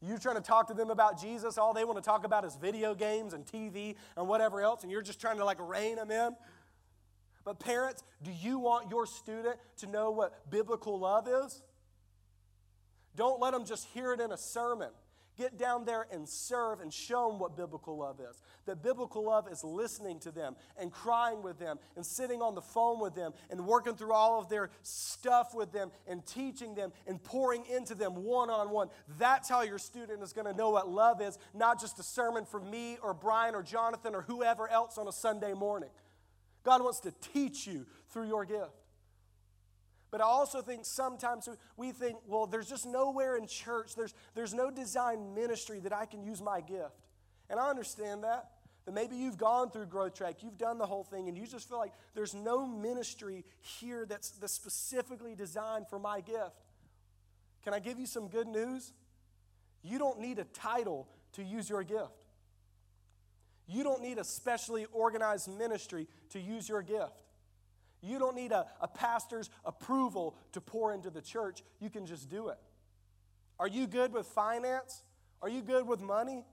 You 0.00 0.18
trying 0.18 0.36
to 0.36 0.42
talk 0.42 0.68
to 0.68 0.74
them 0.74 0.90
about 0.90 1.20
jesus 1.20 1.58
all 1.58 1.74
they 1.74 1.84
want 1.84 1.98
to 1.98 2.04
talk 2.04 2.24
about 2.24 2.44
is 2.44 2.54
video 2.54 2.94
games 2.94 3.32
and 3.34 3.44
tv 3.44 3.96
and 4.16 4.28
whatever 4.28 4.60
else 4.60 4.84
and 4.84 4.92
you're 4.92 5.02
just 5.02 5.20
trying 5.20 5.38
to 5.38 5.44
like 5.44 5.58
rein 5.60 5.96
them 5.96 6.10
in? 6.10 6.36
But 7.44 7.58
parents 7.58 8.04
do 8.22 8.30
you 8.30 8.58
want 8.58 8.90
your 8.90 9.06
student 9.06 9.56
to 9.78 9.86
know 9.86 10.10
what 10.10 10.50
biblical 10.50 10.98
love 10.98 11.26
is? 11.26 11.62
Don't 13.16 13.40
let 13.40 13.52
them 13.52 13.64
just 13.64 13.88
hear 13.88 14.12
it 14.12 14.20
in 14.20 14.30
a 14.30 14.36
sermon. 14.36 14.90
Get 15.38 15.56
down 15.56 15.84
there 15.84 16.08
and 16.10 16.28
serve 16.28 16.80
and 16.80 16.92
show 16.92 17.28
them 17.28 17.38
what 17.38 17.56
biblical 17.56 17.96
love 17.96 18.18
is. 18.18 18.42
That 18.66 18.82
biblical 18.82 19.24
love 19.24 19.46
is 19.48 19.62
listening 19.62 20.18
to 20.20 20.32
them 20.32 20.56
and 20.76 20.90
crying 20.90 21.44
with 21.44 21.60
them 21.60 21.78
and 21.94 22.04
sitting 22.04 22.42
on 22.42 22.56
the 22.56 22.60
phone 22.60 22.98
with 23.00 23.14
them 23.14 23.32
and 23.48 23.64
working 23.64 23.94
through 23.94 24.12
all 24.12 24.40
of 24.40 24.48
their 24.48 24.70
stuff 24.82 25.54
with 25.54 25.70
them 25.70 25.92
and 26.08 26.26
teaching 26.26 26.74
them 26.74 26.92
and 27.06 27.22
pouring 27.22 27.64
into 27.66 27.94
them 27.94 28.24
one 28.24 28.50
on 28.50 28.70
one. 28.70 28.88
That's 29.16 29.48
how 29.48 29.62
your 29.62 29.78
student 29.78 30.24
is 30.24 30.32
going 30.32 30.48
to 30.48 30.54
know 30.54 30.70
what 30.70 30.88
love 30.88 31.22
is, 31.22 31.38
not 31.54 31.80
just 31.80 32.00
a 32.00 32.02
sermon 32.02 32.44
from 32.44 32.68
me 32.68 32.98
or 33.00 33.14
Brian 33.14 33.54
or 33.54 33.62
Jonathan 33.62 34.16
or 34.16 34.22
whoever 34.22 34.68
else 34.68 34.98
on 34.98 35.06
a 35.06 35.12
Sunday 35.12 35.54
morning. 35.54 35.90
God 36.64 36.82
wants 36.82 36.98
to 37.00 37.12
teach 37.32 37.64
you 37.64 37.86
through 38.10 38.26
your 38.26 38.44
gift. 38.44 38.77
But 40.10 40.20
I 40.20 40.24
also 40.24 40.62
think 40.62 40.84
sometimes 40.84 41.48
we 41.76 41.92
think, 41.92 42.18
well, 42.26 42.46
there's 42.46 42.68
just 42.68 42.86
nowhere 42.86 43.36
in 43.36 43.46
church, 43.46 43.94
there's, 43.94 44.14
there's 44.34 44.54
no 44.54 44.70
design 44.70 45.34
ministry 45.34 45.80
that 45.80 45.92
I 45.92 46.06
can 46.06 46.22
use 46.22 46.40
my 46.40 46.60
gift. 46.60 46.96
And 47.50 47.60
I 47.60 47.68
understand 47.68 48.24
that. 48.24 48.50
That 48.86 48.94
maybe 48.94 49.16
you've 49.16 49.36
gone 49.36 49.70
through 49.70 49.86
Growth 49.86 50.14
Track, 50.14 50.36
you've 50.42 50.56
done 50.56 50.78
the 50.78 50.86
whole 50.86 51.04
thing, 51.04 51.28
and 51.28 51.36
you 51.36 51.46
just 51.46 51.68
feel 51.68 51.78
like 51.78 51.92
there's 52.14 52.34
no 52.34 52.66
ministry 52.66 53.44
here 53.60 54.06
that's, 54.06 54.30
that's 54.30 54.54
specifically 54.54 55.34
designed 55.34 55.88
for 55.88 55.98
my 55.98 56.22
gift. 56.22 56.56
Can 57.62 57.74
I 57.74 57.80
give 57.80 57.98
you 57.98 58.06
some 58.06 58.28
good 58.28 58.46
news? 58.46 58.94
You 59.82 59.98
don't 59.98 60.20
need 60.20 60.38
a 60.38 60.44
title 60.44 61.06
to 61.32 61.42
use 61.42 61.68
your 61.68 61.82
gift. 61.82 62.12
You 63.66 63.84
don't 63.84 64.02
need 64.02 64.16
a 64.16 64.24
specially 64.24 64.86
organized 64.92 65.54
ministry 65.54 66.08
to 66.30 66.40
use 66.40 66.66
your 66.66 66.80
gift. 66.80 67.12
You 68.00 68.18
don't 68.18 68.36
need 68.36 68.52
a, 68.52 68.66
a 68.80 68.88
pastor's 68.88 69.50
approval 69.64 70.36
to 70.52 70.60
pour 70.60 70.92
into 70.92 71.10
the 71.10 71.20
church. 71.20 71.62
You 71.80 71.90
can 71.90 72.06
just 72.06 72.28
do 72.28 72.48
it. 72.48 72.58
Are 73.58 73.68
you 73.68 73.86
good 73.86 74.12
with 74.12 74.26
finance? 74.26 75.02
Are 75.42 75.48
you 75.48 75.62
good 75.62 75.86
with 75.86 76.00
money? 76.00 76.44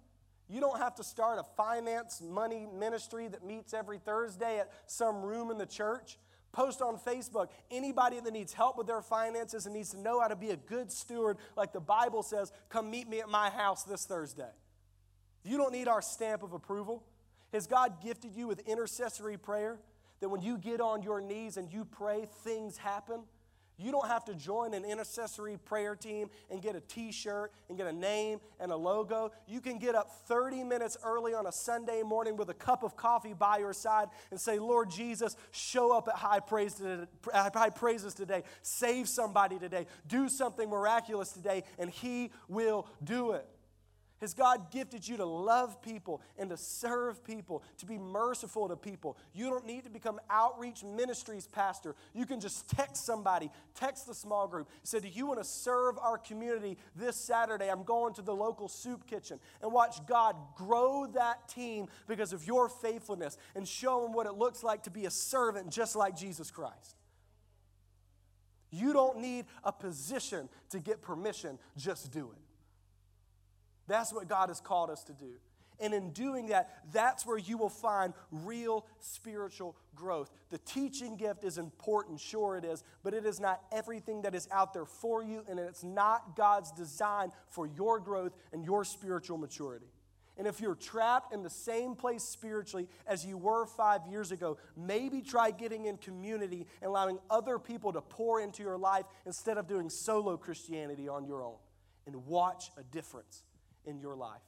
You 0.47 0.61
don't 0.61 0.77
have 0.77 0.95
to 0.95 1.03
start 1.03 1.39
a 1.39 1.43
finance 1.55 2.21
money 2.21 2.67
ministry 2.71 3.27
that 3.27 3.43
meets 3.43 3.73
every 3.73 3.97
Thursday 3.97 4.59
at 4.59 4.71
some 4.85 5.21
room 5.21 5.49
in 5.49 5.57
the 5.57 5.65
church. 5.65 6.17
Post 6.51 6.81
on 6.81 6.97
Facebook 6.97 7.49
anybody 7.69 8.19
that 8.19 8.31
needs 8.31 8.53
help 8.53 8.77
with 8.77 8.87
their 8.87 9.01
finances 9.01 9.65
and 9.65 9.75
needs 9.75 9.89
to 9.91 9.99
know 9.99 10.21
how 10.21 10.27
to 10.27 10.35
be 10.35 10.51
a 10.51 10.55
good 10.55 10.91
steward, 10.91 11.37
like 11.57 11.73
the 11.73 11.81
Bible 11.81 12.23
says, 12.23 12.51
come 12.69 12.89
meet 12.89 13.09
me 13.09 13.19
at 13.19 13.27
my 13.27 13.49
house 13.49 13.83
this 13.83 14.05
Thursday. 14.05 14.51
You 15.43 15.57
don't 15.57 15.73
need 15.73 15.87
our 15.87 16.01
stamp 16.01 16.43
of 16.43 16.53
approval. 16.53 17.03
Has 17.51 17.67
God 17.67 18.01
gifted 18.01 18.35
you 18.35 18.47
with 18.47 18.59
intercessory 18.67 19.37
prayer? 19.37 19.79
That 20.25 20.29
when 20.29 20.41
you 20.41 20.57
get 20.57 20.81
on 20.81 21.03
your 21.03 21.21
knees 21.21 21.55
and 21.55 21.71
you 21.71 21.85
pray, 21.85 22.27
things 22.43 22.77
happen? 22.77 23.21
You 23.77 23.91
don't 23.91 24.07
have 24.07 24.25
to 24.25 24.33
join 24.33 24.73
an 24.73 24.83
intercessory 24.83 25.57
prayer 25.57 25.95
team 25.95 26.31
and 26.49 26.63
get 26.63 26.75
a 26.75 26.81
t 26.81 27.11
shirt 27.11 27.51
and 27.69 27.77
get 27.77 27.85
a 27.85 27.93
name 27.93 28.39
and 28.59 28.71
a 28.71 28.75
logo. 28.75 29.31
You 29.45 29.61
can 29.61 29.77
get 29.77 29.93
up 29.93 30.09
30 30.27 30.63
minutes 30.63 30.97
early 31.03 31.35
on 31.35 31.45
a 31.45 31.51
Sunday 31.51 32.01
morning 32.01 32.37
with 32.37 32.49
a 32.49 32.55
cup 32.55 32.81
of 32.81 32.97
coffee 32.97 33.33
by 33.33 33.59
your 33.59 33.71
side 33.71 34.07
and 34.31 34.41
say, 34.41 34.57
Lord 34.57 34.89
Jesus, 34.89 35.37
show 35.51 35.95
up 35.95 36.07
at 36.07 36.15
high, 36.15 36.39
praise 36.39 36.73
today, 36.73 37.05
high 37.31 37.69
praises 37.69 38.15
today. 38.15 38.41
Save 38.63 39.07
somebody 39.07 39.59
today. 39.59 39.85
Do 40.07 40.27
something 40.27 40.71
miraculous 40.71 41.33
today, 41.33 41.65
and 41.77 41.91
He 41.91 42.31
will 42.49 42.87
do 43.03 43.33
it. 43.33 43.47
Has 44.21 44.33
God 44.33 44.71
gifted 44.71 45.05
you 45.05 45.17
to 45.17 45.25
love 45.25 45.81
people 45.81 46.21
and 46.37 46.49
to 46.49 46.55
serve 46.55 47.21
people, 47.23 47.63
to 47.79 47.85
be 47.85 47.97
merciful 47.97 48.69
to 48.69 48.77
people? 48.77 49.17
You 49.33 49.49
don't 49.49 49.65
need 49.65 49.83
to 49.83 49.89
become 49.89 50.21
outreach 50.29 50.85
ministries 50.85 51.47
pastor. 51.47 51.95
You 52.13 52.25
can 52.25 52.39
just 52.39 52.69
text 52.69 53.05
somebody, 53.05 53.51
text 53.73 54.07
the 54.07 54.15
small 54.15 54.47
group. 54.47 54.69
Say, 54.83 55.01
Do 55.01 55.09
you 55.09 55.25
want 55.25 55.39
to 55.39 55.45
serve 55.45 55.97
our 55.99 56.17
community 56.17 56.77
this 56.95 57.17
Saturday? 57.17 57.69
I'm 57.69 57.83
going 57.83 58.13
to 58.13 58.21
the 58.21 58.33
local 58.33 58.69
soup 58.69 59.05
kitchen 59.05 59.37
and 59.61 59.71
watch 59.73 59.97
God 60.07 60.37
grow 60.55 61.07
that 61.13 61.49
team 61.49 61.87
because 62.07 62.31
of 62.31 62.47
your 62.47 62.69
faithfulness 62.69 63.37
and 63.53 63.67
show 63.67 64.03
them 64.03 64.13
what 64.13 64.27
it 64.27 64.33
looks 64.33 64.63
like 64.63 64.83
to 64.83 64.89
be 64.89 65.05
a 65.05 65.11
servant 65.11 65.69
just 65.69 65.93
like 65.93 66.15
Jesus 66.15 66.51
Christ. 66.51 66.95
You 68.71 68.93
don't 68.93 69.19
need 69.19 69.45
a 69.63 69.73
position 69.73 70.47
to 70.69 70.79
get 70.79 71.01
permission, 71.01 71.59
just 71.77 72.11
do 72.11 72.31
it. 72.33 72.44
That's 73.87 74.13
what 74.13 74.27
God 74.27 74.49
has 74.49 74.59
called 74.59 74.89
us 74.89 75.03
to 75.05 75.13
do. 75.13 75.33
And 75.79 75.93
in 75.93 76.11
doing 76.11 76.47
that, 76.47 76.83
that's 76.93 77.25
where 77.25 77.37
you 77.37 77.57
will 77.57 77.69
find 77.69 78.13
real 78.31 78.85
spiritual 78.99 79.75
growth. 79.93 80.31
The 80.49 80.57
teaching 80.59 81.17
gift 81.17 81.43
is 81.43 81.57
important, 81.57 82.19
sure 82.19 82.57
it 82.57 82.63
is, 82.63 82.83
but 83.03 83.13
it 83.13 83.25
is 83.25 83.39
not 83.39 83.61
everything 83.71 84.21
that 84.21 84.35
is 84.35 84.47
out 84.51 84.73
there 84.73 84.85
for 84.85 85.23
you, 85.23 85.43
and 85.49 85.59
it's 85.59 85.83
not 85.83 86.35
God's 86.35 86.71
design 86.71 87.31
for 87.49 87.67
your 87.67 87.99
growth 87.99 88.33
and 88.53 88.63
your 88.63 88.85
spiritual 88.85 89.37
maturity. 89.37 89.87
And 90.37 90.47
if 90.47 90.59
you're 90.59 90.75
trapped 90.75 91.33
in 91.33 91.43
the 91.43 91.49
same 91.49 91.95
place 91.95 92.23
spiritually 92.23 92.87
as 93.07 93.25
you 93.25 93.37
were 93.37 93.65
five 93.65 94.01
years 94.05 94.31
ago, 94.33 94.57
maybe 94.75 95.21
try 95.21 95.51
getting 95.51 95.85
in 95.85 95.97
community 95.97 96.67
and 96.81 96.89
allowing 96.89 97.19
other 97.29 97.57
people 97.57 97.93
to 97.93 98.01
pour 98.01 98.41
into 98.41 98.61
your 98.61 98.77
life 98.77 99.05
instead 99.25 99.57
of 99.57 99.67
doing 99.67 99.89
solo 99.89 100.35
Christianity 100.35 101.07
on 101.07 101.25
your 101.25 101.41
own. 101.41 101.55
And 102.05 102.25
watch 102.25 102.69
a 102.77 102.83
difference 102.83 103.43
in 103.85 103.99
your 103.99 104.15
life. 104.15 104.41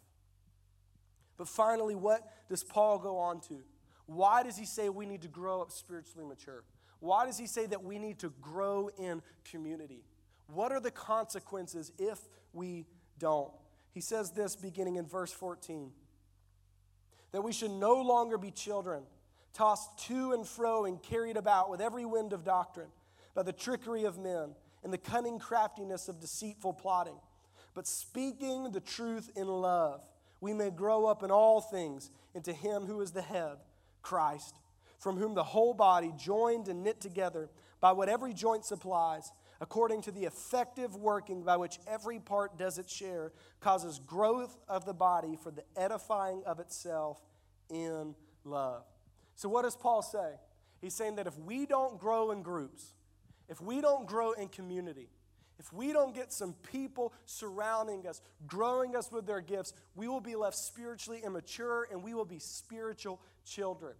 But 1.38 1.48
finally, 1.48 1.96
what 1.96 2.22
does 2.50 2.64
Paul 2.64 3.00
go 3.00 3.18
on 3.18 3.42
to? 3.42 3.60
Why 4.08 4.44
does 4.44 4.58
he 4.58 4.66
say 4.66 4.90
we 4.90 5.06
need 5.06 5.22
to 5.22 5.28
grow 5.28 5.62
up 5.62 5.72
spiritually 5.72 6.26
mature? 6.26 6.64
Why 7.00 7.26
does 7.26 7.38
he 7.38 7.46
say 7.46 7.68
that 7.68 7.84
we 7.84 8.00
need 8.00 8.20
to 8.20 8.34
grow 8.42 8.90
in 8.98 9.22
community? 9.50 10.04
What 10.48 10.72
are 10.72 10.80
the 10.80 10.92
consequences 10.92 11.92
if 12.00 12.20
we 12.54 12.86
don't? 13.20 13.52
He 13.92 14.02
says 14.02 14.32
this 14.32 14.56
beginning 14.56 14.96
in 14.96 15.06
verse 15.06 15.32
14 15.32 15.92
that 17.34 17.42
we 17.42 17.52
should 17.52 17.72
no 17.72 18.02
longer 18.02 18.38
be 18.38 18.52
children, 18.52 19.04
tossed 19.54 20.00
to 20.08 20.32
and 20.32 20.48
fro 20.48 20.86
and 20.86 21.04
carried 21.04 21.36
about 21.36 21.70
with 21.70 21.82
every 21.82 22.06
wind 22.06 22.32
of 22.32 22.46
doctrine 22.46 22.88
by 23.36 23.44
the 23.44 23.52
trickery 23.52 24.06
of 24.06 24.18
men 24.18 24.56
and 24.84 24.94
the 24.94 24.98
cunning 24.98 25.38
craftiness 25.38 26.08
of 26.08 26.22
deceitful 26.22 26.74
plotting 26.74 27.20
but 27.78 27.86
speaking 27.86 28.72
the 28.72 28.80
truth 28.80 29.30
in 29.36 29.48
love, 29.48 30.02
we 30.42 30.52
may 30.52 30.72
grow 30.72 31.06
up 31.06 31.22
in 31.22 31.30
all 31.30 31.62
things 31.62 32.10
into 32.34 32.52
Him 32.52 32.88
who 32.88 33.02
is 33.02 33.12
the 33.12 33.22
head, 33.22 33.58
Christ, 34.02 34.56
from 34.98 35.16
whom 35.16 35.36
the 35.36 35.44
whole 35.44 35.76
body, 35.76 36.12
joined 36.18 36.70
and 36.70 36.84
knit 36.84 37.00
together 37.00 37.52
by 37.80 37.92
what 37.92 38.10
every 38.10 38.34
joint 38.34 38.66
supplies, 38.66 39.32
according 39.62 40.02
to 40.02 40.12
the 40.12 40.26
effective 40.26 40.96
working 40.96 41.44
by 41.44 41.56
which 41.56 41.78
every 41.88 42.18
part 42.18 42.58
does 42.58 42.80
its 42.80 42.92
share, 42.92 43.32
causes 43.60 44.02
growth 44.08 44.58
of 44.68 44.86
the 44.86 44.94
body 44.96 45.38
for 45.40 45.52
the 45.52 45.64
edifying 45.76 46.42
of 46.48 46.60
itself 46.60 47.22
in 47.70 48.16
love. 48.44 48.86
So, 49.36 49.50
what 49.50 49.62
does 49.62 49.76
Paul 49.76 50.02
say? 50.02 50.32
He's 50.82 50.96
saying 50.96 51.18
that 51.18 51.28
if 51.28 51.38
we 51.38 51.68
don't 51.68 52.00
grow 52.00 52.32
in 52.32 52.42
groups, 52.42 52.96
if 53.48 53.62
we 53.62 53.82
don't 53.82 54.08
grow 54.08 54.32
in 54.32 54.48
community, 54.48 55.10
if 55.60 55.74
we 55.74 55.92
don't 55.92 56.14
get 56.14 56.32
some 56.32 56.54
people 56.72 57.14
surrounding 57.26 58.06
us, 58.08 58.22
growing 58.46 58.96
us 58.96 59.12
with 59.12 59.26
their 59.26 59.42
gifts, 59.42 59.74
we 59.96 60.08
will 60.08 60.22
be 60.22 60.36
left 60.36 60.56
spiritually 60.56 61.22
immature 61.26 61.88
and 61.92 62.04
we 62.04 62.14
will 62.14 62.26
be 62.26 62.40
spiritual 62.40 63.20
children. 63.46 63.94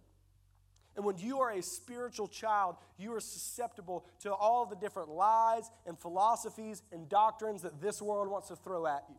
And 0.96 1.04
when 1.04 1.18
you 1.18 1.40
are 1.40 1.50
a 1.50 1.62
spiritual 1.62 2.28
child, 2.28 2.76
you 2.96 3.14
are 3.14 3.20
susceptible 3.20 4.04
to 4.20 4.32
all 4.34 4.66
the 4.66 4.76
different 4.76 5.10
lies 5.10 5.70
and 5.86 5.98
philosophies 5.98 6.82
and 6.92 7.08
doctrines 7.08 7.62
that 7.62 7.80
this 7.80 8.02
world 8.02 8.28
wants 8.28 8.48
to 8.48 8.56
throw 8.56 8.86
at 8.86 9.04
you. 9.08 9.16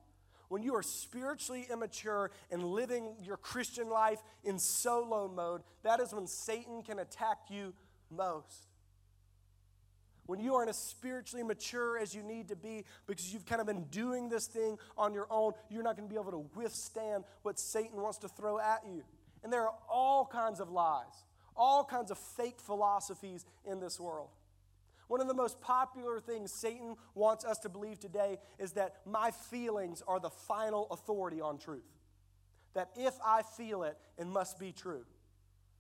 When 0.50 0.64
you 0.64 0.76
are 0.76 0.84
spiritually 0.84 1.68
immature 1.72 2.32
and 2.52 2.64
living 2.64 3.16
your 3.22 3.38
Christian 3.38 3.90
life 3.90 4.20
in 4.44 4.60
solo 4.60 5.28
mode, 5.28 5.62
that 5.84 6.00
is 6.00 6.14
when 6.14 6.26
Satan 6.26 6.82
can 6.82 7.00
attack 7.00 7.38
you 7.50 7.74
most 8.10 8.69
when 10.30 10.40
you 10.40 10.54
aren't 10.54 10.70
as 10.70 10.78
spiritually 10.78 11.42
mature 11.42 11.98
as 11.98 12.14
you 12.14 12.22
need 12.22 12.50
to 12.50 12.56
be 12.56 12.86
because 13.08 13.34
you've 13.34 13.48
kind 13.48 13.60
of 13.60 13.66
been 13.66 13.86
doing 13.86 14.30
this 14.30 14.46
thing 14.46 14.78
on 14.96 15.12
your 15.12 15.26
own, 15.32 15.54
you're 15.72 15.82
not 15.82 15.98
going 15.98 16.08
to 16.08 16.14
be 16.14 16.22
able 16.22 16.30
to 16.30 16.46
withstand 16.56 17.24
what 17.42 17.58
Satan 17.58 18.00
wants 18.00 18.20
to 18.20 18.28
throw 18.28 18.60
at 18.60 18.84
you. 18.88 19.02
And 19.44 19.52
there 19.52 19.64
are 19.64 19.74
all 19.92 20.28
kinds 20.32 20.60
of 20.60 20.70
lies, 20.70 21.26
all 21.58 21.84
kinds 21.84 22.12
of 22.12 22.20
fake 22.20 22.62
philosophies 22.62 23.44
in 23.66 23.80
this 23.80 24.00
world. 24.00 24.30
One 25.08 25.20
of 25.20 25.28
the 25.28 25.34
most 25.34 25.62
popular 25.62 26.20
things 26.20 26.54
Satan 26.54 26.96
wants 27.16 27.44
us 27.44 27.58
to 27.60 27.70
believe 27.70 28.00
today 28.00 28.38
is 28.60 28.74
that 28.74 28.98
my 29.08 29.32
feelings 29.32 30.04
are 30.08 30.20
the 30.20 30.30
final 30.30 30.86
authority 30.92 31.42
on 31.42 31.58
truth. 31.58 31.90
That 32.76 32.90
if 32.96 33.16
I 33.26 33.42
feel 33.42 33.82
it, 33.82 33.98
it 34.16 34.28
must 34.28 34.60
be 34.60 34.74
true. 34.74 35.06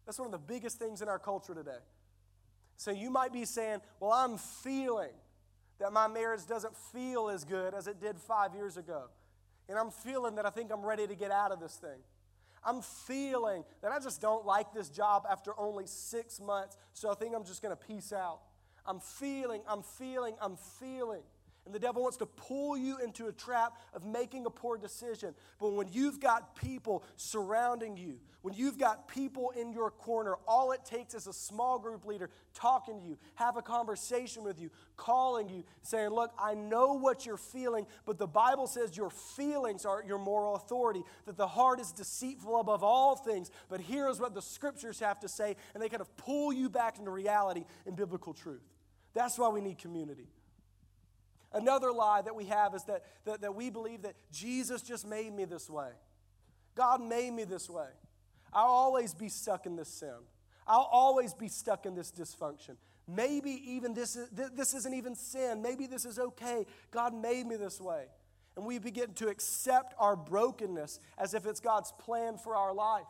That's 0.07 0.17
one 0.17 0.25
of 0.25 0.31
the 0.31 0.39
biggest 0.39 0.79
things 0.79 1.03
in 1.03 1.07
our 1.07 1.19
culture 1.19 1.53
today. 1.53 1.77
So 2.79 2.91
you 2.91 3.09
might 3.09 3.33
be 3.33 3.43
saying, 3.43 3.81
Well, 3.99 4.13
I'm 4.13 4.37
feeling 4.37 5.11
that 5.79 5.91
my 5.91 6.07
marriage 6.07 6.45
doesn't 6.47 6.75
feel 6.93 7.29
as 7.29 7.43
good 7.43 7.73
as 7.73 7.87
it 7.87 7.99
did 7.99 8.17
five 8.17 8.55
years 8.55 8.77
ago. 8.77 9.09
And 9.67 9.77
I'm 9.77 9.91
feeling 9.91 10.35
that 10.35 10.45
I 10.45 10.49
think 10.49 10.71
I'm 10.71 10.85
ready 10.85 11.05
to 11.05 11.13
get 11.13 11.29
out 11.29 11.51
of 11.51 11.59
this 11.59 11.75
thing. 11.75 11.99
I'm 12.63 12.81
feeling 12.81 13.65
that 13.81 13.91
I 13.91 13.99
just 13.99 14.21
don't 14.21 14.45
like 14.45 14.73
this 14.73 14.87
job 14.87 15.25
after 15.29 15.51
only 15.59 15.87
six 15.87 16.39
months, 16.39 16.77
so 16.93 17.11
I 17.11 17.15
think 17.15 17.35
I'm 17.35 17.43
just 17.43 17.61
going 17.61 17.75
to 17.75 17.85
peace 17.85 18.13
out. 18.13 18.39
I'm 18.85 19.01
feeling, 19.01 19.61
I'm 19.67 19.83
feeling, 19.83 20.35
I'm 20.41 20.55
feeling. 20.79 21.23
And 21.69 21.75
the 21.75 21.79
devil 21.79 22.01
wants 22.01 22.17
to 22.17 22.25
pull 22.25 22.75
you 22.75 22.97
into 22.97 23.27
a 23.27 23.31
trap 23.31 23.77
of 23.93 24.03
making 24.03 24.47
a 24.47 24.49
poor 24.49 24.75
decision. 24.75 25.35
But 25.59 25.73
when 25.73 25.87
you've 25.91 26.19
got 26.19 26.55
people 26.55 27.03
surrounding 27.15 27.95
you, 27.95 28.15
when 28.41 28.55
you've 28.55 28.79
got 28.79 29.07
people 29.07 29.51
in 29.51 29.71
your 29.71 29.91
corner, 29.91 30.33
all 30.47 30.71
it 30.71 30.83
takes 30.83 31.13
is 31.13 31.27
a 31.27 31.31
small 31.31 31.77
group 31.77 32.05
leader 32.05 32.31
talking 32.55 32.99
to 32.99 33.05
you, 33.05 33.19
have 33.35 33.55
a 33.55 33.61
conversation 33.61 34.43
with 34.43 34.59
you, 34.59 34.71
calling 34.97 35.47
you, 35.47 35.63
saying, 35.83 36.09
Look, 36.09 36.31
I 36.39 36.55
know 36.55 36.93
what 36.93 37.27
you're 37.27 37.37
feeling, 37.37 37.85
but 38.03 38.17
the 38.17 38.25
Bible 38.25 38.65
says 38.65 38.97
your 38.97 39.11
feelings 39.11 39.85
are 39.85 40.03
your 40.03 40.17
moral 40.17 40.55
authority, 40.55 41.03
that 41.27 41.37
the 41.37 41.45
heart 41.45 41.79
is 41.79 41.91
deceitful 41.91 42.59
above 42.59 42.83
all 42.83 43.15
things. 43.15 43.51
But 43.69 43.79
here's 43.79 44.19
what 44.19 44.33
the 44.33 44.41
scriptures 44.41 44.99
have 45.01 45.19
to 45.19 45.29
say, 45.29 45.55
and 45.75 45.83
they 45.83 45.89
kind 45.89 46.01
of 46.01 46.17
pull 46.17 46.51
you 46.51 46.67
back 46.67 46.97
into 46.97 47.11
reality 47.11 47.63
and 47.85 47.95
biblical 47.95 48.33
truth. 48.33 48.65
That's 49.13 49.37
why 49.37 49.49
we 49.49 49.61
need 49.61 49.77
community. 49.77 50.29
Another 51.51 51.91
lie 51.91 52.21
that 52.21 52.35
we 52.35 52.45
have 52.45 52.75
is 52.75 52.83
that, 52.85 53.03
that, 53.25 53.41
that 53.41 53.55
we 53.55 53.69
believe 53.69 54.03
that 54.03 54.15
Jesus 54.31 54.81
just 54.81 55.07
made 55.07 55.33
me 55.33 55.45
this 55.45 55.69
way. 55.69 55.89
God 56.75 57.01
made 57.01 57.31
me 57.31 57.43
this 57.43 57.69
way. 57.69 57.89
I'll 58.53 58.67
always 58.67 59.13
be 59.13 59.29
stuck 59.29 59.65
in 59.65 59.75
this 59.75 59.89
sin. 59.89 60.13
I'll 60.67 60.89
always 60.91 61.33
be 61.33 61.47
stuck 61.47 61.85
in 61.85 61.95
this 61.95 62.11
dysfunction. 62.11 62.75
Maybe 63.07 63.51
even 63.71 63.95
this, 63.95 64.15
is, 64.15 64.29
this 64.29 64.75
isn't 64.75 64.93
even 64.93 65.15
sin. 65.15 65.63
Maybe 65.63 65.87
this 65.87 66.05
is 66.05 66.19
okay. 66.19 66.65
God 66.91 67.13
made 67.13 67.47
me 67.47 67.55
this 67.55 67.81
way. 67.81 68.05
And 68.55 68.65
we 68.65 68.77
begin 68.77 69.13
to 69.15 69.29
accept 69.29 69.95
our 69.97 70.15
brokenness 70.15 70.99
as 71.17 71.33
if 71.33 71.47
it's 71.47 71.59
God's 71.59 71.91
plan 71.93 72.37
for 72.37 72.55
our 72.55 72.73
life. 72.73 73.05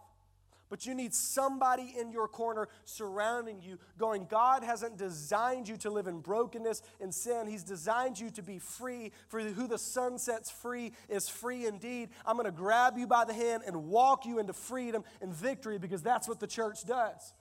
But 0.69 0.85
you 0.85 0.93
need 0.93 1.13
somebody 1.13 1.95
in 1.99 2.11
your 2.11 2.27
corner 2.27 2.67
surrounding 2.85 3.61
you, 3.61 3.79
going, 3.97 4.27
God 4.29 4.63
hasn't 4.63 4.97
designed 4.97 5.67
you 5.67 5.77
to 5.77 5.89
live 5.89 6.07
in 6.07 6.19
brokenness 6.19 6.83
and 7.01 7.13
sin. 7.13 7.47
He's 7.47 7.63
designed 7.63 8.19
you 8.19 8.29
to 8.31 8.43
be 8.43 8.59
free. 8.59 9.11
For 9.27 9.39
who 9.41 9.67
the 9.67 9.79
son 9.79 10.19
sets 10.19 10.51
free 10.51 10.93
is 11.09 11.27
free 11.27 11.65
indeed. 11.65 12.09
I'm 12.25 12.35
going 12.35 12.45
to 12.45 12.51
grab 12.51 12.97
you 12.97 13.07
by 13.07 13.25
the 13.25 13.33
hand 13.33 13.63
and 13.65 13.85
walk 13.85 14.25
you 14.25 14.39
into 14.39 14.53
freedom 14.53 15.03
and 15.21 15.33
victory 15.33 15.79
because 15.79 16.03
that's 16.03 16.27
what 16.27 16.39
the 16.39 16.47
church 16.47 16.85
does. 16.85 17.33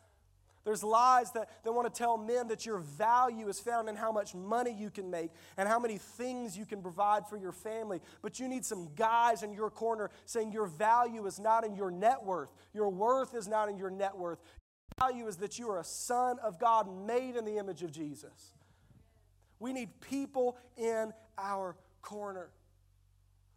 There's 0.64 0.82
lies 0.82 1.30
that, 1.32 1.48
that 1.64 1.72
want 1.72 1.92
to 1.92 1.96
tell 1.96 2.18
men 2.18 2.48
that 2.48 2.66
your 2.66 2.78
value 2.78 3.48
is 3.48 3.60
found 3.60 3.88
in 3.88 3.96
how 3.96 4.12
much 4.12 4.34
money 4.34 4.74
you 4.76 4.90
can 4.90 5.10
make 5.10 5.30
and 5.56 5.68
how 5.68 5.78
many 5.78 5.98
things 5.98 6.58
you 6.58 6.66
can 6.66 6.82
provide 6.82 7.26
for 7.26 7.36
your 7.36 7.52
family. 7.52 8.00
But 8.22 8.38
you 8.38 8.48
need 8.48 8.64
some 8.64 8.88
guys 8.94 9.42
in 9.42 9.52
your 9.52 9.70
corner 9.70 10.10
saying 10.26 10.52
your 10.52 10.66
value 10.66 11.26
is 11.26 11.38
not 11.38 11.64
in 11.64 11.74
your 11.74 11.90
net 11.90 12.22
worth. 12.24 12.52
Your 12.74 12.90
worth 12.90 13.34
is 13.34 13.48
not 13.48 13.68
in 13.68 13.78
your 13.78 13.90
net 13.90 14.16
worth. 14.16 14.40
Your 15.00 15.08
value 15.08 15.26
is 15.26 15.36
that 15.38 15.58
you 15.58 15.70
are 15.70 15.78
a 15.78 15.84
son 15.84 16.38
of 16.40 16.58
God 16.58 16.88
made 17.06 17.36
in 17.36 17.44
the 17.44 17.56
image 17.58 17.82
of 17.82 17.90
Jesus. 17.90 18.52
We 19.58 19.72
need 19.72 20.00
people 20.00 20.56
in 20.76 21.12
our 21.36 21.76
corner. 22.02 22.50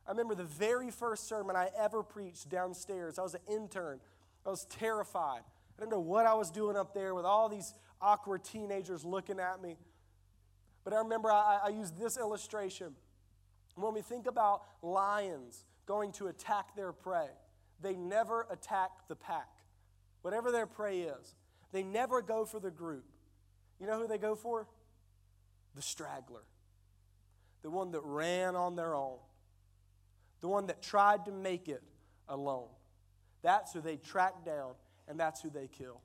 I 0.08 0.12
remember 0.12 0.36
the 0.36 0.44
very 0.44 0.92
first 0.92 1.28
sermon 1.28 1.56
I 1.56 1.70
ever 1.78 2.04
preached 2.04 2.50
downstairs. 2.50 3.20
I 3.20 3.22
was 3.22 3.36
an 3.36 3.42
intern. 3.48 4.00
I 4.46 4.50
was 4.50 4.66
terrified. 4.66 5.42
I 5.78 5.82
didn't 5.82 5.92
know 5.92 6.00
what 6.00 6.26
I 6.26 6.34
was 6.34 6.52
doing 6.52 6.76
up 6.76 6.94
there 6.94 7.16
with 7.16 7.26
all 7.26 7.50
these 7.50 7.74
awkward 8.02 8.44
teenagers 8.44 9.06
looking 9.06 9.40
at 9.40 9.62
me. 9.62 9.78
But 10.84 10.94
I 10.94 10.98
remember 10.98 11.32
I, 11.32 11.60
I 11.66 11.70
used 11.70 12.00
this 12.00 12.18
illustration. 12.18 12.96
When 13.76 13.94
we 13.94 14.02
think 14.02 14.28
about 14.28 14.64
lions 14.82 15.66
going 15.86 16.12
to 16.14 16.28
attack 16.28 16.76
their 16.76 16.92
prey, 16.92 17.28
they 17.82 17.96
never 17.96 18.48
attack 18.50 18.90
the 19.08 19.16
pack, 19.16 19.50
whatever 20.22 20.52
their 20.52 20.68
prey 20.68 21.02
is. 21.02 21.36
They 21.72 21.84
never 21.84 22.22
go 22.22 22.46
for 22.46 22.60
the 22.60 22.72
group. 22.72 23.06
You 23.80 23.88
know 23.88 23.98
who 23.98 24.08
they 24.08 24.18
go 24.18 24.36
for? 24.36 24.68
The 25.76 25.82
straggler, 25.82 26.44
the 27.62 27.70
one 27.70 27.92
that 27.92 28.02
ran 28.04 28.56
on 28.56 28.76
their 28.76 28.94
own, 28.94 29.18
the 30.42 30.50
one 30.50 30.68
that 30.68 30.82
tried 30.82 31.26
to 31.26 31.32
make 31.32 31.70
it 31.70 31.82
alone. 32.28 32.68
That's 33.42 33.74
who 33.74 33.82
they 33.82 33.96
track 33.96 34.46
down 34.46 34.74
and 35.12 35.20
that's 35.20 35.42
who 35.42 35.50
they 35.50 35.68
kill. 35.68 36.00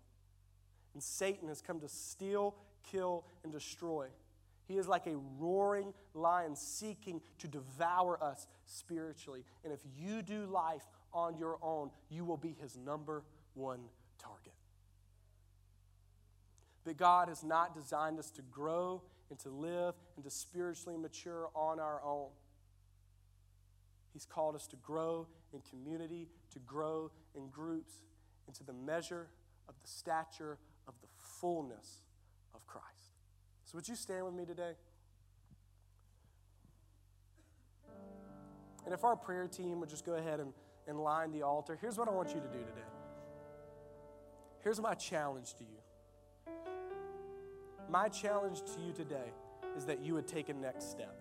And 0.92 1.02
Satan 1.02 1.46
has 1.46 1.62
come 1.62 1.78
to 1.78 1.88
steal, 1.88 2.56
kill, 2.90 3.24
and 3.44 3.52
destroy. 3.52 4.08
He 4.66 4.78
is 4.78 4.88
like 4.88 5.06
a 5.06 5.16
roaring 5.38 5.94
lion 6.12 6.56
seeking 6.56 7.20
to 7.38 7.46
devour 7.46 8.20
us 8.20 8.48
spiritually. 8.64 9.44
And 9.62 9.72
if 9.72 9.78
you 9.96 10.22
do 10.22 10.46
life 10.46 10.82
on 11.12 11.38
your 11.38 11.56
own, 11.62 11.90
you 12.10 12.24
will 12.24 12.36
be 12.36 12.56
his 12.60 12.76
number 12.76 13.22
one 13.54 13.78
target. 14.18 14.54
But 16.84 16.96
God 16.96 17.28
has 17.28 17.44
not 17.44 17.76
designed 17.76 18.18
us 18.18 18.30
to 18.32 18.42
grow 18.42 19.02
and 19.30 19.38
to 19.38 19.50
live 19.50 19.94
and 20.16 20.24
to 20.24 20.30
spiritually 20.30 20.98
mature 20.98 21.48
on 21.54 21.78
our 21.78 22.00
own. 22.04 22.30
He's 24.12 24.26
called 24.26 24.56
us 24.56 24.66
to 24.68 24.76
grow 24.76 25.28
in 25.52 25.60
community, 25.70 26.26
to 26.54 26.58
grow 26.58 27.12
in 27.36 27.50
groups 27.50 27.92
into 28.48 28.64
the 28.64 28.72
measure 28.72 29.28
of 29.68 29.74
the 29.82 29.88
stature 29.88 30.58
of 30.86 30.94
the 31.00 31.08
fullness 31.40 32.02
of 32.54 32.66
Christ. 32.66 32.86
So, 33.64 33.76
would 33.76 33.88
you 33.88 33.96
stand 33.96 34.24
with 34.24 34.34
me 34.34 34.44
today? 34.44 34.72
And 38.84 38.94
if 38.94 39.04
our 39.04 39.16
prayer 39.16 39.48
team 39.48 39.80
would 39.80 39.88
just 39.88 40.06
go 40.06 40.14
ahead 40.14 40.38
and, 40.38 40.52
and 40.86 41.00
line 41.00 41.32
the 41.32 41.42
altar, 41.42 41.76
here's 41.80 41.98
what 41.98 42.08
I 42.08 42.12
want 42.12 42.28
you 42.28 42.40
to 42.40 42.46
do 42.46 42.58
today. 42.58 42.86
Here's 44.62 44.80
my 44.80 44.94
challenge 44.94 45.54
to 45.54 45.64
you. 45.64 46.52
My 47.90 48.08
challenge 48.08 48.60
to 48.62 48.80
you 48.84 48.92
today 48.92 49.32
is 49.76 49.84
that 49.86 50.04
you 50.04 50.14
would 50.14 50.26
take 50.26 50.48
a 50.48 50.54
next 50.54 50.90
step. 50.90 51.16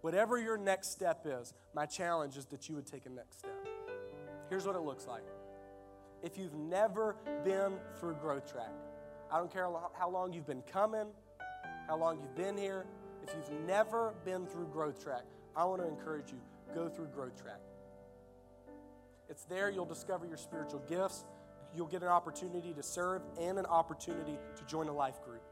Whatever 0.00 0.38
your 0.38 0.56
next 0.56 0.90
step 0.90 1.24
is, 1.24 1.52
my 1.74 1.86
challenge 1.86 2.36
is 2.36 2.46
that 2.46 2.68
you 2.68 2.74
would 2.74 2.86
take 2.86 3.06
a 3.06 3.08
next 3.08 3.38
step. 3.38 3.68
Here's 4.48 4.66
what 4.66 4.74
it 4.76 4.82
looks 4.82 5.06
like 5.06 5.22
if 6.22 6.38
you've 6.38 6.54
never 6.54 7.16
been 7.44 7.74
through 7.98 8.14
Growth 8.14 8.50
Track. 8.50 8.70
I 9.30 9.38
don't 9.38 9.52
care 9.52 9.68
how 9.98 10.10
long 10.10 10.32
you've 10.32 10.46
been 10.46 10.62
coming, 10.62 11.06
how 11.88 11.96
long 11.96 12.18
you've 12.20 12.36
been 12.36 12.56
here. 12.56 12.86
If 13.22 13.34
you've 13.34 13.60
never 13.66 14.14
been 14.24 14.46
through 14.46 14.66
Growth 14.66 15.02
Track, 15.02 15.24
I 15.56 15.64
want 15.64 15.82
to 15.82 15.88
encourage 15.88 16.30
you 16.30 16.38
go 16.74 16.88
through 16.88 17.06
Growth 17.06 17.40
Track. 17.40 17.60
It's 19.28 19.44
there 19.44 19.70
you'll 19.70 19.86
discover 19.86 20.26
your 20.26 20.36
spiritual 20.36 20.82
gifts. 20.88 21.24
You'll 21.74 21.86
get 21.86 22.02
an 22.02 22.08
opportunity 22.08 22.74
to 22.74 22.82
serve 22.82 23.22
and 23.40 23.58
an 23.58 23.66
opportunity 23.66 24.38
to 24.56 24.64
join 24.64 24.88
a 24.88 24.92
life 24.92 25.22
group. 25.24 25.42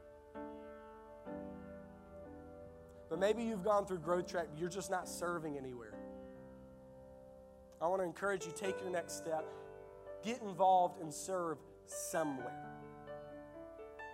But 3.09 3.19
maybe 3.19 3.43
you've 3.43 3.63
gone 3.63 3.85
through 3.85 3.99
Growth 3.99 4.27
Track, 4.27 4.47
but 4.51 4.59
you're 4.59 4.69
just 4.69 4.91
not 4.91 5.09
serving 5.09 5.57
anywhere. 5.57 5.93
I 7.81 7.87
want 7.87 8.01
to 8.01 8.05
encourage 8.05 8.45
you 8.45 8.53
take 8.55 8.79
your 8.79 8.91
next 8.91 9.17
step 9.17 9.43
get 10.23 10.41
involved 10.41 11.01
and 11.01 11.13
serve 11.13 11.57
somewhere. 11.85 12.53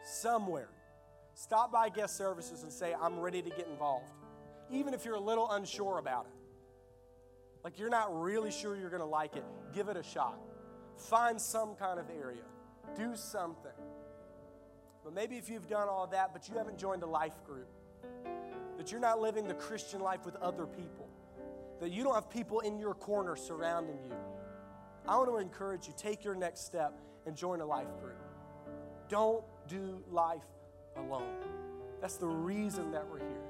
Somewhere. 0.04 0.70
Stop 1.34 1.72
by 1.72 1.90
guest 1.90 2.18
services 2.18 2.64
and 2.64 2.72
say, 2.72 2.96
I'm 3.00 3.20
ready 3.20 3.42
to 3.42 3.50
get 3.50 3.68
involved. 3.68 4.10
Even 4.72 4.94
if 4.94 5.06
you're 5.06 5.16
a 5.16 5.20
little 5.20 5.50
unsure 5.52 6.00
about 6.00 6.26
it. 6.26 6.34
Like 7.64 7.78
you're 7.78 7.90
not 7.90 8.22
really 8.22 8.52
sure 8.52 8.76
you're 8.76 8.90
going 8.90 9.02
to 9.02 9.06
like 9.06 9.36
it, 9.36 9.44
give 9.74 9.90
it 9.90 9.98
a 9.98 10.04
shot. 10.04 10.40
Find 10.98 11.40
some 11.40 11.76
kind 11.76 12.00
of 12.00 12.06
area. 12.10 12.44
Do 12.96 13.16
something. 13.16 13.72
But 15.04 15.14
maybe 15.14 15.38
if 15.38 15.50
you've 15.50 15.68
done 15.68 15.88
all 15.88 16.08
that, 16.08 16.34
but 16.34 16.50
you 16.50 16.56
haven't 16.58 16.78
joined 16.78 17.04
a 17.04 17.08
life 17.08 17.44
group, 17.46 17.68
that 18.78 18.92
you're 18.92 19.02
not 19.02 19.20
living 19.20 19.48
the 19.48 19.54
Christian 19.54 20.02
life 20.02 20.26
with 20.26 20.36
other 20.38 20.66
people, 20.66 21.08
that 21.80 21.92
you 21.92 22.04
don't 22.04 22.16
have 22.16 22.30
people 22.30 22.62
in 22.62 22.80
your 22.80 22.94
corner 22.94 23.36
surrounding 23.36 24.00
you 24.06 24.14
I 25.08 25.16
want 25.16 25.30
to 25.30 25.38
encourage 25.38 25.88
you 25.88 25.94
take 25.96 26.26
your 26.26 26.36
next 26.36 26.66
step 26.66 27.00
and 27.26 27.36
join 27.36 27.62
a 27.62 27.66
life 27.66 27.88
group. 28.02 28.18
Don't 29.08 29.44
do 29.68 30.04
life 30.12 30.44
alone. 30.98 31.36
That's 32.02 32.18
the 32.18 32.28
reason 32.28 32.92
that 32.92 33.08
we're 33.08 33.20
here. 33.20 33.48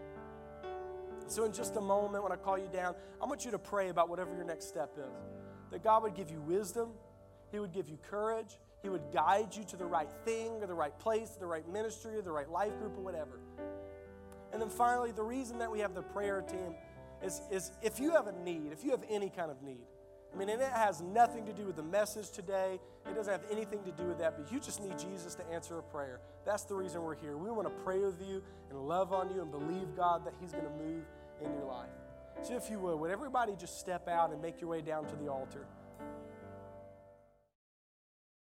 So, 1.27 1.43
in 1.43 1.51
just 1.51 1.75
a 1.75 1.81
moment, 1.81 2.23
when 2.23 2.31
I 2.31 2.35
call 2.35 2.57
you 2.57 2.69
down, 2.71 2.95
I 3.21 3.25
want 3.25 3.43
you 3.43 3.51
to 3.51 3.59
pray 3.59 3.89
about 3.89 4.07
whatever 4.07 4.33
your 4.33 4.45
next 4.45 4.67
step 4.67 4.97
is. 4.97 5.17
That 5.71 5.83
God 5.83 6.03
would 6.03 6.15
give 6.15 6.29
you 6.29 6.39
wisdom, 6.41 6.91
He 7.51 7.59
would 7.59 7.73
give 7.73 7.89
you 7.89 7.97
courage, 8.09 8.59
He 8.81 8.89
would 8.89 9.11
guide 9.11 9.53
you 9.55 9.63
to 9.65 9.75
the 9.75 9.85
right 9.85 10.09
thing 10.23 10.61
or 10.61 10.67
the 10.67 10.73
right 10.73 10.97
place, 10.99 11.31
the 11.31 11.45
right 11.45 11.67
ministry 11.67 12.15
or 12.15 12.21
the 12.21 12.31
right 12.31 12.49
life 12.49 12.77
group 12.77 12.97
or 12.97 13.01
whatever. 13.01 13.39
And 14.53 14.61
then 14.61 14.69
finally, 14.69 15.11
the 15.11 15.23
reason 15.23 15.57
that 15.57 15.69
we 15.69 15.79
have 15.79 15.93
the 15.93 16.03
prayer 16.03 16.41
team 16.41 16.75
is, 17.21 17.41
is 17.51 17.71
if 17.81 17.99
you 17.99 18.11
have 18.11 18.27
a 18.27 18.31
need, 18.43 18.71
if 18.71 18.83
you 18.85 18.91
have 18.91 19.03
any 19.09 19.29
kind 19.29 19.51
of 19.51 19.61
need, 19.61 19.83
I 20.33 20.37
mean, 20.37 20.49
and 20.49 20.61
it 20.61 20.71
has 20.71 21.01
nothing 21.01 21.45
to 21.45 21.53
do 21.53 21.65
with 21.65 21.75
the 21.75 21.83
message 21.83 22.29
today. 22.31 22.79
It 23.09 23.15
doesn't 23.15 23.31
have 23.31 23.43
anything 23.51 23.83
to 23.83 23.91
do 23.91 24.03
with 24.03 24.19
that, 24.19 24.37
but 24.37 24.51
you 24.51 24.59
just 24.59 24.81
need 24.81 24.99
Jesus 24.99 25.33
to 25.35 25.45
answer 25.51 25.79
a 25.79 25.83
prayer. 25.83 26.19
That's 26.45 26.63
the 26.63 26.75
reason 26.75 27.01
we're 27.01 27.15
here. 27.15 27.37
We 27.37 27.49
want 27.49 27.67
to 27.67 27.83
pray 27.83 27.99
with 27.99 28.21
you 28.21 28.43
and 28.69 28.79
love 28.79 29.13
on 29.13 29.33
you 29.33 29.41
and 29.41 29.51
believe, 29.51 29.95
God, 29.95 30.25
that 30.25 30.33
He's 30.39 30.51
going 30.51 30.65
to 30.65 30.83
move 30.83 31.03
in 31.41 31.51
your 31.53 31.65
life. 31.65 31.89
So, 32.43 32.55
if 32.55 32.69
you 32.69 32.79
would, 32.79 32.99
would 32.99 33.11
everybody 33.11 33.55
just 33.57 33.79
step 33.79 34.07
out 34.07 34.31
and 34.31 34.41
make 34.41 34.61
your 34.61 34.69
way 34.69 34.81
down 34.81 35.07
to 35.07 35.15
the 35.15 35.27
altar? 35.27 35.65